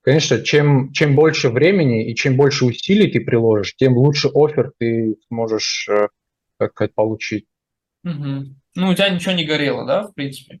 Конечно, 0.00 0.40
чем, 0.40 0.90
чем 0.92 1.14
больше 1.14 1.50
времени 1.50 2.10
и 2.10 2.14
чем 2.14 2.34
больше 2.36 2.64
усилий 2.64 3.10
ты 3.10 3.20
приложишь, 3.20 3.76
тем 3.76 3.98
лучше 3.98 4.30
офер 4.34 4.72
ты 4.78 5.16
сможешь, 5.28 5.86
э, 5.90 6.08
так 6.56 6.72
сказать, 6.72 6.94
получить. 6.94 7.44
Мгм. 8.04 8.58
Ну, 8.80 8.90
у 8.90 8.94
тебя 8.94 9.08
ничего 9.08 9.34
не 9.34 9.44
горело, 9.44 9.84
да, 9.84 10.06
в 10.06 10.14
принципе? 10.14 10.60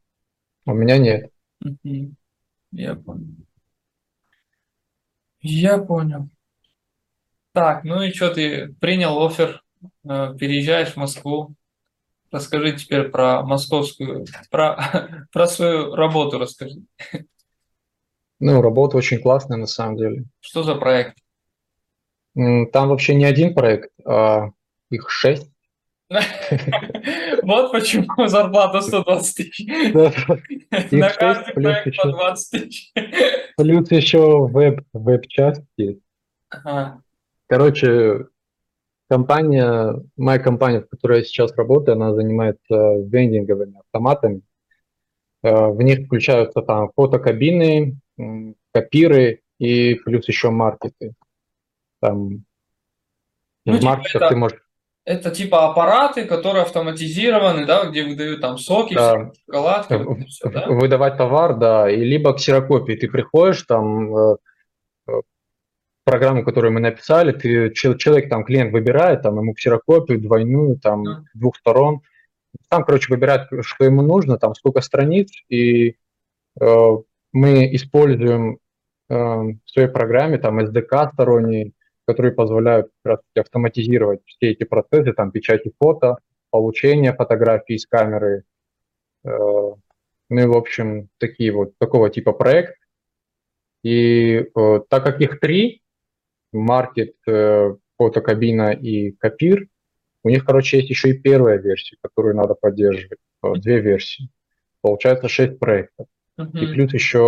У 0.66 0.74
меня 0.74 0.98
нет. 0.98 1.30
Мгм. 1.60 2.16
Я 2.72 2.96
понял. 2.96 3.28
Я 5.40 5.78
понял. 5.78 6.28
Так, 7.52 7.84
ну 7.84 8.02
и 8.02 8.10
что, 8.10 8.34
ты 8.34 8.74
принял 8.80 9.24
оффер, 9.24 9.62
э, 10.02 10.34
переезжаешь 10.36 10.94
в 10.94 10.96
Москву. 10.96 11.54
Расскажи 12.32 12.72
теперь 12.72 13.08
про 13.08 13.42
московскую, 13.44 14.26
про, 14.50 15.28
про 15.32 15.46
свою 15.46 15.94
работу 15.94 16.40
расскажи. 16.40 16.80
Ну, 18.40 18.60
работа 18.60 18.96
очень 18.96 19.22
классная 19.22 19.58
на 19.58 19.66
самом 19.66 19.96
деле. 19.96 20.24
Что 20.40 20.64
за 20.64 20.74
проект? 20.74 21.16
Там 22.34 22.88
вообще 22.88 23.14
не 23.14 23.26
один 23.26 23.54
проект, 23.54 23.92
а 24.04 24.50
их 24.90 25.08
шесть. 25.08 25.52
Вот 27.42 27.72
почему 27.72 28.26
зарплата 28.26 28.80
120 28.80 29.36
тысяч. 29.36 29.66
На 30.92 31.10
каждый 31.10 31.54
проект 31.54 31.84
по 31.84 31.88
еще. 31.88 32.10
20 32.10 32.50
тысяч. 32.50 32.92
Плюс 33.56 33.90
еще 33.90 34.46
веб, 34.46 34.80
веб-часть 34.92 35.62
есть. 35.76 36.00
Ага. 36.50 37.02
Короче, 37.46 38.26
компания, 39.08 39.94
моя 40.16 40.38
компания, 40.38 40.80
в 40.80 40.88
которой 40.88 41.18
я 41.18 41.24
сейчас 41.24 41.54
работаю, 41.56 41.96
она 41.96 42.14
занимается 42.14 42.74
вендинговыми 43.04 43.78
автоматами. 43.78 44.42
Э, 45.42 45.68
В 45.68 45.82
них 45.82 46.06
включаются 46.06 46.62
там 46.62 46.90
фотокабины, 46.96 47.98
копиры 48.72 49.42
и 49.58 49.94
плюс 49.94 50.26
еще 50.28 50.50
маркеты. 50.50 51.14
Там 52.00 52.44
Ну, 53.64 53.72
в 53.72 53.78
типа 53.78 53.86
маркетах 53.86 54.28
ты 54.28 54.36
можешь 54.36 54.67
Это 55.08 55.30
типа 55.30 55.70
аппараты, 55.70 56.26
которые 56.26 56.62
автоматизированы, 56.64 57.64
да, 57.64 57.86
где 57.86 58.04
выдают 58.04 58.42
там 58.42 58.58
соки, 58.58 58.92
Да. 58.94 59.30
шоколадки, 59.46 59.94
вот 59.94 60.18
всё, 60.28 60.50
да? 60.50 60.66
выдавать 60.68 61.16
товар, 61.16 61.54
да, 61.56 61.90
и 61.90 61.96
либо 61.96 62.34
ксерокопии. 62.34 62.92
Ты 62.94 63.08
приходишь 63.08 63.62
там 63.62 64.14
э, 64.14 64.36
э, 65.08 65.12
программу, 66.04 66.44
которую 66.44 66.74
мы 66.74 66.80
написали, 66.80 67.32
ты 67.32 67.72
чел- 67.72 67.96
человек 67.96 68.28
там 68.28 68.44
клиент 68.44 68.70
выбирает 68.72 69.22
там 69.22 69.38
ему 69.38 69.54
ксерокопию 69.54 70.20
двойную 70.20 70.78
там 70.78 71.04
Да. 71.04 71.22
двух 71.34 71.56
сторон. 71.56 72.00
Там, 72.68 72.84
короче, 72.84 73.06
выбирает, 73.10 73.48
что 73.62 73.84
ему 73.84 74.02
нужно, 74.02 74.36
там 74.38 74.54
сколько 74.54 74.82
страниц, 74.82 75.30
и 75.48 75.96
э, 76.60 76.96
мы 77.32 77.74
используем 77.74 78.58
э, 79.08 79.14
в 79.16 79.58
своей 79.64 79.88
программе 79.88 80.36
там 80.36 80.58
SDK 80.60 81.12
сторонние, 81.14 81.72
которые 82.08 82.32
позволяют 82.32 82.86
как 83.02 83.10
раз 83.12 83.20
таки 83.20 83.40
автоматизировать 83.44 84.20
все 84.24 84.52
эти 84.52 84.64
процессы, 84.64 85.12
там 85.12 85.30
печати 85.30 85.74
фото, 85.78 86.16
получение 86.48 87.12
фотографий 87.12 87.74
из 87.74 87.86
камеры. 87.86 88.44
э, 89.24 89.28
ну 90.30 90.40
и, 90.40 90.46
в 90.46 90.56
общем, 90.56 91.10
такие 91.18 91.52
вот, 91.52 91.76
такого 91.76 92.08
типа 92.08 92.32
проект. 92.32 92.76
И 93.82 94.36
э, 94.38 94.80
так 94.88 95.04
как 95.04 95.20
их 95.20 95.38
три, 95.38 95.82
маркет, 96.50 97.14
э, 97.26 97.76
фотокабина 97.98 98.70
и 98.72 99.10
копир, 99.10 99.66
у 100.24 100.30
них, 100.30 100.46
короче, 100.46 100.78
есть 100.78 100.88
еще 100.88 101.10
и 101.10 101.18
первая 101.18 101.58
версия, 101.58 101.98
которую 102.00 102.36
надо 102.36 102.54
поддерживать, 102.54 103.18
э, 103.42 103.52
две 103.56 103.80
версии. 103.80 104.30
Получается 104.80 105.28
шесть 105.28 105.58
проектов. 105.58 106.06
И 106.38 106.42
Мгм. 106.42 106.72
плюс 106.72 106.94
еще 106.94 107.18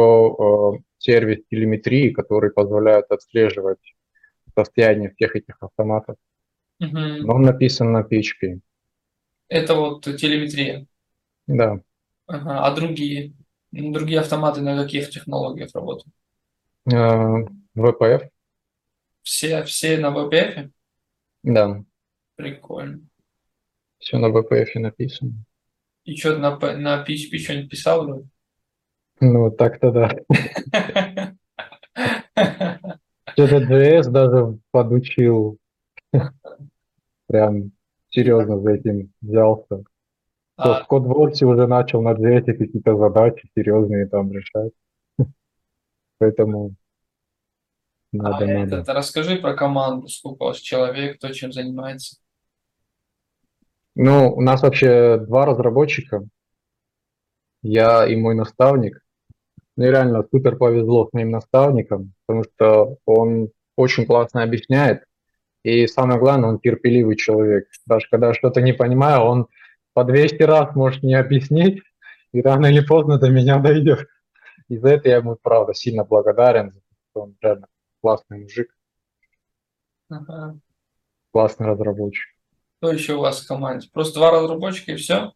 э, 0.40 0.82
сервис 0.96 1.40
телеметрии, 1.50 2.10
который 2.12 2.50
позволяет 2.50 3.10
отслеживать 3.10 3.94
состояние 4.56 5.10
всех 5.10 5.36
этих 5.36 5.56
автоматов. 5.60 6.16
Мгм. 6.78 7.18
Но 7.26 7.34
он 7.34 7.42
написан 7.42 7.92
на 7.92 8.02
PHP. 8.02 8.60
Это 9.48 9.74
вот 9.74 10.04
телеметрия. 10.04 10.86
Да. 11.46 11.80
Ага. 12.26 12.64
А 12.66 12.74
другие? 12.74 13.34
Другие 13.72 14.20
автоматы 14.20 14.60
на 14.62 14.82
каких 14.82 15.10
технологиях 15.10 15.70
работают? 15.74 16.14
ВПФ, 17.74 18.22
Все, 19.22 19.62
все 19.64 19.98
на 19.98 20.10
VPF? 20.10 20.70
да, 21.42 21.84
Прикольно. 22.36 23.00
все 23.98 24.18
на 24.18 24.28
ВПФ 24.30 24.74
написано. 24.76 25.32
И 26.04 26.16
что, 26.16 26.38
на, 26.38 26.56
на 26.58 27.04
PHP 27.04 27.38
что-нибудь 27.38 27.70
писал? 27.70 28.06
вроде? 28.06 28.28
Ну, 29.20 29.50
так-то 29.50 29.90
да. 29.92 30.10
Что-то 33.46 33.64
JS 33.64 34.10
даже 34.10 34.58
подучил. 34.70 35.58
Прям 37.26 37.72
серьезно 38.10 38.60
за 38.60 38.72
этим 38.72 39.12
взялся. 39.22 39.82
А, 40.56 40.84
в 40.84 40.92
CodeWorks 40.92 41.42
уже 41.44 41.66
начал 41.66 42.02
на 42.02 42.12
JS 42.12 42.44
какие-то 42.44 42.98
задачи 42.98 43.48
серьезные 43.56 44.06
там 44.06 44.30
решать. 44.30 44.72
Поэтому 46.18 46.74
а 48.12 48.16
надо, 48.16 48.46
надо. 48.46 48.76
этот, 48.76 48.88
расскажи 48.90 49.36
про 49.36 49.54
команду, 49.54 50.08
сколько 50.08 50.42
у 50.42 50.46
вас 50.46 50.58
человек, 50.58 51.16
кто 51.16 51.32
чем 51.32 51.50
занимается. 51.50 52.16
Ну, 53.94 54.34
у 54.34 54.42
нас 54.42 54.60
вообще 54.60 55.16
два 55.16 55.46
разработчика. 55.46 56.26
Я 57.62 58.06
и 58.06 58.16
мой 58.16 58.34
наставник. 58.34 59.02
Мне 59.80 59.92
реально 59.92 60.22
супер 60.30 60.56
повезло 60.56 61.08
с 61.08 61.14
моим 61.14 61.30
наставником, 61.30 62.12
потому 62.26 62.44
что 62.44 62.98
он 63.06 63.48
очень 63.76 64.04
классно 64.04 64.42
объясняет. 64.42 65.04
И 65.62 65.86
самое 65.86 66.20
главное, 66.20 66.50
он 66.50 66.60
терпеливый 66.60 67.16
человек. 67.16 67.66
Даже 67.86 68.06
когда 68.10 68.34
что-то 68.34 68.60
не 68.60 68.74
понимаю, 68.74 69.22
он 69.22 69.46
по 69.94 70.04
200 70.04 70.42
раз 70.42 70.74
может 70.74 71.02
не 71.02 71.14
объяснить, 71.14 71.82
и 72.32 72.42
рано 72.42 72.66
или 72.66 72.84
поздно 72.84 73.18
до 73.18 73.30
меня 73.30 73.58
дойдет. 73.58 74.06
И 74.68 74.76
за 74.76 74.88
это 74.90 75.08
я 75.08 75.16
ему, 75.16 75.38
правда, 75.40 75.72
сильно 75.72 76.04
благодарен, 76.04 76.74
что 77.12 77.22
он 77.22 77.36
реально 77.40 77.66
классный 78.02 78.40
мужик, 78.40 78.76
Ага. 80.10 80.58
классный 81.32 81.68
разработчик. 81.68 82.28
Кто 82.76 82.92
еще 82.92 83.14
у 83.14 83.20
вас 83.20 83.40
в 83.40 83.48
команде? 83.48 83.88
Просто 83.90 84.18
два 84.18 84.30
разработчика 84.30 84.92
и 84.92 84.96
все? 84.96 85.32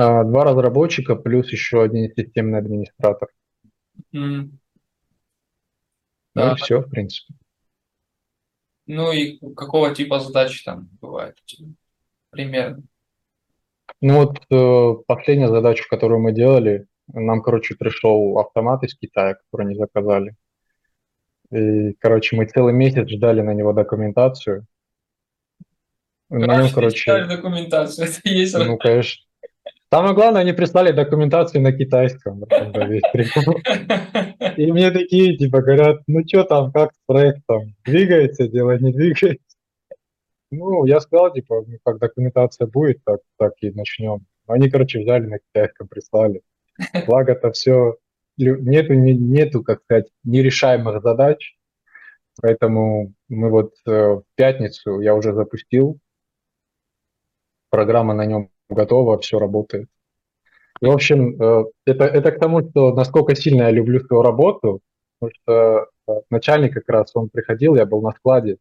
А, 0.00 0.22
Два 0.22 0.44
разработчика 0.44 1.16
плюс 1.16 1.50
еще 1.50 1.82
один 1.82 2.08
системный 2.14 2.60
администратор. 2.60 3.30
Ну 4.12 4.48
и 6.34 6.36
Да. 6.36 6.54
все, 6.54 6.82
в 6.82 6.88
принципе. 6.88 7.34
Ну 8.86 9.10
и 9.10 9.38
какого 9.56 9.92
типа 9.92 10.20
задачи 10.20 10.62
там 10.64 10.88
бывает? 11.00 11.36
Примерно. 12.30 12.84
Ну 14.00 14.24
вот 14.24 14.38
э, 14.50 15.02
последняя 15.04 15.48
задача, 15.48 15.84
которую 15.90 16.20
мы 16.20 16.30
делали, 16.32 16.86
нам, 17.08 17.42
короче, 17.42 17.74
пришел 17.74 18.38
автомат 18.38 18.84
из 18.84 18.94
Китая, 18.94 19.34
который 19.34 19.66
они 19.66 19.74
заказали. 19.74 20.36
И, 21.50 21.94
короче, 21.94 22.36
мы 22.36 22.46
целый 22.46 22.72
месяц 22.72 23.08
ждали 23.08 23.40
на 23.40 23.52
него 23.52 23.72
документацию. 23.72 24.64
На 26.28 26.62
нем, 26.62 26.72
Короче, 26.72 27.04
короче, 27.04 27.36
документацию. 27.36 28.06
Это 28.06 28.20
и 28.22 28.30
есть 28.30 28.54
ну, 28.56 28.76
конечно. 28.76 29.27
Самое 29.90 30.14
главное, 30.14 30.42
они 30.42 30.52
прислали 30.52 30.92
документацию 30.92 31.62
на 31.62 31.72
китайском. 31.72 32.44
И 34.56 34.72
мне 34.72 34.90
такие, 34.90 35.36
типа, 35.36 35.62
говорят, 35.62 36.02
ну 36.06 36.20
что 36.26 36.44
там, 36.44 36.72
как 36.72 36.92
с 36.92 36.98
проектом? 37.06 37.74
Двигается 37.84 38.48
дело, 38.48 38.78
не 38.78 38.92
двигается? 38.92 39.42
Ну, 40.50 40.84
я 40.84 41.00
сказал, 41.00 41.32
типа, 41.32 41.62
ну, 41.66 41.78
как 41.84 41.98
документация 41.98 42.66
будет, 42.66 43.02
так, 43.04 43.20
так 43.38 43.52
и 43.60 43.70
начнем. 43.70 44.26
Они, 44.46 44.70
короче, 44.70 45.00
взяли 45.00 45.26
на 45.26 45.38
китайском, 45.38 45.88
прислали. 45.88 46.42
Благо-то 47.06 47.52
все, 47.52 47.96
нету, 48.36 48.94
не- 48.94 49.16
нету, 49.16 49.62
как 49.62 49.82
сказать, 49.82 50.06
нерешаемых 50.24 51.02
задач, 51.02 51.56
поэтому 52.40 53.12
мы 53.28 53.50
вот 53.50 53.74
э, 53.86 53.90
в 53.90 54.24
пятницу 54.36 55.00
я 55.00 55.14
уже 55.14 55.34
запустил, 55.34 55.98
программа 57.70 58.14
на 58.14 58.24
нем 58.24 58.50
готова, 58.68 59.18
все 59.18 59.38
работает. 59.38 59.88
И, 60.80 60.86
в 60.86 60.90
общем, 60.90 61.40
э, 61.40 61.64
это, 61.86 62.04
это 62.04 62.30
к 62.30 62.38
тому, 62.38 62.68
что 62.68 62.92
насколько 62.92 63.34
сильно 63.34 63.64
я 63.64 63.70
люблю 63.70 64.00
свою 64.00 64.22
работу, 64.22 64.80
потому 65.18 65.32
что 65.34 65.86
э, 66.08 66.12
начальник 66.30 66.74
как 66.74 66.88
раз, 66.88 67.10
он 67.14 67.28
приходил, 67.28 67.74
я 67.74 67.84
был 67.84 68.00
на 68.00 68.12
складе, 68.12 68.58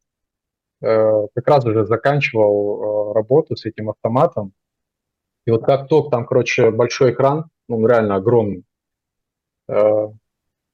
э, 0.81 1.27
как 1.35 1.47
раз 1.47 1.65
уже 1.65 1.85
заканчивал 1.85 3.13
работу 3.13 3.55
с 3.55 3.65
этим 3.65 3.89
автоматом. 3.89 4.53
И 5.45 5.51
вот 5.51 5.63
как 5.65 5.87
только 5.87 6.09
там, 6.09 6.25
короче, 6.25 6.71
большой 6.71 7.11
экран, 7.11 7.45
ну, 7.69 7.85
реально 7.85 8.15
огромный, 8.15 8.63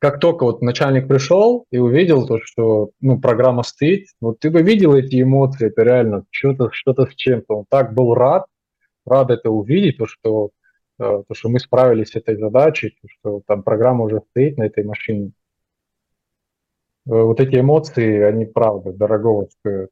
как 0.04 0.20
только 0.20 0.44
вот 0.44 0.62
начальник 0.62 1.08
пришел 1.08 1.66
и 1.72 1.78
увидел 1.78 2.28
то, 2.28 2.38
что, 2.44 2.92
ну, 3.00 3.20
программа 3.20 3.64
стоит, 3.64 4.08
вот 4.20 4.40
ты 4.40 4.52
бы 4.52 4.62
видел 4.62 4.94
эти 4.94 5.22
эмоции, 5.22 5.68
это 5.68 5.84
реально 5.84 6.26
что-то 6.30 6.70
что-то 6.72 7.06
с 7.06 7.16
чем-то. 7.16 7.60
Он 7.60 7.66
так 7.70 7.94
был 7.94 8.14
рад, 8.14 8.46
рад 9.06 9.30
это 9.32 9.49
увидеть, 9.49 9.97
то, 9.97 10.06
что, 10.06 10.51
э, 10.99 11.24
то, 11.28 11.34
что 11.34 11.49
мы 11.49 11.60
справились 11.60 12.10
с 12.10 12.16
этой 12.16 12.38
задачей, 12.38 12.97
то, 13.01 13.08
что 13.10 13.41
там 13.47 13.64
программа 13.64 14.06
уже 14.06 14.22
стоит 14.32 14.58
на 14.58 14.64
этой 14.64 14.84
машине. 14.84 15.32
Э, 17.06 17.12
Вот 17.12 17.39
эти 17.39 17.60
эмоции, 17.60 18.22
они 18.22 18.45
правда 18.45 18.93
дорогого 18.93 19.47
стоят. 19.49 19.89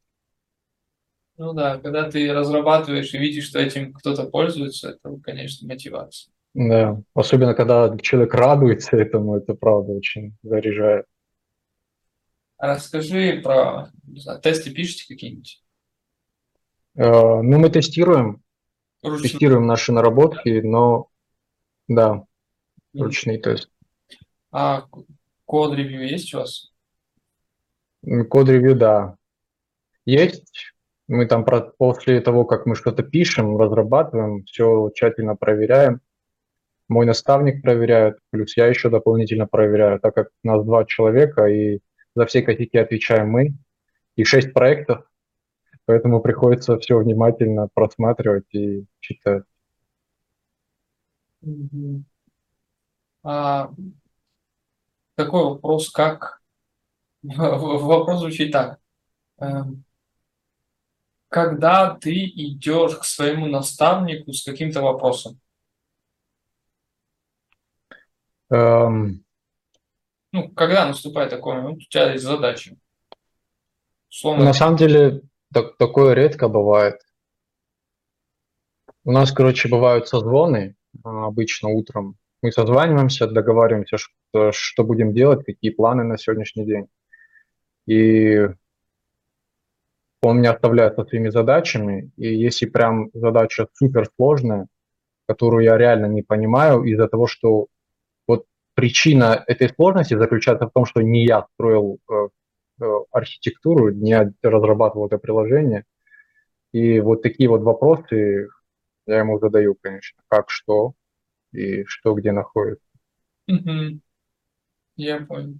Ну 1.38 1.54
да, 1.54 1.78
когда 1.80 2.10
ты 2.10 2.32
разрабатываешь 2.32 3.14
и 3.14 3.18
видишь, 3.18 3.48
что 3.48 3.60
этим 3.60 3.94
кто-то 3.94 4.26
пользуется, 4.26 4.92
это, 4.92 5.18
конечно, 5.24 5.68
мотивация. 5.68 6.32
Да, 6.54 7.02
особенно 7.14 7.54
когда 7.54 7.98
человек 8.00 8.34
радуется 8.34 8.98
этому, 8.98 9.38
это 9.38 9.54
правда 9.56 9.94
очень 9.94 10.36
заряжает. 10.44 11.06
А 12.58 12.76
расскажи 12.76 13.42
про, 13.42 13.90
знаю, 14.16 14.40
тесты 14.40 14.70
пишете 14.70 15.06
какие-нибудь? 15.08 15.64
Э, 16.96 17.42
Ну, 17.42 17.58
мы 17.58 17.70
тестируем, 17.70 18.41
Ручно. 19.04 19.28
тестируем 19.28 19.66
наши 19.66 19.92
наработки, 19.92 20.62
но 20.62 21.08
да, 21.88 22.24
Мгм. 22.94 23.04
ручный 23.06 23.38
тест. 23.38 23.70
А 24.52 24.86
код-ревью 25.46 26.08
есть 26.08 26.34
у 26.34 26.40
вас? 26.40 26.72
Код-ревью, 28.30 28.76
да, 28.76 29.16
есть. 30.06 30.74
Мы 31.08 31.26
там 31.26 31.44
про- 31.44 31.74
после 31.78 32.22
того, 32.22 32.46
как 32.46 32.66
мы 32.66 32.76
что-то 32.76 33.04
пишем, 33.04 33.58
разрабатываем, 33.58 34.44
все 34.46 34.92
тщательно 34.96 35.36
проверяем. 35.36 36.00
Мой 36.88 37.06
наставник 37.06 37.62
проверяет, 37.62 38.18
плюс 38.30 38.56
я 38.58 38.68
еще 38.68 38.90
дополнительно 38.90 39.48
проверяю, 39.48 40.00
так 40.00 40.14
как 40.16 40.30
у 40.44 40.48
нас 40.48 40.64
два 40.66 40.86
человека, 40.86 41.46
и 41.48 41.80
за 42.16 42.26
все 42.26 42.42
косяки 42.42 42.78
отвечаем 42.78 43.30
мы, 43.30 43.54
и 44.16 44.24
шесть 44.24 44.54
проектов, 44.54 45.06
поэтому 45.86 46.22
приходится 46.22 46.78
все 46.80 46.98
внимательно 46.98 47.68
просматривать 47.74 48.54
и 48.54 48.86
читать. 49.00 49.44
Мгм. 51.42 52.06
А 53.24 53.72
такой 55.16 55.44
вопрос, 55.44 55.90
как... 55.90 56.42
Вопрос 57.24 58.20
звучит 58.20 58.52
так. 58.52 58.80
Эм, 59.40 59.84
Когда 61.30 61.96
ты 61.96 62.14
идешь 62.14 62.98
к 62.98 63.04
своему 63.04 63.48
наставнику 63.48 64.34
с 64.34 64.44
каким-то 64.44 64.82
вопросом, 64.82 65.40
Эм, 68.52 69.24
ну, 70.34 70.50
когда 70.50 70.86
наступает 70.86 71.30
такой 71.30 71.56
момент, 71.56 71.78
у 71.78 71.86
тебя 71.90 72.12
есть 72.12 72.24
задача. 72.24 72.76
Условно, 74.10 74.44
На 74.44 74.54
самом 74.54 74.76
деле 74.76 75.22
так- 75.54 75.78
такое 75.78 76.14
редко 76.14 76.48
бывает. 76.48 77.02
У 79.04 79.12
нас, 79.12 79.32
короче, 79.32 79.70
бывают 79.70 80.08
созвоны 80.08 80.76
а, 81.04 81.28
обычно 81.28 81.70
утром. 81.70 82.18
Мы 82.42 82.52
созваниваемся, 82.52 83.28
договариваемся, 83.28 83.98
что, 83.98 84.52
что 84.52 84.84
будем 84.84 85.14
делать, 85.14 85.46
какие 85.46 85.72
планы 85.72 86.04
на 86.04 86.18
сегодняшний 86.18 86.66
день. 86.66 86.88
И 87.88 88.48
он 90.22 90.38
меня 90.38 90.54
оставляет 90.54 90.96
со 90.96 91.04
своими 91.06 91.30
задачами. 91.30 92.12
И 92.18 92.36
если 92.36 92.68
прям 92.68 93.10
задача 93.14 93.68
суперсложная, 93.74 94.68
которую 95.28 95.64
я 95.64 95.78
реально 95.78 96.06
не 96.08 96.22
понимаю, 96.22 96.84
из-за 96.84 97.08
того, 97.08 97.28
что 97.28 97.68
вот 98.28 98.46
причина 98.76 99.44
этой 99.48 99.70
сложности 99.70 100.16
заключается 100.16 100.68
в 100.68 100.72
том, 100.72 100.86
что 100.86 101.02
не 101.02 101.26
я 101.26 101.48
строил 101.54 102.00
э, 102.10 102.30
архитектуру, 103.12 103.92
не 103.92 104.34
разрабатывал 104.42 105.08
это 105.08 105.18
приложение. 105.18 105.86
И 106.72 107.00
вот 107.00 107.22
такие 107.22 107.50
вот 107.50 107.62
вопросы 107.62 108.48
я 109.06 109.20
ему 109.20 109.40
задаю, 109.40 109.76
конечно, 109.76 110.22
как, 110.28 110.50
что 110.50 110.94
и 111.52 111.84
что 111.86 112.14
где 112.14 112.32
находится. 112.32 112.86
Я 114.96 115.26
понял. 115.26 115.56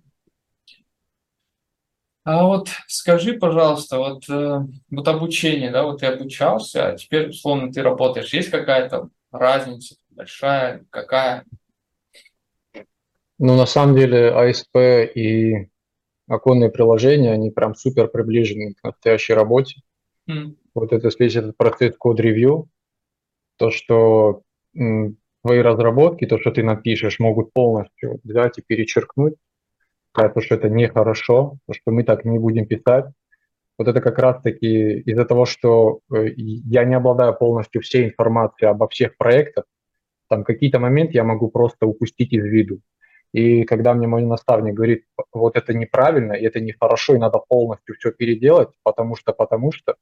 А 2.24 2.46
вот 2.46 2.70
скажи, 2.88 3.34
пожалуйста, 3.34 3.98
вот, 3.98 4.30
э, 4.30 4.60
вот 4.92 5.08
обучение, 5.08 5.72
да, 5.72 5.84
вот 5.84 6.02
ты 6.02 6.06
обучался, 6.06 6.90
а 6.90 6.96
теперь, 6.96 7.30
условно, 7.30 7.72
ты 7.72 7.82
работаешь. 7.82 8.32
Есть 8.32 8.52
какая-то 8.52 9.10
разница 9.32 9.96
большая, 10.12 10.86
какая? 10.92 11.46
Ну, 13.40 13.58
на 13.58 13.66
самом 13.66 13.96
деле, 13.96 14.32
ASP 14.32 15.12
и 15.16 15.71
оконные 16.34 16.70
приложения, 16.70 17.32
они 17.32 17.52
прям 17.52 17.76
супер 17.76 18.08
приближены 18.08 18.74
к 18.76 18.84
настоящей 18.84 19.34
работе. 19.34 19.82
М, 20.28 20.58
Вот 20.76 20.94
это 20.94 21.10
весь 21.20 21.36
этот 21.36 21.58
процесс 21.58 21.96
код-ревью, 21.98 22.70
то, 23.58 23.72
что 23.72 24.44
м, 24.76 25.18
твои 25.44 25.60
разработки, 25.60 26.26
то, 26.26 26.40
что 26.40 26.52
ты 26.52 26.64
напишешь, 26.64 27.20
могут 27.20 27.54
полностью 27.54 28.20
взять 28.24 28.58
и 28.60 28.64
перечеркнуть, 28.66 29.36
то, 30.14 30.42
что 30.42 30.56
это 30.56 30.70
нехорошо, 30.70 31.58
то, 31.68 31.74
что 31.74 31.92
мы 31.92 32.04
так 32.04 32.26
не 32.26 32.40
будем 32.40 32.66
писать. 32.66 33.06
Вот 33.78 33.88
это 33.88 34.02
как 34.02 34.20
раз-таки 34.20 35.00
из-за 35.02 35.26
того, 35.26 35.46
что 35.46 36.02
э, 36.14 36.28
я 36.36 36.86
не 36.86 36.96
обладаю 36.96 37.36
полностью 37.38 37.82
всей 37.82 38.06
информацией 38.06 38.70
обо 38.70 38.88
всех 38.88 39.18
проектах, 39.18 39.66
там 40.30 40.44
какие-то 40.44 40.80
моменты 40.80 41.14
я 41.16 41.24
могу 41.24 41.50
просто 41.50 41.86
упустить 41.88 42.34
из 42.34 42.46
виду. 42.46 42.82
И 43.34 43.64
когда 43.64 43.94
мне 43.94 44.08
мой 44.08 44.24
наставник 44.24 44.74
говорит, 44.74 45.06
вот 45.32 45.56
это 45.56 45.74
неправильно, 45.74 46.34
и 46.34 46.44
это 46.44 46.60
нехорошо, 46.60 47.16
и 47.16 47.20
надо 47.20 47.40
полностью 47.40 47.96
все 47.96 48.12
переделать, 48.12 48.70
потому 48.84 49.16
что, 49.16 49.32
потому 49.32 49.72
что, 49.72 49.96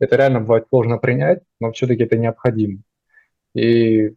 это 0.00 0.16
реально 0.16 0.40
бывает 0.40 0.66
сложно 0.68 0.98
принять, 0.98 1.42
но 1.60 1.70
все-таки 1.72 2.02
это 2.02 2.16
необходимо. 2.16 2.80
И 3.54 4.14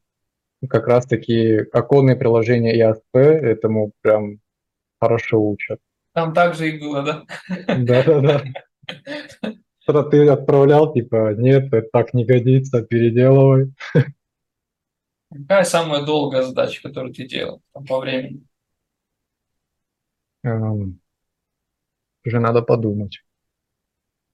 как 0.67 0.87
раз-таки 0.87 1.57
оконные 1.71 2.15
приложения 2.15 2.75
и 2.75 2.81
ASP 2.81 3.19
этому 3.19 3.91
прям 4.01 4.39
хорошо 4.99 5.39
учат. 5.39 5.79
Там 6.13 6.33
также 6.33 6.69
и 6.69 6.79
было, 6.79 7.03
да? 7.03 7.25
Да-да-да. 7.67 8.43
Что 9.79 10.01
ты 10.03 10.27
отправлял, 10.27 10.91
типа, 10.91 11.35
нет, 11.35 11.71
это 11.71 11.87
так 11.91 12.15
не 12.15 12.25
годится, 12.25 12.81
переделывай. 12.81 13.73
Какая 15.31 15.63
самая 15.63 16.03
долгая 16.03 16.41
задача, 16.41 16.81
которую 16.81 17.13
ты 17.13 17.27
делал 17.27 17.61
там, 17.73 17.85
по 17.85 17.99
времени? 17.99 18.43
Эм, 20.45 20.99
Уже 22.23 22.39
надо 22.39 22.61
подумать. 22.61 23.23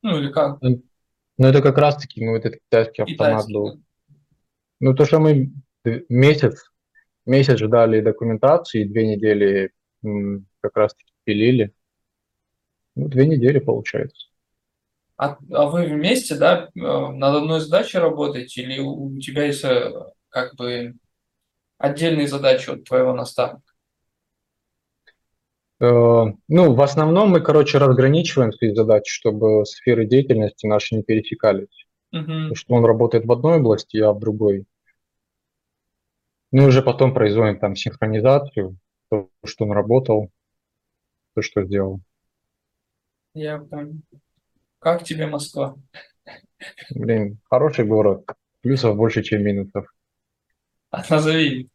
Ну 0.01 0.17
или 0.17 0.31
как? 0.31 0.59
Но 0.61 1.47
это 1.47 1.61
как 1.61 1.77
раз-таки, 1.77 2.23
ну, 2.23 2.35
этот 2.35 2.55
китайский 2.55 3.03
автомат 3.03 3.17
Китайский, 3.17 3.53
был. 3.53 3.81
Ну, 4.81 4.93
то, 4.93 5.05
что 5.05 5.19
мы 5.19 5.51
месяц, 6.09 6.69
месяц 7.25 7.57
ждали 7.57 8.01
документации, 8.01 8.83
две 8.83 9.07
недели 9.07 9.71
как 10.59 10.75
раз-таки 10.75 11.13
пилили. 11.23 11.73
Ну, 12.95 13.07
две 13.07 13.25
недели 13.25 13.59
получается. 13.59 14.27
А, 15.15 15.37
а 15.51 15.65
вы 15.67 15.85
вместе, 15.85 16.35
да, 16.35 16.69
э, 16.75 16.79
над 16.79 17.35
одной 17.35 17.61
задачей 17.61 17.99
работаете, 17.99 18.63
или 18.63 18.79
у 18.79 19.15
у 19.15 19.19
тебя 19.19 19.45
есть 19.45 19.63
э, 19.63 19.91
как 20.29 20.55
бы 20.55 20.95
отдельные 21.77 22.27
задачи 22.27 22.69
от 22.69 22.83
твоего 22.83 23.13
наставника? 23.13 23.70
Э, 25.81 26.25
Ну, 26.47 26.75
в 26.75 26.81
основном 26.81 27.31
мы, 27.31 27.41
короче, 27.41 27.79
разграничиваем 27.79 28.53
свои 28.53 28.73
задачи, 28.75 29.11
чтобы 29.11 29.65
сферы 29.65 30.05
деятельности 30.05 30.67
наши 30.67 30.95
не 30.95 31.03
пересекались. 31.03 31.87
Мгм. 32.11 32.25
Потому 32.25 32.55
что 32.55 32.73
он 32.75 32.85
работает 32.85 33.25
в 33.25 33.31
одной 33.31 33.57
области, 33.57 33.97
я 33.97 34.11
в 34.11 34.19
другой. 34.19 34.65
Ну, 36.51 36.63
и 36.63 36.65
уже 36.67 36.83
потом 36.83 37.13
производим 37.13 37.59
там 37.59 37.75
синхронизацию, 37.75 38.77
то, 39.09 39.29
что 39.43 39.65
он 39.65 39.71
работал, 39.71 40.29
то, 41.33 41.41
что 41.41 41.63
сделал. 41.63 42.01
Я 43.33 43.57
понял. 43.59 43.93
Как 44.79 45.03
тебе 45.03 45.27
Москва? 45.27 45.75
Блин, 46.91 47.39
хороший 47.49 47.85
город. 47.85 48.25
Плюсов 48.61 48.95
больше, 48.97 49.23
чем 49.23 49.43
минусов. 49.43 49.87
А 50.91 51.01
назови 51.09 51.69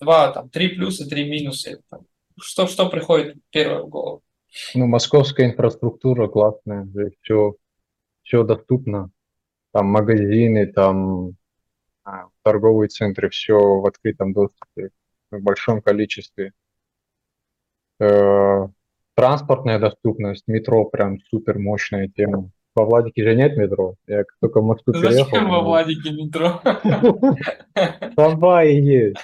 два, 0.00 0.32
там, 0.32 0.50
три 0.50 0.68
плюса, 0.68 1.08
три 1.08 1.30
минуса. 1.30 1.80
Там, 1.88 2.00
Что, 2.40 2.66
что 2.66 2.88
приходит 2.88 3.36
первое 3.50 3.82
в 3.82 3.88
голову? 3.88 4.22
Ну, 4.74 4.86
московская 4.86 5.46
инфраструктура 5.46 6.28
классная, 6.28 6.88
все, 7.22 7.54
все 8.22 8.42
доступно. 8.42 9.10
Там 9.72 9.86
магазины, 9.86 10.66
там 10.66 11.36
а, 12.02 12.26
торговые 12.42 12.88
центры, 12.88 13.30
все 13.30 13.54
в 13.56 13.86
открытом 13.86 14.32
доступе, 14.32 14.90
в 15.30 15.40
большом 15.40 15.80
количестве. 15.80 16.52
Э, 18.00 18.66
Транспортная 19.20 19.78
доступность, 19.78 20.44
метро 20.46 20.86
прям 20.86 21.18
супер 21.30 21.58
мощная 21.58 22.08
тема. 22.08 22.50
Во 22.74 22.86
Владике 22.86 23.22
же 23.22 23.34
нет 23.34 23.54
метро. 23.56 23.96
Я 24.06 24.24
как 24.24 24.34
только 24.40 24.60
в 24.62 24.64
Москву 24.64 24.94
переехал, 24.94 25.24
Зачем 25.24 25.50
во 25.50 25.60
Владике 25.60 26.10
метро? 26.12 26.62
трамваи 28.16 28.80
есть. 28.80 29.18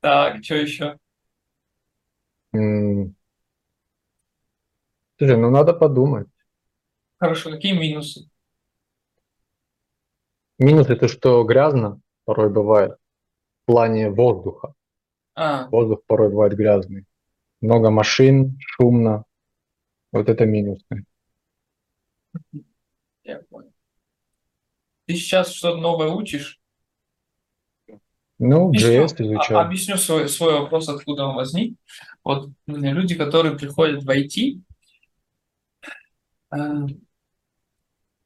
Так, 0.00 0.42
что 0.42 0.54
еще? 0.54 0.96
Слушай, 5.18 5.36
ну 5.36 5.50
надо 5.50 5.72
подумать. 5.72 6.28
Хорошо, 7.18 7.50
какие 7.50 7.72
минусы? 7.72 8.28
Минус 10.58 10.88
это 10.88 11.08
что 11.08 11.42
грязно 11.44 12.00
порой 12.24 12.50
бывает 12.50 12.92
в 13.62 13.66
плане 13.66 14.10
воздуха. 14.10 14.74
А, 15.34 15.68
Воздух 15.68 16.00
порой 16.06 16.30
бывает 16.30 16.54
грязный. 16.54 17.04
Много 17.60 17.90
машин, 17.90 18.58
шумно. 18.60 19.24
Вот 20.12 20.28
это 20.28 20.46
минусы. 20.46 20.84
я 23.24 23.40
понял. 23.50 23.72
Ты 25.06 25.14
сейчас 25.14 25.52
что-то 25.52 25.78
новое 25.78 26.08
учишь? 26.08 26.60
Ну, 28.38 28.68
Объясню, 28.68 29.04
JS 29.04 29.14
а- 29.18 29.22
изучал. 29.24 29.60
объясню 29.60 29.96
свой, 29.96 30.28
свой 30.28 30.60
вопрос, 30.60 30.88
откуда 30.88 31.24
он 31.26 31.36
возник. 31.36 31.76
Вот 32.22 32.48
м, 32.66 32.84
люди, 32.84 33.14
которые 33.14 33.56
приходят 33.56 34.02
в 34.04 34.10
IT, 34.10 34.60
э, 36.52 36.58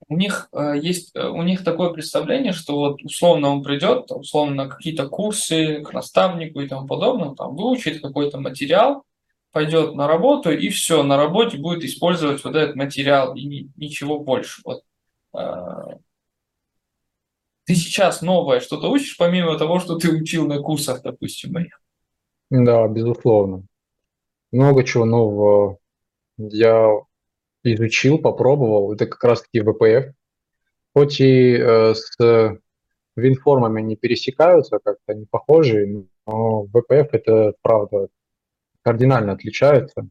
у 0.09 0.17
них 0.17 0.49
э, 0.53 0.75
есть 0.83 1.15
э, 1.15 1.29
у 1.29 1.43
них 1.43 1.63
такое 1.63 1.91
представление, 1.91 2.53
что 2.53 2.77
вот 2.77 3.03
условно 3.05 3.49
он 3.51 3.63
придет, 3.63 4.11
условно 4.11 4.65
на 4.65 4.69
какие-то 4.69 5.09
курсы 5.09 5.83
к 5.83 5.93
наставнику 5.93 6.61
и 6.61 6.69
тому 6.69 6.89
подобное, 6.89 7.35
там 7.37 7.55
выучит 7.55 8.03
какой-то 8.03 8.41
материал, 8.41 9.05
пойдет 9.53 9.95
на 9.95 10.09
работу 10.09 10.51
и 10.51 10.69
все, 10.71 11.05
на 11.05 11.17
работе 11.17 11.59
будет 11.59 11.85
использовать 11.85 12.43
вот 12.43 12.57
этот 12.57 12.75
материал 12.75 13.37
и 13.37 13.45
ни- 13.45 13.71
ничего 13.77 14.19
больше. 14.19 14.61
Вот. 14.65 14.83
Ты 17.71 17.77
сейчас 17.77 18.21
новое 18.21 18.59
что-то 18.59 18.89
учишь, 18.89 19.17
помимо 19.17 19.57
того, 19.57 19.79
что 19.79 19.97
ты 19.97 20.11
учил 20.11 20.49
на 20.49 20.59
курсах, 20.59 21.03
допустим, 21.03 21.53
моих? 21.53 21.81
Да, 22.51 22.89
безусловно. 22.89 23.65
Много 24.51 24.83
чего 24.83 25.05
нового 25.05 25.79
я 26.37 26.91
изучил, 27.63 28.19
попробовал. 28.19 28.93
Это 28.93 29.07
как 29.07 29.23
раз-таки 29.23 29.61
VPF. 29.61 30.15
Хоть 30.97 31.21
и 31.21 31.57
э, 31.57 31.95
с 31.95 32.59
винформами 33.15 33.83
не 33.83 33.95
пересекаются, 33.95 34.81
как-то 34.83 35.15
не 35.15 35.27
похожи, 35.27 36.09
но 36.27 36.67
VPF 36.75 37.11
это 37.13 37.55
правда 37.63 38.09
кардинально 38.83 39.35
отличается. 39.35 40.09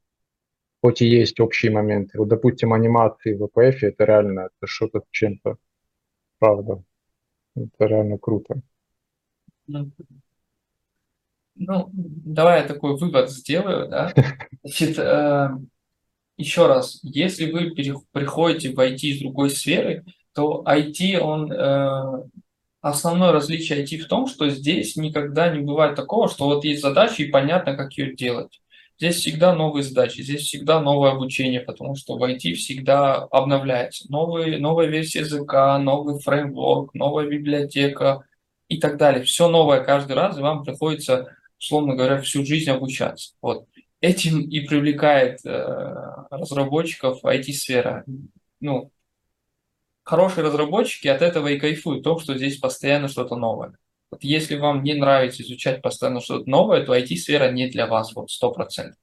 Хоть 0.81 1.01
и 1.01 1.07
есть 1.07 1.41
общие 1.41 1.73
моменты. 1.73 2.19
Вот, 2.19 2.29
допустим, 2.29 2.71
анимации 2.71 3.33
в 3.33 3.43
VPF 3.43 3.79
это 3.81 4.05
реально 4.05 4.39
это 4.45 4.65
что-то 4.65 5.01
с 5.01 5.09
чем-то. 5.11 5.57
Правда. 6.39 6.85
Это 7.59 7.85
реально 7.85 8.17
круто. 8.17 8.61
Ну, 9.67 9.91
ну, 11.55 11.89
давай 11.93 12.61
я 12.61 12.67
такой 12.67 12.97
вывод 12.97 13.29
сделаю, 13.29 13.89
да. 13.89 14.13
Значит, 14.63 14.97
э, 14.97 15.49
еще 16.37 16.67
раз, 16.67 16.99
если 17.03 17.51
вы 17.51 17.71
приходите 18.11 18.71
в 18.71 18.79
IT 18.79 18.95
из 18.95 19.19
другой 19.19 19.49
сферы, 19.49 20.05
то 20.33 20.63
IT, 20.65 21.17
он, 21.17 21.51
э, 21.51 22.23
основное 22.79 23.33
различие 23.33 23.83
IT 23.83 23.97
в 23.97 24.07
том, 24.07 24.27
что 24.27 24.49
здесь 24.49 24.95
никогда 24.95 25.53
не 25.53 25.61
бывает 25.61 25.95
такого, 25.95 26.29
что 26.29 26.45
вот 26.45 26.63
есть 26.63 26.81
задача 26.81 27.23
и 27.23 27.29
понятно, 27.29 27.75
как 27.75 27.91
ее 27.93 28.15
делать. 28.15 28.61
Здесь 28.99 29.15
всегда 29.15 29.55
новые 29.55 29.83
задачи, 29.83 30.21
здесь 30.21 30.41
всегда 30.41 30.81
новое 30.81 31.11
обучение, 31.11 31.61
потому 31.61 31.95
что 31.95 32.17
в 32.17 32.23
IT 32.23 32.55
всегда 32.55 33.15
обновляется. 33.15 34.11
Новые, 34.11 34.57
новая 34.57 34.87
версия 34.87 35.19
языка, 35.19 35.79
новый 35.79 36.19
фреймворк, 36.19 36.93
новая 36.93 37.25
библиотека 37.25 38.25
и 38.67 38.77
так 38.77 38.97
далее. 38.97 39.23
Все 39.23 39.47
новое 39.47 39.85
каждый 39.85 40.17
раз, 40.17 40.37
и 40.37 40.41
вам 40.41 40.65
приходится, 40.65 41.33
условно 41.57 41.95
говоря, 41.95 42.19
всю 42.19 42.43
жизнь 42.43 42.69
обучаться. 42.69 43.35
Вот. 43.41 43.67
Этим 44.01 44.41
и 44.41 44.59
привлекает 44.59 45.45
э, 45.45 46.25
разработчиков 46.29 47.23
IT-сфера. 47.23 48.03
Ну, 48.59 48.91
хорошие 50.03 50.43
разработчики 50.43 51.07
от 51.07 51.21
этого 51.21 51.47
и 51.47 51.57
кайфуют, 51.57 52.03
то, 52.03 52.19
что 52.19 52.35
здесь 52.35 52.57
постоянно 52.57 53.07
что-то 53.07 53.37
новое. 53.37 53.77
Вот 54.11 54.23
если 54.23 54.55
вам 54.55 54.83
не 54.83 54.95
нравится 54.95 55.43
изучать 55.43 55.81
постоянно 55.81 56.19
что-то 56.21 56.49
новое, 56.49 56.85
то 56.85 56.93
IT-сфера 56.93 57.51
не 57.51 57.67
для 57.69 57.87
вас, 57.87 58.13
вот 58.15 58.31
сто 58.31 58.51
процентов. 58.51 58.99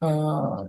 А, 0.00 0.68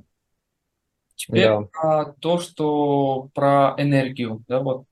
Теперь 1.15 1.45
Да. 1.47 1.67
про 1.71 2.05
то, 2.19 2.39
что 2.39 3.29
про 3.33 3.75
энергию, 3.79 4.43
да, 4.47 4.59
вот 4.59 4.85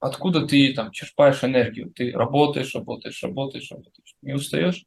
откуда 0.00 0.46
ты 0.46 0.72
там 0.74 0.90
черпаешь 0.90 1.44
энергию? 1.44 1.90
Ты 1.90 2.12
работаешь, 2.12 2.74
работаешь, 2.74 3.22
работаешь, 3.22 3.70
работаешь. 3.70 4.16
Не 4.22 4.32
устаешь? 4.34 4.84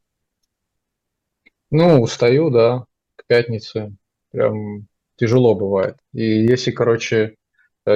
Ну, 1.70 2.02
устаю, 2.02 2.50
да, 2.50 2.84
к 3.16 3.24
пятнице. 3.26 3.94
Прям 4.32 4.86
тяжело 5.16 5.54
бывает. 5.54 5.96
И 6.12 6.22
если, 6.22 6.72
короче, 6.72 7.36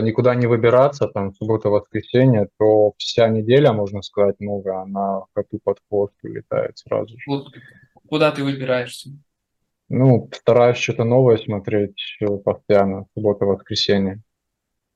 никуда 0.01 0.35
не 0.35 0.47
выбираться, 0.47 1.07
там, 1.09 1.35
суббота, 1.35 1.69
воскресенье, 1.69 2.49
то 2.59 2.93
вся 2.99 3.29
неделя, 3.29 3.73
можно 3.73 4.03
сказать, 4.03 4.37
много, 4.41 4.81
она 4.81 5.23
коту 5.33 5.59
под 5.63 5.79
хвост 5.89 6.15
улетает 6.23 6.79
сразу 6.79 7.17
же. 7.19 7.25
Куда 8.09 8.31
ты 8.33 8.45
выбираешься? 8.45 9.11
Ну, 9.89 10.31
стараюсь 10.33 10.79
что-то 10.79 11.05
новое 11.05 11.37
смотреть 11.37 12.17
э, 12.21 12.27
постоянно, 12.27 13.07
суббота, 13.15 13.45
воскресенье. 13.45 14.23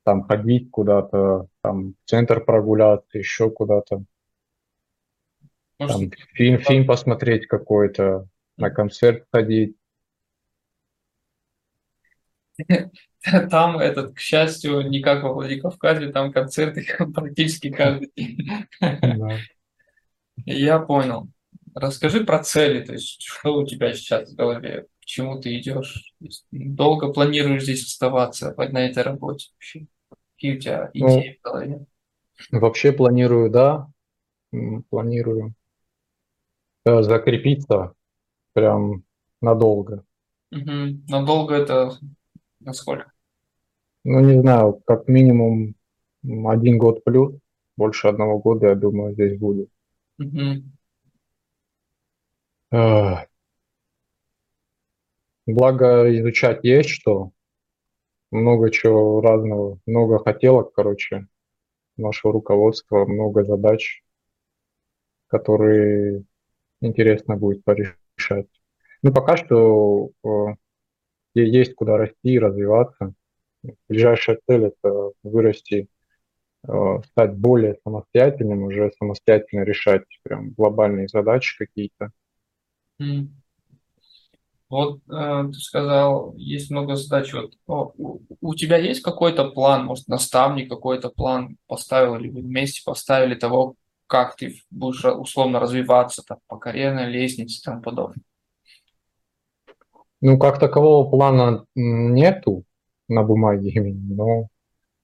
Там 0.04 0.24
ходить 0.24 0.70
куда-то, 0.70 1.48
там 1.62 1.92
в 1.92 2.08
центр 2.08 2.44
прогуляться, 2.44 3.18
еще 3.18 3.50
куда-то. 3.50 4.04
Может, 5.78 5.96
Там 5.96 6.10
фильм, 6.34 6.58
фильм 6.60 6.86
посмотреть 6.86 7.46
какой-то, 7.46 8.26
на 8.56 8.70
концерт 8.70 9.26
ходить. 9.30 9.76
там 13.50 13.78
этот, 13.78 14.14
к 14.14 14.18
счастью, 14.20 14.88
не 14.88 15.00
как 15.00 15.22
во 15.22 15.32
Владикавказе, 15.34 16.10
там 16.12 16.32
концерты 16.32 16.86
практически 17.14 17.70
каждый 17.70 18.10
день. 18.16 18.48
Да. 19.02 19.44
Я 20.46 20.78
понял. 20.78 21.28
Расскажи 21.74 22.24
про 22.24 22.42
цели, 22.42 22.84
то 22.84 22.92
есть 22.92 23.20
что 23.22 23.54
у 23.56 23.66
тебя 23.66 23.92
сейчас 23.92 24.32
в 24.32 24.36
голове, 24.36 24.86
к 25.00 25.04
чему 25.04 25.40
ты 25.40 25.56
идешь, 25.58 26.12
долго 26.50 27.12
планируешь 27.12 27.62
здесь 27.62 27.84
оставаться 27.86 28.54
на 28.56 28.86
этой 28.86 29.02
работе 29.02 29.48
вообще? 29.54 29.86
Какие 30.34 30.56
у 30.56 30.60
тебя 30.60 30.90
Ну, 30.94 31.20
идеи 31.20 31.38
в 31.38 31.42
голове? 31.44 31.86
вообще 32.52 32.92
планирую, 32.92 33.50
да, 33.50 33.88
планирую 34.90 35.54
э, 36.84 37.02
закрепиться 37.02 37.94
прям 38.54 39.04
надолго. 39.40 40.04
Мгм. 40.50 41.04
Но 41.08 41.24
долго 41.26 41.54
это 41.54 41.92
насколько? 42.60 43.12
Ну, 44.04 44.20
не 44.20 44.40
знаю, 44.40 44.80
как 44.86 45.08
минимум 45.08 45.74
один 46.22 46.78
год 46.78 47.04
плюс, 47.04 47.34
больше 47.76 48.08
одного 48.08 48.38
года, 48.38 48.68
я 48.68 48.74
думаю, 48.74 49.14
здесь. 49.14 49.38
Мгм. 50.18 50.72
Эх, 52.70 53.28
Благо 55.46 56.14
изучать 56.18 56.60
есть 56.62 56.90
что, 56.90 57.30
много 58.30 58.70
чего 58.70 59.20
разного, 59.22 59.78
много 59.86 60.18
хотелок, 60.22 60.72
короче, 60.74 61.26
нашего 61.96 62.34
руководства, 62.34 63.06
много 63.06 63.44
задач, 63.44 64.02
которые 65.28 66.24
интересно 66.80 67.36
будет 67.36 67.64
порешать. 67.64 68.48
Ну, 69.02 69.12
пока 69.12 69.36
что 69.36 70.10
э, 71.38 71.44
е- 71.44 71.50
есть 71.50 71.74
куда 71.74 71.96
расти 71.96 72.34
и 72.34 72.38
развиваться. 72.38 73.14
Ближайшая 73.88 74.38
цель– 74.46 74.66
это 74.66 75.12
вырасти, 75.22 75.88
э, 76.66 76.98
стать 77.06 77.36
более 77.36 77.76
самостоятельным, 77.84 78.62
уже 78.62 78.92
самостоятельно 78.98 79.62
решать 79.62 80.04
прям 80.22 80.50
глобальные 80.50 81.08
задачи 81.08 81.56
какие-то. 81.58 82.10
Вот 84.68 85.00
э, 85.10 85.44
ты 85.50 85.58
сказал, 85.60 86.34
есть 86.36 86.70
много 86.70 86.94
задач. 86.96 87.32
Вот, 87.32 87.54
у, 87.96 88.20
у 88.40 88.54
тебя 88.54 88.76
есть 88.76 89.00
какой-то 89.00 89.48
план, 89.50 89.86
может, 89.86 90.08
наставник 90.08 90.68
какой-то 90.68 91.08
план 91.08 91.56
поставил, 91.66 92.16
или 92.16 92.28
вы 92.28 92.42
вместе 92.42 92.82
поставили 92.84 93.34
того, 93.34 93.76
как 94.06 94.36
ты 94.36 94.60
будешь 94.70 95.04
э, 95.04 95.10
условно 95.10 95.58
развиваться 95.58 96.22
там, 96.22 96.38
по 96.48 96.58
карьерной 96.58 97.10
лестнице 97.10 97.60
и 97.60 97.64
тому 97.64 97.80
подобное? 97.80 98.22
Ну, 100.20 100.38
как 100.38 100.58
такового 100.58 101.08
плана 101.08 101.64
нету 101.74 102.64
на 103.08 103.22
бумаге 103.22 103.80
но 103.92 104.48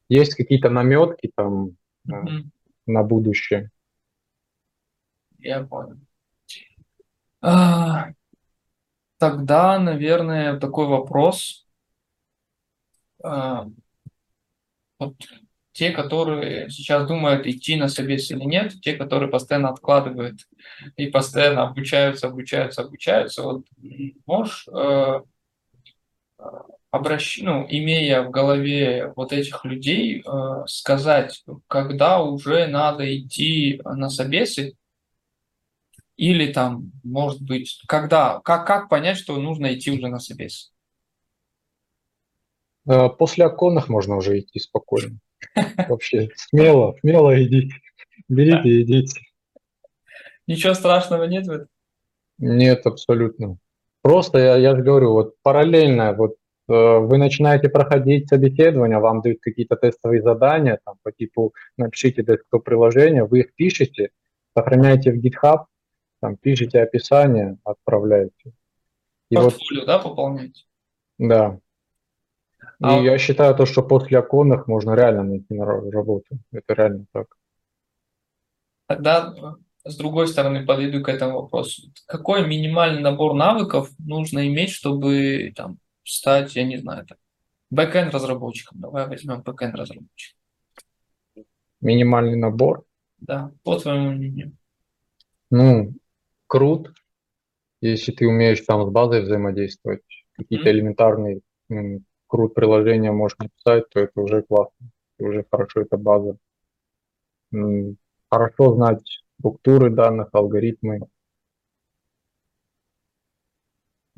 есть 0.08 0.34
какие-то 0.34 0.70
наметки 0.70 1.30
там 1.34 1.76
Мгм. 2.04 2.50
на 2.86 3.02
будущее. 3.02 3.70
Я 5.38 5.62
понял. 5.64 5.98
А, 7.40 8.12
тогда, 9.18 9.78
наверное, 9.78 10.58
такой 10.58 10.86
вопрос. 10.86 11.66
А, 13.22 13.66
вот 14.98 15.16
те, 15.74 15.90
которые 15.90 16.70
сейчас 16.70 17.06
думают, 17.06 17.46
идти 17.46 17.74
на 17.74 17.88
собес 17.88 18.30
или 18.30 18.44
нет, 18.44 18.80
те, 18.80 18.94
которые 18.94 19.28
постоянно 19.28 19.70
откладывают 19.70 20.38
и 20.96 21.08
постоянно 21.08 21.64
обучаются, 21.64 22.28
обучаются, 22.28 22.82
обучаются, 22.82 23.42
вот 23.42 23.64
можешь, 24.24 24.68
э, 24.68 25.20
обращ... 26.92 27.40
ну, 27.42 27.66
имея 27.68 28.22
в 28.22 28.30
голове 28.30 29.12
вот 29.16 29.32
этих 29.32 29.64
людей, 29.64 30.22
э, 30.24 30.66
сказать, 30.66 31.44
когда 31.66 32.22
уже 32.22 32.68
надо 32.68 33.04
идти 33.18 33.80
на 33.84 34.10
собесы, 34.10 34.76
или 36.16 36.52
там, 36.52 36.92
может 37.02 37.42
быть, 37.42 37.82
когда, 37.88 38.38
как, 38.44 38.64
как 38.64 38.88
понять, 38.88 39.18
что 39.18 39.36
нужно 39.38 39.74
идти 39.74 39.90
уже 39.90 40.06
на 40.06 40.20
собес? 40.20 40.72
Э, 42.88 43.08
После 43.08 43.44
оконных 43.44 43.88
можно 43.88 44.16
уже 44.16 44.38
идти 44.38 44.60
спокойно. 44.60 45.18
Вообще 45.88 46.28
смело, 46.36 46.94
смело 47.00 47.42
идите, 47.42 47.74
берите 48.28 48.68
и 48.68 48.82
идите. 48.82 49.20
Ничего 50.46 50.74
страшного 50.74 51.24
нет 51.24 51.46
в 51.46 51.50
этом? 51.50 51.68
Нет, 52.38 52.86
абсолютно. 52.86 53.58
Просто 54.02 54.38
я, 54.38 54.56
я 54.56 54.76
же 54.76 54.82
говорю, 54.82 55.12
вот 55.12 55.34
параллельно, 55.42 56.12
вот 56.12 56.32
э, 56.68 56.72
вы 56.72 57.16
начинаете 57.16 57.70
проходить 57.70 58.28
собеседование, 58.28 58.98
вам 58.98 59.22
дают 59.22 59.38
какие-то 59.40 59.76
тестовые 59.76 60.22
задания, 60.22 60.78
там 60.84 60.96
по 61.02 61.10
типу 61.10 61.54
напишите 61.78 62.22
десктоп 62.22 62.64
приложение, 62.64 63.24
вы 63.24 63.40
их 63.40 63.54
пишете, 63.54 64.10
сохраняете 64.56 65.12
в 65.12 65.24
GitHub, 65.24 65.64
там 66.20 66.36
пишите 66.36 66.80
описание, 66.80 67.56
отправляете. 67.64 68.52
И 69.30 69.36
вот, 69.36 69.54
Портфолио, 69.54 69.86
да, 69.86 69.98
пополнять? 69.98 70.66
да. 71.18 71.58
И 72.80 72.84
А 72.84 73.00
я 73.00 73.18
считаю 73.18 73.54
то, 73.54 73.66
что 73.66 73.82
после 73.82 74.18
оконных 74.18 74.66
можно 74.66 74.94
реально 74.94 75.22
найти 75.24 75.54
на 75.54 75.62
ра- 75.62 75.90
работу. 75.90 76.38
Это 76.52 76.74
реально 76.74 77.06
так. 77.12 77.36
Тогда 78.86 79.34
с 79.84 79.96
другой 79.96 80.28
стороны 80.28 80.66
подойду 80.66 81.02
к 81.02 81.08
этому 81.08 81.42
вопросу. 81.42 81.90
Какой 82.06 82.46
минимальный 82.46 83.00
набор 83.00 83.34
навыков 83.34 83.90
нужно 83.98 84.46
иметь, 84.48 84.70
чтобы 84.70 85.52
там 85.54 85.78
стать, 86.02 86.54
я 86.56 86.64
не 86.64 86.78
знаю, 86.78 87.06
там, 87.06 87.18
backend 87.70 88.12
разработчиком? 88.12 88.80
Давай 88.80 89.06
возьмем 89.06 89.42
бэкэнд 89.42 89.74
разработчик. 89.74 90.36
Минимальный 91.80 92.36
набор. 92.36 92.84
Да, 93.18 93.52
по 93.62 93.78
твоему 93.78 94.12
мнению. 94.12 94.56
Ну, 95.50 95.94
крут, 96.46 96.92
если 97.80 98.12
ты 98.12 98.26
умеешь 98.26 98.60
там 98.62 98.86
с 98.86 98.90
базой 98.90 99.22
взаимодействовать, 99.22 100.02
какие-то 100.32 100.70
Мгм. 100.70 100.78
элементарные 100.78 101.40
крут 102.34 102.52
приложения 102.52 103.12
можешь 103.12 103.38
написать, 103.38 103.88
то 103.90 104.00
это 104.00 104.20
уже 104.20 104.42
классно, 104.42 104.88
уже 105.20 105.46
хорошо, 105.48 105.82
это 105.82 105.96
база. 105.96 106.36
Хорошо 108.28 108.74
знать 108.74 109.22
структуры 109.38 109.90
данных, 109.90 110.30
алгоритмы, 110.32 111.02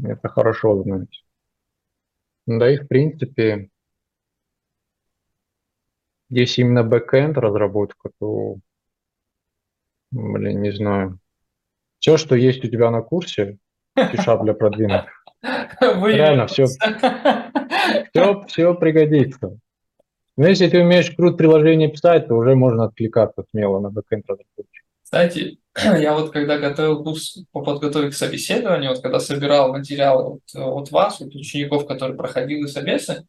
это 0.03 0.31
хорошо 0.31 0.83
знать. 0.83 1.25
Ну 2.47 2.59
Да 2.59 2.73
и 2.73 2.79
в 2.79 2.89
принципе, 2.89 3.69
если 6.31 6.63
именно 6.63 6.85
бэкэнд 6.85 7.37
разработка, 7.37 8.09
то, 8.19 8.57
блин, 10.11 10.63
не 10.63 10.73
знаю. 10.73 11.19
Все, 11.99 12.17
что 12.17 12.35
есть 12.35 12.65
у 12.65 12.69
тебя 12.69 12.91
на 12.91 13.03
курсе, 13.03 13.59
C-Sharp 13.95 14.43
для 14.45 14.55
продвинутых, 14.55 15.23
реально 15.43 16.47
все. 16.47 16.65
все, 18.21 18.45
все 18.49 18.75
пригодится. 18.75 19.59
Но 20.37 20.49
если 20.49 20.69
ты 20.69 20.83
умеешь 20.83 21.11
крут 21.11 21.39
приложение 21.39 21.89
писать, 21.89 22.29
то 22.29 22.35
уже 22.35 22.55
можно 22.55 22.85
откликаться 22.85 23.45
смело 23.51 23.81
на 23.81 23.91
бэкэнд 23.91 24.25
разработчик. 24.29 24.85
Кстати, 25.03 25.59
я 25.77 26.15
вот 26.15 26.33
когда 26.33 26.59
готовил 26.59 27.03
курс 27.03 27.39
по 27.53 27.63
подготовке 27.63 28.11
к 28.11 28.15
собеседованию, 28.15 28.91
вот 28.91 29.03
когда 29.03 29.21
собирал 29.21 29.73
материалы 29.73 30.31
вот, 30.31 30.43
э, 30.55 30.61
от 30.61 30.91
вас, 30.91 31.21
от 31.21 31.35
учеников, 31.35 31.87
которые 31.87 32.17
проходили 32.17 32.67
собесы, 32.67 33.27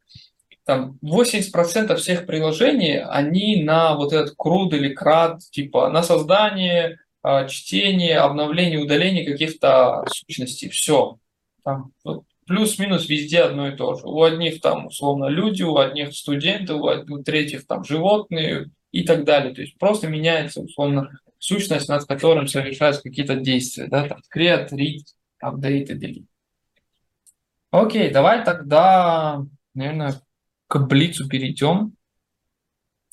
там 0.66 0.98
80% 1.02 1.96
всех 1.96 2.26
приложений, 2.26 3.04
они 3.08 3.64
на 3.64 3.96
вот 3.96 4.12
этот 4.12 4.36
CRUD 4.38 4.76
или 4.76 4.94
CRUD, 4.94 5.40
типа 5.52 5.90
на 5.90 6.04
создание, 6.04 6.98
а, 7.24 7.48
чтение, 7.48 8.18
обновление, 8.18 8.80
удаление 8.80 9.26
каких-то 9.26 10.04
сущностей. 10.10 10.70
Все. 10.70 11.18
Там 11.64 11.92
вот 12.04 12.24
плюс-минус 12.48 13.08
везде 13.10 13.42
одно 13.42 13.68
и 13.68 13.76
то 13.76 13.96
же. 13.96 14.06
У 14.06 14.24
одних 14.24 14.62
там 14.62 14.88
условно 14.88 15.26
люди, 15.26 15.64
у 15.64 15.78
одних 15.78 16.16
студенты, 16.16 16.74
у, 16.74 16.84
од- 16.84 17.10
у 17.10 17.22
третьих 17.24 17.68
там 17.68 17.84
животные 17.84 18.72
и 18.92 19.04
так 19.04 19.26
далее. 19.26 19.54
То 19.54 19.62
есть 19.62 19.78
просто 19.78 20.08
меняется 20.08 20.62
условно 20.62 21.20
сущность, 21.40 21.88
над 21.90 22.06
которым 22.06 22.48
совершаются 22.48 23.04
какие-то 23.04 23.36
действия, 23.36 23.88
да, 23.88 24.08
там, 24.08 24.20
create, 24.36 24.70
read, 24.72 25.02
update 25.44 25.86
и 25.86 25.94
delete. 25.94 26.26
Окей, 27.70 28.10
давай 28.10 28.44
тогда, 28.44 29.44
наверное, 29.74 30.22
к 30.68 30.80
Блицу 30.88 31.28
перейдем. 31.28 31.94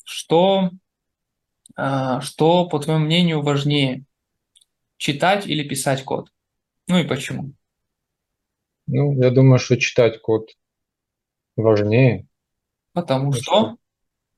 Что, 0.03 0.71
а, 1.75 2.21
что, 2.21 2.67
по 2.67 2.79
твоему 2.79 3.05
мнению, 3.05 3.41
важнее, 3.41 4.05
читать 4.97 5.45
или 5.45 5.67
писать 5.67 6.03
код? 6.03 6.29
Ну 6.87 6.97
и 6.99 7.03
почему? 7.03 7.53
Ну, 8.87 9.13
я 9.21 9.31
думаю, 9.31 9.59
что 9.59 9.77
читать 9.77 10.21
код 10.21 10.49
важнее, 11.55 12.27
Потому 12.93 13.31
потому 13.31 13.33
что, 13.33 13.41
что 13.41 13.77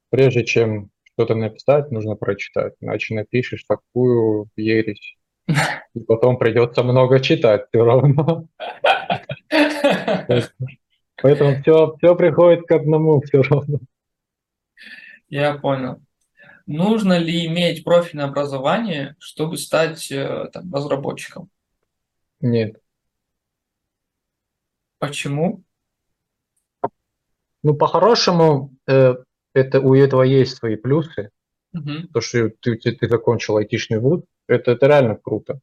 прежде 0.09 0.45
чем 0.45 0.89
что-то 1.03 1.35
написать, 1.35 1.91
нужно 1.91 2.15
прочитать, 2.15 2.73
иначе 2.79 3.15
напишешь 3.15 3.63
такую 3.67 4.49
ересь, 4.55 5.17
и 5.93 5.99
потом 5.99 6.37
придется 6.37 6.83
много 6.83 7.19
читать 7.19 7.65
все 7.69 7.83
равно. 7.83 8.47
Поэтому 10.27 10.51
поэтому 11.21 11.61
все, 11.61 11.95
все 11.97 12.15
приходит 12.15 12.67
к 12.67 12.71
одному 12.71 13.21
все 13.21 13.41
равно. 13.41 13.79
я 15.29 15.57
понял. 15.57 16.01
Нужно 16.67 17.17
ли 17.17 17.45
иметь 17.47 17.83
профильное 17.83 18.25
образование, 18.25 19.15
чтобы 19.19 19.57
стать 19.57 20.11
э, 20.11 20.49
там, 20.51 20.71
разработчиком? 20.73 21.49
Нет. 22.41 22.75
Почему? 24.99 25.63
Ну, 27.63 27.75
по-хорошему, 27.75 28.73
э, 28.87 29.15
это 29.53 29.81
у 29.81 29.93
этого 29.93 30.23
есть 30.23 30.57
свои 30.57 30.75
плюсы. 30.75 31.31
Мгм. 31.73 32.07
То, 32.13 32.21
что 32.21 32.49
ты, 32.61 32.75
ты, 32.75 32.93
ты 32.93 33.09
закончил 33.09 33.57
айтишный 33.57 33.99
вуз, 33.99 34.21
это, 34.47 34.71
это 34.71 34.87
реально 34.87 35.15
круто. 35.15 35.59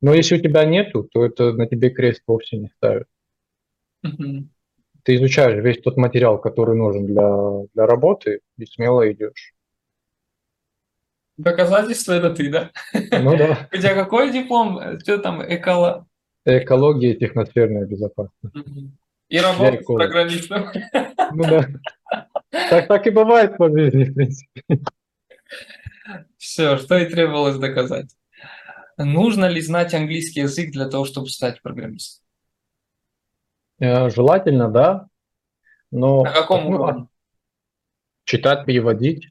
Но 0.00 0.14
если 0.14 0.36
у 0.36 0.42
тебя 0.42 0.64
нету, 0.64 1.04
то 1.04 1.24
это 1.24 1.52
на 1.52 1.66
тебе 1.66 1.90
крест 1.90 2.22
вовсе 2.26 2.58
не 2.58 2.68
ставит. 2.68 3.06
Мгм. 4.02 4.50
Ты 5.02 5.16
изучаешь 5.16 5.62
весь 5.62 5.80
тот 5.80 5.96
материал, 5.96 6.40
который 6.40 6.76
нужен 6.76 7.06
для, 7.06 7.62
для 7.74 7.86
работы, 7.86 8.40
и 8.58 8.66
смело 8.66 9.10
идешь. 9.10 9.54
Доказательство 11.36 12.12
это 12.12 12.30
ты, 12.30 12.50
да? 12.50 12.70
Ну 12.92 13.36
да, 13.36 13.68
У 13.72 13.76
тебя 13.76 13.94
какой 13.94 14.32
диплом? 14.32 14.98
Что 15.00 15.18
там, 15.18 15.42
эколо? 15.42 16.06
Экология 16.46 17.12
и 17.12 17.18
техносферная 17.18 17.84
безопасность. 17.86 18.54
И 19.28 19.38
работа 19.38 19.82
с 19.82 19.86
программистом. 19.86 20.66
Ну 21.32 21.42
да, 21.42 21.68
так, 22.50 22.86
так 22.86 23.06
и 23.06 23.10
бывает 23.10 23.56
по 23.56 23.68
жизни, 23.68 24.04
в 24.04 24.14
принципе. 24.14 24.62
Все, 26.36 26.78
что 26.78 26.96
и 26.96 27.06
требовалось 27.06 27.56
доказать. 27.56 28.16
Нужно 28.96 29.46
ли 29.46 29.60
знать 29.60 29.92
английский 29.92 30.40
язык 30.40 30.70
для 30.70 30.88
того, 30.88 31.04
чтобы 31.04 31.28
стать 31.28 31.60
программистом? 31.60 32.24
Э, 33.78 34.08
Желательно, 34.08 34.70
да, 34.70 35.08
но 35.90 36.22
На 36.22 36.32
каком 36.32 36.64
ну, 36.64 36.70
уровне? 36.70 37.08
читать, 38.24 38.64
переводить. 38.64 39.30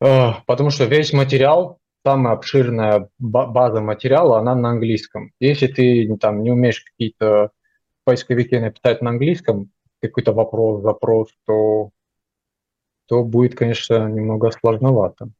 Э, 0.00 0.32
потому 0.46 0.70
что 0.70 0.84
весь 0.84 1.12
материал, 1.12 1.78
самая 2.04 2.34
обширная 2.34 3.08
ба- 3.18 3.46
база 3.46 3.80
материала, 3.80 4.38
она 4.38 4.54
на 4.54 4.70
английском. 4.70 5.32
Если 5.40 5.66
ты 5.66 6.16
там 6.18 6.42
не 6.42 6.50
умеешь 6.50 6.80
какие-то 6.82 7.50
в 8.00 8.04
поисковике 8.04 8.60
написать 8.60 9.02
на 9.02 9.10
английском, 9.10 9.70
какой-то 10.00 10.32
вопрос, 10.32 10.82
запрос, 10.82 11.28
то, 11.46 11.90
то 13.06 13.22
будет, 13.22 13.54
конечно, 13.54 14.08
немного 14.08 14.50
сложновато. 14.50 15.30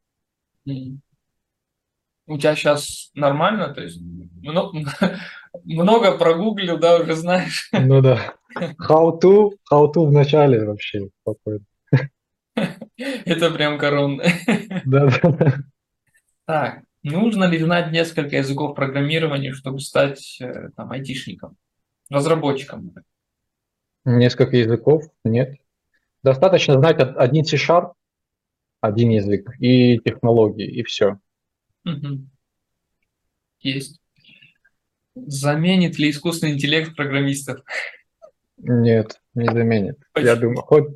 У 2.25 2.37
тебя 2.37 2.55
сейчас 2.55 3.11
нормально? 3.13 3.73
То 3.73 3.81
есть 3.81 3.99
мно- 4.41 4.71
много 5.65 6.17
прогуглил, 6.17 6.79
да, 6.79 6.95
уже 6.97 7.15
знаешь? 7.15 7.69
Ну 7.73 8.01
да. 8.01 8.35
How 8.89 9.19
to, 9.19 9.49
how 9.71 9.91
to 9.93 10.05
в 10.05 10.11
начале 10.11 10.63
вообще 10.63 11.09
спокойно. 11.21 11.65
Это 12.97 13.51
прям 13.51 13.77
коронно. 13.77 14.23
Да, 14.85 15.07
да, 15.07 15.31
да. 15.31 15.55
Так, 16.45 16.83
нужно 17.03 17.45
ли 17.45 17.57
знать 17.59 17.91
несколько 17.91 18.37
языков 18.37 18.75
программирования, 18.75 19.53
чтобы 19.53 19.79
стать 19.79 20.37
э, 20.41 20.69
там 20.75 20.91
айтишником, 20.91 21.57
разработчиком? 22.09 22.93
Несколько 24.05 24.57
языков? 24.57 25.03
Нет. 25.23 25.55
Достаточно 26.21 26.73
знать 26.75 26.99
од- 26.99 27.17
один 27.17 27.45
C-Sharp, 27.45 27.93
один 28.81 29.09
язык, 29.09 29.49
и 29.59 29.97
технологии, 29.99 30.69
и 30.69 30.83
все. 30.83 31.17
Мгм. 31.85 32.29
Есть. 33.59 33.99
Заменит 35.15 35.97
ли 35.99 36.09
искусственный 36.09 36.53
интеллект 36.53 36.95
программистов? 36.95 37.61
Нет, 38.57 39.21
не 39.35 39.45
заменит. 39.45 39.97
Я 40.15 40.35
Почему? 40.35 40.35
думаю, 40.41 40.57
хоть, 40.63 40.87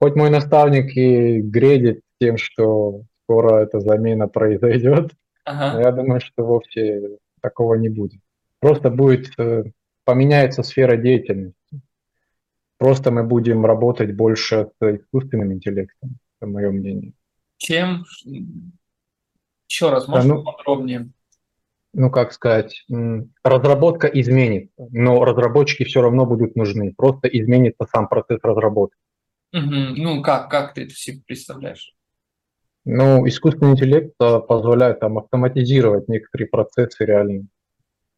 хоть 0.00 0.14
мой 0.16 0.28
наставник 0.30 0.94
и 0.96 1.40
гредит 1.40 2.00
тем, 2.20 2.36
что 2.36 3.04
скоро 3.28 3.60
эта 3.60 3.80
замена 3.80 4.26
произойдет, 4.26 5.12
но 5.46 5.52
Ага. 5.52 5.80
я 5.80 5.92
думаю, 5.92 6.20
что 6.20 6.44
вовсе 6.44 7.18
такого 7.42 7.74
не 7.74 7.90
будет. 7.90 8.20
Просто 8.58 8.90
будет, 8.90 9.38
э, 9.38 9.64
поменяется 10.04 10.62
сфера 10.62 10.96
деятельности. 10.96 11.80
Просто 12.78 13.10
мы 13.10 13.24
будем 13.24 13.66
работать 13.66 14.14
больше 14.14 14.70
с 14.80 14.96
искусственным 14.96 15.52
интеллектом, 15.52 16.18
это 16.40 16.50
мое 16.50 16.70
мнение. 16.70 17.12
Чем? 17.58 18.04
Еще 19.68 19.90
раз, 19.90 20.08
можно 20.08 20.36
ну, 20.36 20.44
подробнее? 20.44 21.10
ну, 21.92 22.10
как 22.10 22.32
сказать, 22.32 22.86
разработка 23.44 24.06
изменится, 24.06 24.88
но 24.90 25.22
разработчики 25.24 25.84
все 25.84 26.00
равно 26.00 26.24
будут 26.24 26.56
нужны. 26.56 26.94
Просто 26.96 27.28
изменится 27.28 27.84
сам 27.92 28.08
процесс 28.08 28.38
разработки. 28.42 28.96
Мгм. 29.52 29.94
Ну, 29.96 30.22
как, 30.22 30.50
как 30.50 30.74
ты 30.74 30.84
это 30.84 30.94
себе 30.94 31.20
представляешь? 31.26 31.94
Ну, 32.90 33.28
искусственный 33.28 33.72
интеллект 33.72 34.14
а, 34.18 34.40
позволяет 34.40 35.00
там 35.00 35.18
автоматизировать 35.18 36.08
некоторые 36.08 36.48
процессы 36.48 37.04
реально, 37.04 37.46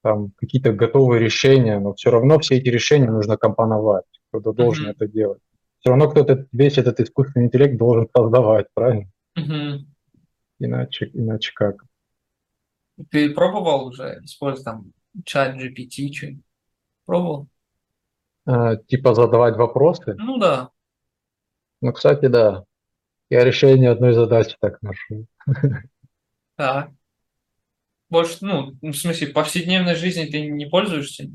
там 0.01 0.31
какие-то 0.37 0.73
готовые 0.73 1.19
решения, 1.21 1.81
но 1.81 1.93
все 1.95 2.13
равно 2.13 2.39
все 2.39 2.59
эти 2.59 2.69
решения 2.69 3.11
нужно 3.11 3.37
компоновать, 3.37 4.05
кто-то 4.29 4.53
должен 4.53 4.85
Мгм. 4.85 4.93
это 4.93 5.09
делать. 5.09 5.41
Все 5.81 5.91
равно 5.91 6.09
кто-то 6.09 6.47
весь 6.53 6.79
этот 6.79 7.01
искусственный 7.01 7.47
интеллект 7.47 7.77
должен 7.77 8.09
создавать, 8.17 8.67
правильно? 8.73 9.11
Мгм. 9.35 9.93
Иначе, 10.61 11.11
иначе 11.15 11.51
как? 11.53 11.83
Ты 13.11 13.31
пробовал 13.31 13.89
уже 13.89 14.21
использовать 14.23 14.65
там 14.67 14.93
чат 15.25 15.57
GPT, 15.57 16.13
что-нибудь? 16.13 16.45
Пробовал? 17.07 17.49
А, 18.47 18.77
типа 18.77 19.15
задавать 19.15 19.57
вопросы? 19.57 20.15
Ну 20.17 20.39
да. 20.39 20.71
Ну, 21.81 21.93
кстати, 21.93 22.27
да. 22.27 22.63
Я 23.31 23.45
решение 23.45 23.91
одной 23.91 24.13
задачи 24.13 24.57
так 24.61 24.83
нашел. 24.83 25.25
Так. 26.57 26.91
Больше, 28.11 28.39
ну, 28.41 28.73
в 28.83 28.93
смысле, 28.93 29.29
в 29.29 29.33
повседневной 29.33 29.95
жизни 29.95 30.25
ты 30.25 30.51
не 30.51 30.67
пользуешься? 30.67 31.31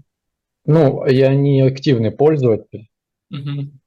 Ну, 0.65 1.05
я 1.07 1.33
не 1.33 1.61
активный 1.61 2.11
пользователь, 2.11 2.89
Мгм. 3.29 3.79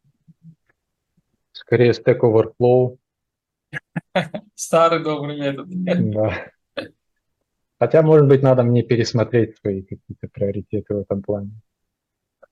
скорее 1.53 1.93
Stack 1.93 2.21
Overflow, 2.21 2.97
Старый 4.55 5.03
добрый 5.05 5.39
метод. 5.39 5.67
да. 6.13 6.51
Хотя, 7.79 8.03
может 8.03 8.27
быть, 8.27 8.43
надо 8.43 8.63
мне 8.63 8.83
пересмотреть 8.83 9.57
свои 9.59 9.83
какие-то 9.83 10.29
приоритеты 10.33 10.95
в 10.95 10.99
этом 11.01 11.23
плане. 11.23 11.51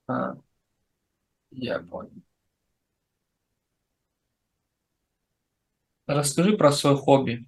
А, 0.06 0.36
я 1.50 1.80
понял. 1.80 2.12
Расскажи 6.06 6.56
про 6.56 6.72
свое 6.72 6.96
хобби. 6.96 7.46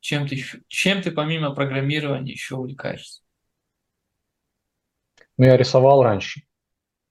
Чем 0.00 0.28
ты, 0.28 0.42
чем 0.68 1.02
ты 1.02 1.10
помимо 1.10 1.54
программирования 1.54 2.32
еще 2.32 2.56
увлекаешься? 2.56 3.22
Ну, 5.38 5.46
я 5.46 5.56
рисовал 5.56 6.02
раньше, 6.02 6.42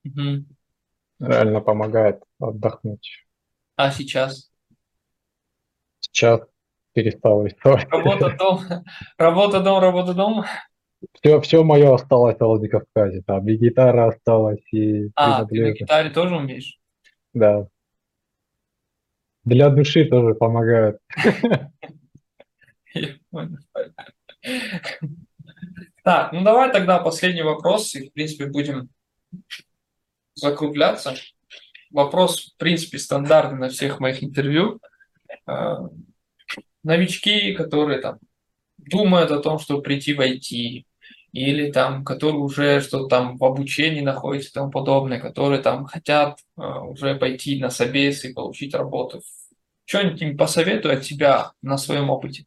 Мгм. 0.04 0.46
реально 1.20 1.62
помогает 1.62 2.22
отдохнуть. 2.40 3.26
А 3.78 3.92
сейчас? 3.92 4.52
Сейчас 6.00 6.42
перестал 6.94 7.44
рисовать. 7.46 7.88
Работа, 7.92 8.30
дом, 8.38 8.62
работа, 9.18 9.60
дом, 9.62 9.80
работа, 9.82 10.14
дом. 10.14 10.46
Все, 11.22 11.42
все 11.42 11.64
мое 11.64 11.94
осталось 11.94 12.38
в 12.38 12.42
Владикавказе. 12.42 13.22
Там 13.26 13.48
и 13.48 13.56
гитара 13.58 14.08
осталась, 14.08 14.64
и 14.72 15.10
А, 15.16 15.46
ты 15.46 15.62
на 15.62 15.72
гитаре 15.72 16.10
тоже 16.10 16.36
умеешь? 16.36 16.80
Да. 17.34 17.68
Для 19.46 19.70
души 19.70 20.06
тоже 20.06 20.34
понял. 20.34 21.00
Так, 26.04 26.34
ну 26.34 26.44
давай 26.44 26.72
тогда 26.72 27.00
последний 27.00 27.42
вопрос, 27.42 27.96
и 27.96 28.10
в 28.10 28.14
принципе 28.14 28.46
будем 28.46 28.90
закругляться. 30.36 31.16
Вопрос, 31.90 32.54
в 32.54 32.58
принципе, 32.58 33.00
стандартный 33.00 33.58
на 33.58 33.70
всех 33.70 34.00
моих 34.00 34.24
интервью. 34.24 34.80
А, 35.48 35.90
новички, 36.84 37.54
которые 37.54 38.02
там 38.02 38.20
думают 38.78 39.32
о 39.32 39.40
том, 39.40 39.58
чтобы 39.60 39.82
прийти 39.82 40.14
в 40.14 40.22
IT, 40.22 40.86
или 41.36 41.70
там, 41.70 42.06
которые 42.06 42.40
уже 42.40 42.80
что-то 42.80 43.08
там 43.08 43.38
в 43.38 43.44
обучении 43.44 44.00
находятся 44.00 44.50
и 44.50 44.54
тому 44.54 44.72
подобное, 44.72 45.20
которые 45.20 45.62
там 45.62 45.86
хотят 45.86 46.40
э, 46.58 46.62
уже 46.62 47.16
пойти 47.16 47.60
на 47.60 47.70
собес 47.70 48.24
и 48.24 48.34
получить 48.34 48.74
работу. 48.74 49.22
Что-нибудь 49.84 50.22
им 50.22 50.38
посоветую 50.38 50.94
от 50.98 51.04
тебя 51.04 51.52
на 51.62 51.78
своем 51.78 52.10
опыте. 52.10 52.46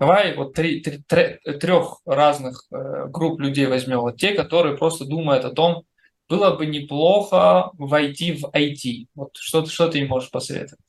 Давай 0.00 0.34
вот 0.34 0.52
три, 0.54 0.80
три, 0.80 0.98
три, 1.06 1.38
трех 1.60 2.00
разных 2.04 2.66
э, 2.72 3.06
групп 3.06 3.38
людей 3.38 3.66
возьмем. 3.66 4.00
Вот 4.00 4.16
те, 4.16 4.34
которые 4.34 4.76
просто 4.76 5.04
думают 5.04 5.44
о 5.44 5.52
том, 5.52 5.84
было 6.28 6.56
бы 6.56 6.66
неплохо 6.66 7.70
войти 7.74 8.32
в 8.32 8.46
IT. 8.46 9.06
Вот 9.14 9.36
что, 9.36 9.64
что 9.66 9.86
ты 9.86 10.00
им 10.00 10.08
можешь 10.08 10.32
посоветовать? 10.32 10.80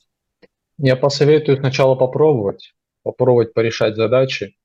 Я 0.79 0.95
посоветую 0.95 1.57
сначала 1.57 1.93
попробовать, 1.93 2.73
попробовать 3.03 3.53
порешать 3.53 3.95
задачи. 3.95 4.55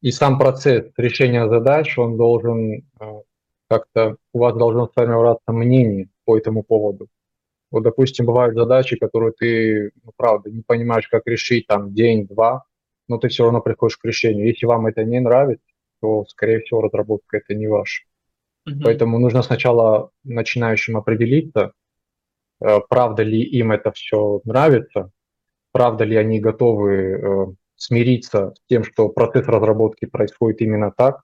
И 0.00 0.10
сам 0.10 0.38
процесс 0.38 0.86
решения 0.96 1.48
задач, 1.48 1.98
он 1.98 2.16
должен 2.16 2.72
э, 2.72 2.82
как-то, 3.68 4.16
у 4.32 4.38
вас 4.38 4.56
должно 4.56 4.86
сформироваться 4.86 5.52
мнение 5.52 6.08
по 6.24 6.38
этому 6.38 6.62
поводу. 6.62 7.08
Вот, 7.70 7.82
допустим, 7.82 8.26
бывают 8.26 8.54
задачи, 8.54 8.96
которые 8.96 9.32
ты, 9.32 9.90
ну, 10.04 10.12
правда, 10.16 10.50
не 10.50 10.62
понимаешь, 10.62 11.08
как 11.08 11.26
решить 11.26 11.66
там 11.66 11.92
день-два, 11.92 12.64
но 13.08 13.18
ты 13.18 13.28
все 13.28 13.44
равно 13.44 13.60
приходишь 13.60 13.96
к 13.96 14.04
решению. 14.04 14.46
Если 14.46 14.66
вам 14.66 14.86
это 14.86 15.04
не 15.04 15.20
нравится, 15.20 15.66
то, 16.00 16.24
скорее 16.26 16.60
всего, 16.60 16.80
разработка 16.80 17.38
это 17.38 17.54
не 17.54 17.66
ваша. 17.66 18.04
Mm-hmm. 18.68 18.80
Поэтому 18.84 19.18
нужно 19.18 19.42
сначала 19.42 20.10
начинающим 20.24 20.96
определиться, 20.96 21.72
э, 22.60 22.78
правда 22.88 23.22
ли 23.22 23.42
им 23.42 23.72
это 23.72 23.92
все 23.92 24.40
нравится, 24.44 25.10
правда 25.72 26.04
ли 26.04 26.16
они 26.16 26.40
готовы 26.40 26.92
э, 26.92 27.46
смириться 27.78 28.52
с 28.54 28.68
тем, 28.68 28.84
что 28.84 29.08
процесс 29.08 29.46
разработки 29.46 30.04
происходит 30.04 30.60
именно 30.60 30.92
так. 30.94 31.22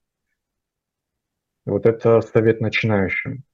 Вот 1.67 1.85
это 1.85 2.21
совет 2.23 2.61
начинающим. 2.61 3.45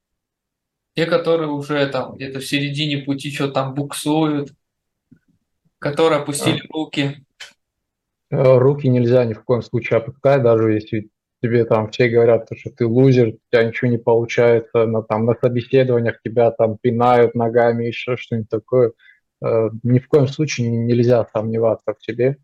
Те, 0.94 1.06
которые 1.06 1.48
уже 1.48 1.86
там 1.88 2.16
где-то 2.16 2.40
в 2.40 2.46
середине 2.46 2.98
пути 2.98 3.32
что-то 3.32 3.54
там 3.54 3.74
буксуют, 3.74 4.52
которые 5.78 6.20
опустили 6.20 6.60
а. 6.60 6.72
руки. 6.72 7.24
Э, 8.30 8.58
руки 8.58 8.88
нельзя 8.88 9.24
ни 9.24 9.32
в 9.32 9.42
коем 9.42 9.62
случае 9.62 9.98
опускать, 9.98 10.42
даже 10.42 10.72
если 10.72 11.10
тебе 11.42 11.64
там 11.64 11.90
все 11.90 12.08
говорят, 12.08 12.48
что 12.56 12.70
ты 12.70 12.86
лузер, 12.86 13.28
у 13.28 13.38
тебя 13.50 13.64
ничего 13.64 13.90
не 13.90 13.98
получается, 13.98 14.86
на, 14.86 15.02
там, 15.02 15.24
на 15.24 15.34
собеседованиях 15.34 16.20
тебя 16.22 16.50
там 16.50 16.76
пинают 16.76 17.34
ногами, 17.34 17.86
еще 17.86 18.16
что-нибудь 18.16 18.50
такое. 18.50 18.92
Э, 19.42 19.70
ни 19.82 20.00
в 20.00 20.08
коем 20.08 20.26
случае 20.26 20.68
нельзя 20.68 21.26
сомневаться 21.32 21.94
в 21.94 22.04
себе. 22.04 22.36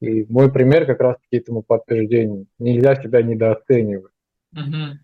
И 0.00 0.24
мой 0.32 0.50
пример 0.50 0.86
как 0.86 1.00
раз-таки 1.00 1.36
этому 1.36 1.62
подтверждению. 1.62 2.46
Нельзя 2.58 3.00
себя 3.02 3.22
недооценивать. 3.22 4.12
Угу. 4.52 4.98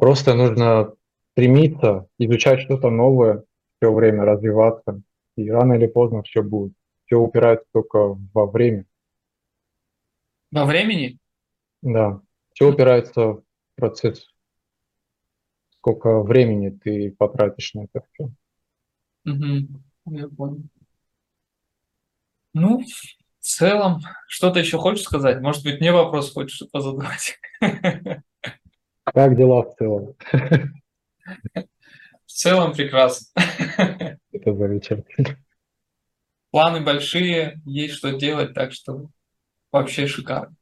Просто 0.00 0.34
нужно 0.34 0.94
стремиться, 1.32 2.08
изучать 2.18 2.60
что-то 2.60 2.90
новое, 2.90 3.44
все 3.76 3.92
время 3.92 4.24
развиваться, 4.24 5.02
и 5.36 5.50
рано 5.50 5.74
или 5.74 5.86
поздно 5.86 6.22
все 6.22 6.42
будет. 6.42 6.72
Все 7.04 7.16
упирается 7.16 7.66
только 7.72 8.16
во 8.34 8.46
время. 8.46 8.86
Во 10.50 10.64
времени? 10.64 11.18
Да, 11.82 12.20
все 12.52 12.70
упирается 12.70 13.20
в 13.20 13.44
процесс. 13.76 14.28
Сколько 15.78 16.22
времени 16.22 16.70
ты 16.70 17.14
потратишь 17.16 17.74
на 17.74 17.84
это 17.84 18.04
все. 18.12 18.30
Угу. 19.26 20.16
Я 20.16 20.28
понял. 20.28 20.62
Ну, 22.60 22.80
в 22.80 23.44
целом, 23.44 24.00
что-то 24.26 24.58
еще 24.58 24.78
хочешь 24.78 25.04
сказать? 25.04 25.40
Может 25.40 25.64
быть, 25.64 25.80
мне 25.80 25.92
вопрос 25.92 26.32
хочешь 26.32 26.62
позадавать? 26.70 27.38
Как 27.60 29.36
дела 29.36 29.62
в 29.62 29.74
целом? 29.76 30.14
В 32.26 32.30
целом 32.30 32.72
прекрасно. 32.72 33.40
Это 34.32 34.54
замечательно. 34.54 35.38
Планы 36.50 36.80
большие, 36.80 37.60
есть 37.64 37.94
что 37.94 38.12
делать, 38.12 38.54
так 38.54 38.72
что 38.72 39.06
вообще 39.72 40.06
шикарно. 40.06 40.54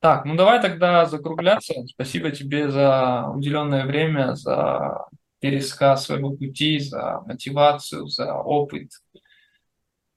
Так, 0.00 0.24
ну 0.24 0.34
давай 0.34 0.62
тогда 0.62 1.04
закругляться. 1.04 1.74
Спасибо 1.86 2.30
тебе 2.30 2.70
за 2.70 3.28
уделенное 3.34 3.84
время, 3.84 4.34
за 4.34 5.08
пересказ 5.40 6.04
своего 6.04 6.30
пути, 6.30 6.78
за 6.78 7.22
мотивацию, 7.26 8.06
за 8.06 8.34
опыт. 8.34 8.90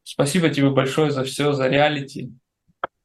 Спасибо 0.04 0.50
тебе 0.50 0.70
большое 0.70 1.12
за 1.12 1.24
все, 1.24 1.54
за 1.54 1.68
реалити. 1.68 2.32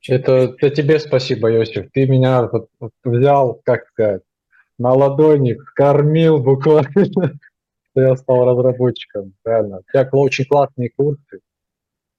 Это, 0.07 0.55
это 0.59 0.71
тебе 0.71 0.99
спасибо, 0.99 1.51
Йосиф. 1.51 1.91
Ты 1.93 2.07
меня 2.07 2.49
вот, 2.49 2.69
вот 2.79 2.93
взял, 3.05 3.61
как 3.65 3.87
сказать, 3.89 4.23
на 4.79 4.93
ладони, 4.93 5.57
кормил 5.75 6.39
буквально, 6.39 6.91
что 7.05 8.01
я 8.01 8.17
стал 8.17 8.45
разработчиком. 8.45 9.35
Реально. 9.45 9.79
У 9.79 9.83
тебя 9.93 10.09
очень 10.13 10.45
классные 10.45 10.91
курсы. 10.97 11.41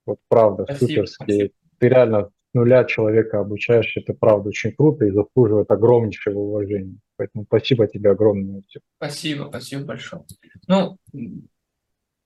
Вот 0.05 0.19
правда, 0.27 0.63
спасибо, 0.63 0.87
суперские. 0.87 1.25
Спасибо. 1.25 1.53
Ты 1.79 1.89
реально 1.89 2.29
нуля 2.53 2.83
человека 2.83 3.39
обучаешь, 3.39 3.95
это 3.95 4.13
правда 4.13 4.49
очень 4.49 4.71
круто 4.71 5.05
и 5.05 5.11
заслуживает 5.11 5.71
огромнейшего 5.71 6.39
уважения. 6.39 6.97
Поэтому 7.19 7.43
спасибо 7.43 7.85
тебе 7.85 8.11
огромное. 8.11 8.63
Спасибо, 8.95 9.47
спасибо 9.49 9.83
большое. 9.83 10.23
Ну, 10.67 10.97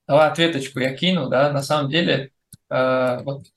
давай 0.08 0.30
ответочку 0.30 0.80
я 0.80 0.96
кину, 0.96 1.30
да, 1.30 1.52
на 1.52 1.64
самом 1.64 1.89
деле, 1.89 2.30
э, 2.70 3.24
вот, 3.24 3.48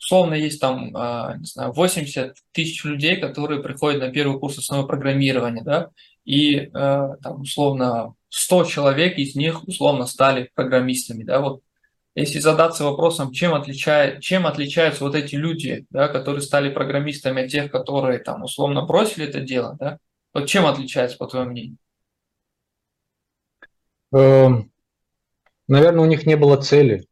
условно 0.00 0.34
есть 0.34 0.60
там, 0.60 0.96
э, 0.96 1.36
не 1.38 1.44
знаю, 1.44 1.70
80 1.70 2.34
тысяч 2.50 2.82
людей, 2.82 3.20
которые 3.20 3.62
приходят 3.62 4.00
на 4.00 4.10
первый 4.10 4.40
курс 4.40 4.58
основы 4.58 4.88
программирования, 4.88 5.62
да, 5.62 5.90
и 6.24 6.56
э, 6.56 6.70
там 6.72 7.42
условно 7.42 8.14
100 8.28 8.64
человек 8.64 9.16
из 9.16 9.36
них 9.36 9.62
условно 9.62 10.06
стали 10.06 10.50
программистами, 10.56 11.22
да, 11.22 11.38
вот 11.38 11.62
если 12.16 12.40
задаться 12.40 12.82
вопросом, 12.82 13.30
чем, 13.30 13.54
отличает, 13.54 14.22
чем 14.22 14.44
отличаются 14.44 15.04
вот 15.04 15.14
эти 15.14 15.36
люди, 15.36 15.86
да, 15.90 16.08
которые 16.08 16.42
стали 16.42 16.68
программистами 16.68 17.44
от 17.44 17.48
тех, 17.48 17.70
которые 17.70 18.18
там 18.18 18.42
условно 18.42 18.82
бросили 18.82 19.24
это 19.28 19.38
дело, 19.38 19.76
да, 19.78 20.00
вот 20.34 20.46
чем 20.46 20.66
отличается, 20.66 21.16
по 21.16 21.26
твоему 21.26 21.50
мнению? 21.50 21.76
Эм, 24.12 24.70
наверное, 25.66 26.04
у 26.04 26.08
них 26.08 26.26
не 26.26 26.36
было 26.36 26.56
цели. 26.56 27.06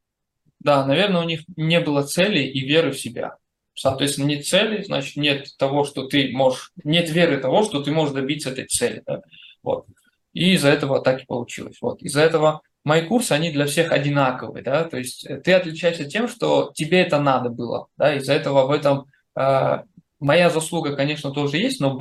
Да, 0.61 0.85
наверное, 0.87 1.23
у 1.23 1.25
них 1.25 1.43
не 1.57 1.81
было 1.81 2.03
цели 2.03 2.41
и 2.41 2.67
веры 2.67 2.93
в 2.93 2.99
себя. 2.99 3.37
Соответственно, 3.75 4.27
нет 4.27 4.47
цели, 4.47 4.83
значит, 4.83 5.17
нет 5.17 5.49
того, 5.59 5.85
что 5.85 6.07
ты 6.07 6.31
можешь, 6.33 6.73
нет 6.83 7.11
веры 7.11 7.39
того, 7.39 7.63
что 7.63 7.83
ты 7.83 7.91
можешь 7.91 8.15
добиться 8.15 8.51
этой 8.51 8.67
цели. 8.67 9.03
Да? 9.07 9.23
Вот. 9.63 9.87
И 10.33 10.55
из-за 10.55 10.69
этого 10.71 11.01
так 11.01 11.23
и 11.23 11.27
получилось. 11.27 11.77
Вот. 11.83 12.01
Из-за 12.03 12.23
этого 12.23 12.63
мои 12.87 13.03
курсы, 13.03 13.33
они 13.33 13.51
для 13.51 13.67
всех 13.67 13.91
одинаковые, 13.91 14.63
да, 14.63 14.85
то 14.85 14.97
есть 14.97 15.27
э, 15.27 15.41
ты 15.41 15.53
отличаешься 15.53 16.05
тем, 16.05 16.29
что 16.29 16.71
тебе 16.73 17.01
это 17.01 17.21
надо 17.21 17.51
было, 17.51 17.89
да, 17.97 18.15
из-за 18.15 18.33
этого 18.33 18.65
в 18.65 18.71
этом 18.71 19.07
э, 19.37 19.83
моя 20.21 20.51
заслуга, 20.51 20.95
конечно, 20.95 21.33
тоже 21.33 21.57
есть, 21.57 21.81
но 21.81 21.97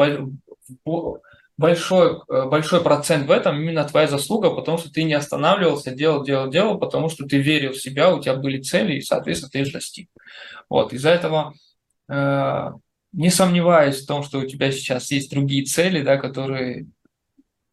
большой, 1.58 2.22
э, 2.30 2.46
большой 2.46 2.84
процент 2.84 3.28
в 3.28 3.32
этом 3.32 3.62
именно 3.62 3.86
твоя 3.86 4.08
заслуга, 4.08 4.52
потому 4.52 4.78
что 4.78 4.92
ты 4.92 5.04
не 5.04 5.14
останавливался, 5.14 5.92
делал, 5.92 6.24
делал, 6.24 6.50
делал, 6.50 6.78
потому 6.78 7.10
что 7.10 7.26
ты 7.26 7.38
верил 7.38 7.72
в 7.72 7.82
себя, 7.82 8.14
у 8.14 8.22
тебя 8.22 8.36
были 8.36 8.62
цели, 8.62 8.96
и, 8.96 9.02
соответственно, 9.02 9.52
ты 9.52 9.60
их 9.62 9.72
достиг. 9.72 10.10
Вот, 10.70 10.94
из-за 10.94 11.12
этого 11.12 11.54
э, 12.10 12.72
не 13.14 13.30
сомневаюсь 13.30 14.02
в 14.02 14.08
том, 14.08 14.24
что 14.24 14.40
у 14.40 14.46
тебя 14.46 14.72
сейчас 14.72 15.12
есть 15.12 15.32
другие 15.32 15.64
цели, 15.64 16.02
да, 16.02 16.18
которые 16.18 16.88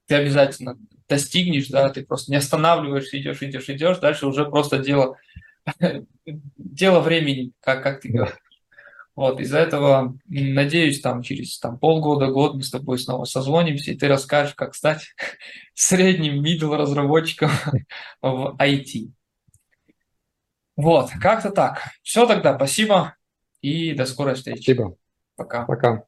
ты 0.07 0.15
обязательно 0.15 0.77
достигнешь, 1.09 1.69
да, 1.69 1.89
ты 1.91 2.05
просто 2.05 2.31
не 2.31 2.37
останавливаешься, 2.37 3.21
идешь, 3.21 3.43
идешь, 3.43 3.69
идешь, 3.69 3.99
дальше 3.99 4.27
уже 4.27 4.45
просто 4.45 4.79
дело, 4.79 5.17
дело 6.57 7.01
времени, 7.01 7.53
как, 7.61 7.83
как 7.83 8.01
ты 8.01 8.11
говоришь. 8.11 8.37
Вот, 9.15 9.41
из-за 9.41 9.59
этого, 9.59 10.17
надеюсь, 10.25 11.01
там 11.01 11.23
через 11.23 11.59
там, 11.59 11.79
полгода, 11.79 12.29
год 12.29 12.55
мы 12.55 12.63
с 12.63 12.71
тобой 12.71 12.99
снова 12.99 13.25
созвонимся, 13.25 13.93
и 13.93 13.97
ты 13.97 14.09
расскажешь, 14.09 14.55
как 14.55 14.75
стать 14.75 15.15
средним 15.75 16.43
middle 16.43 16.77
разработчиком 16.77 17.51
в 18.23 18.57
IT. 18.59 19.11
Вот, 20.77 21.11
как-то 21.21 21.51
так. 21.51 21.83
Все 22.03 22.27
тогда, 22.27 22.57
спасибо 22.57 23.17
и 23.61 23.93
до 23.95 24.07
скорой 24.07 24.35
встречи. 24.35 24.63
Спасибо. 24.63 24.97
Пока. 25.37 25.65
Пока. 25.65 26.05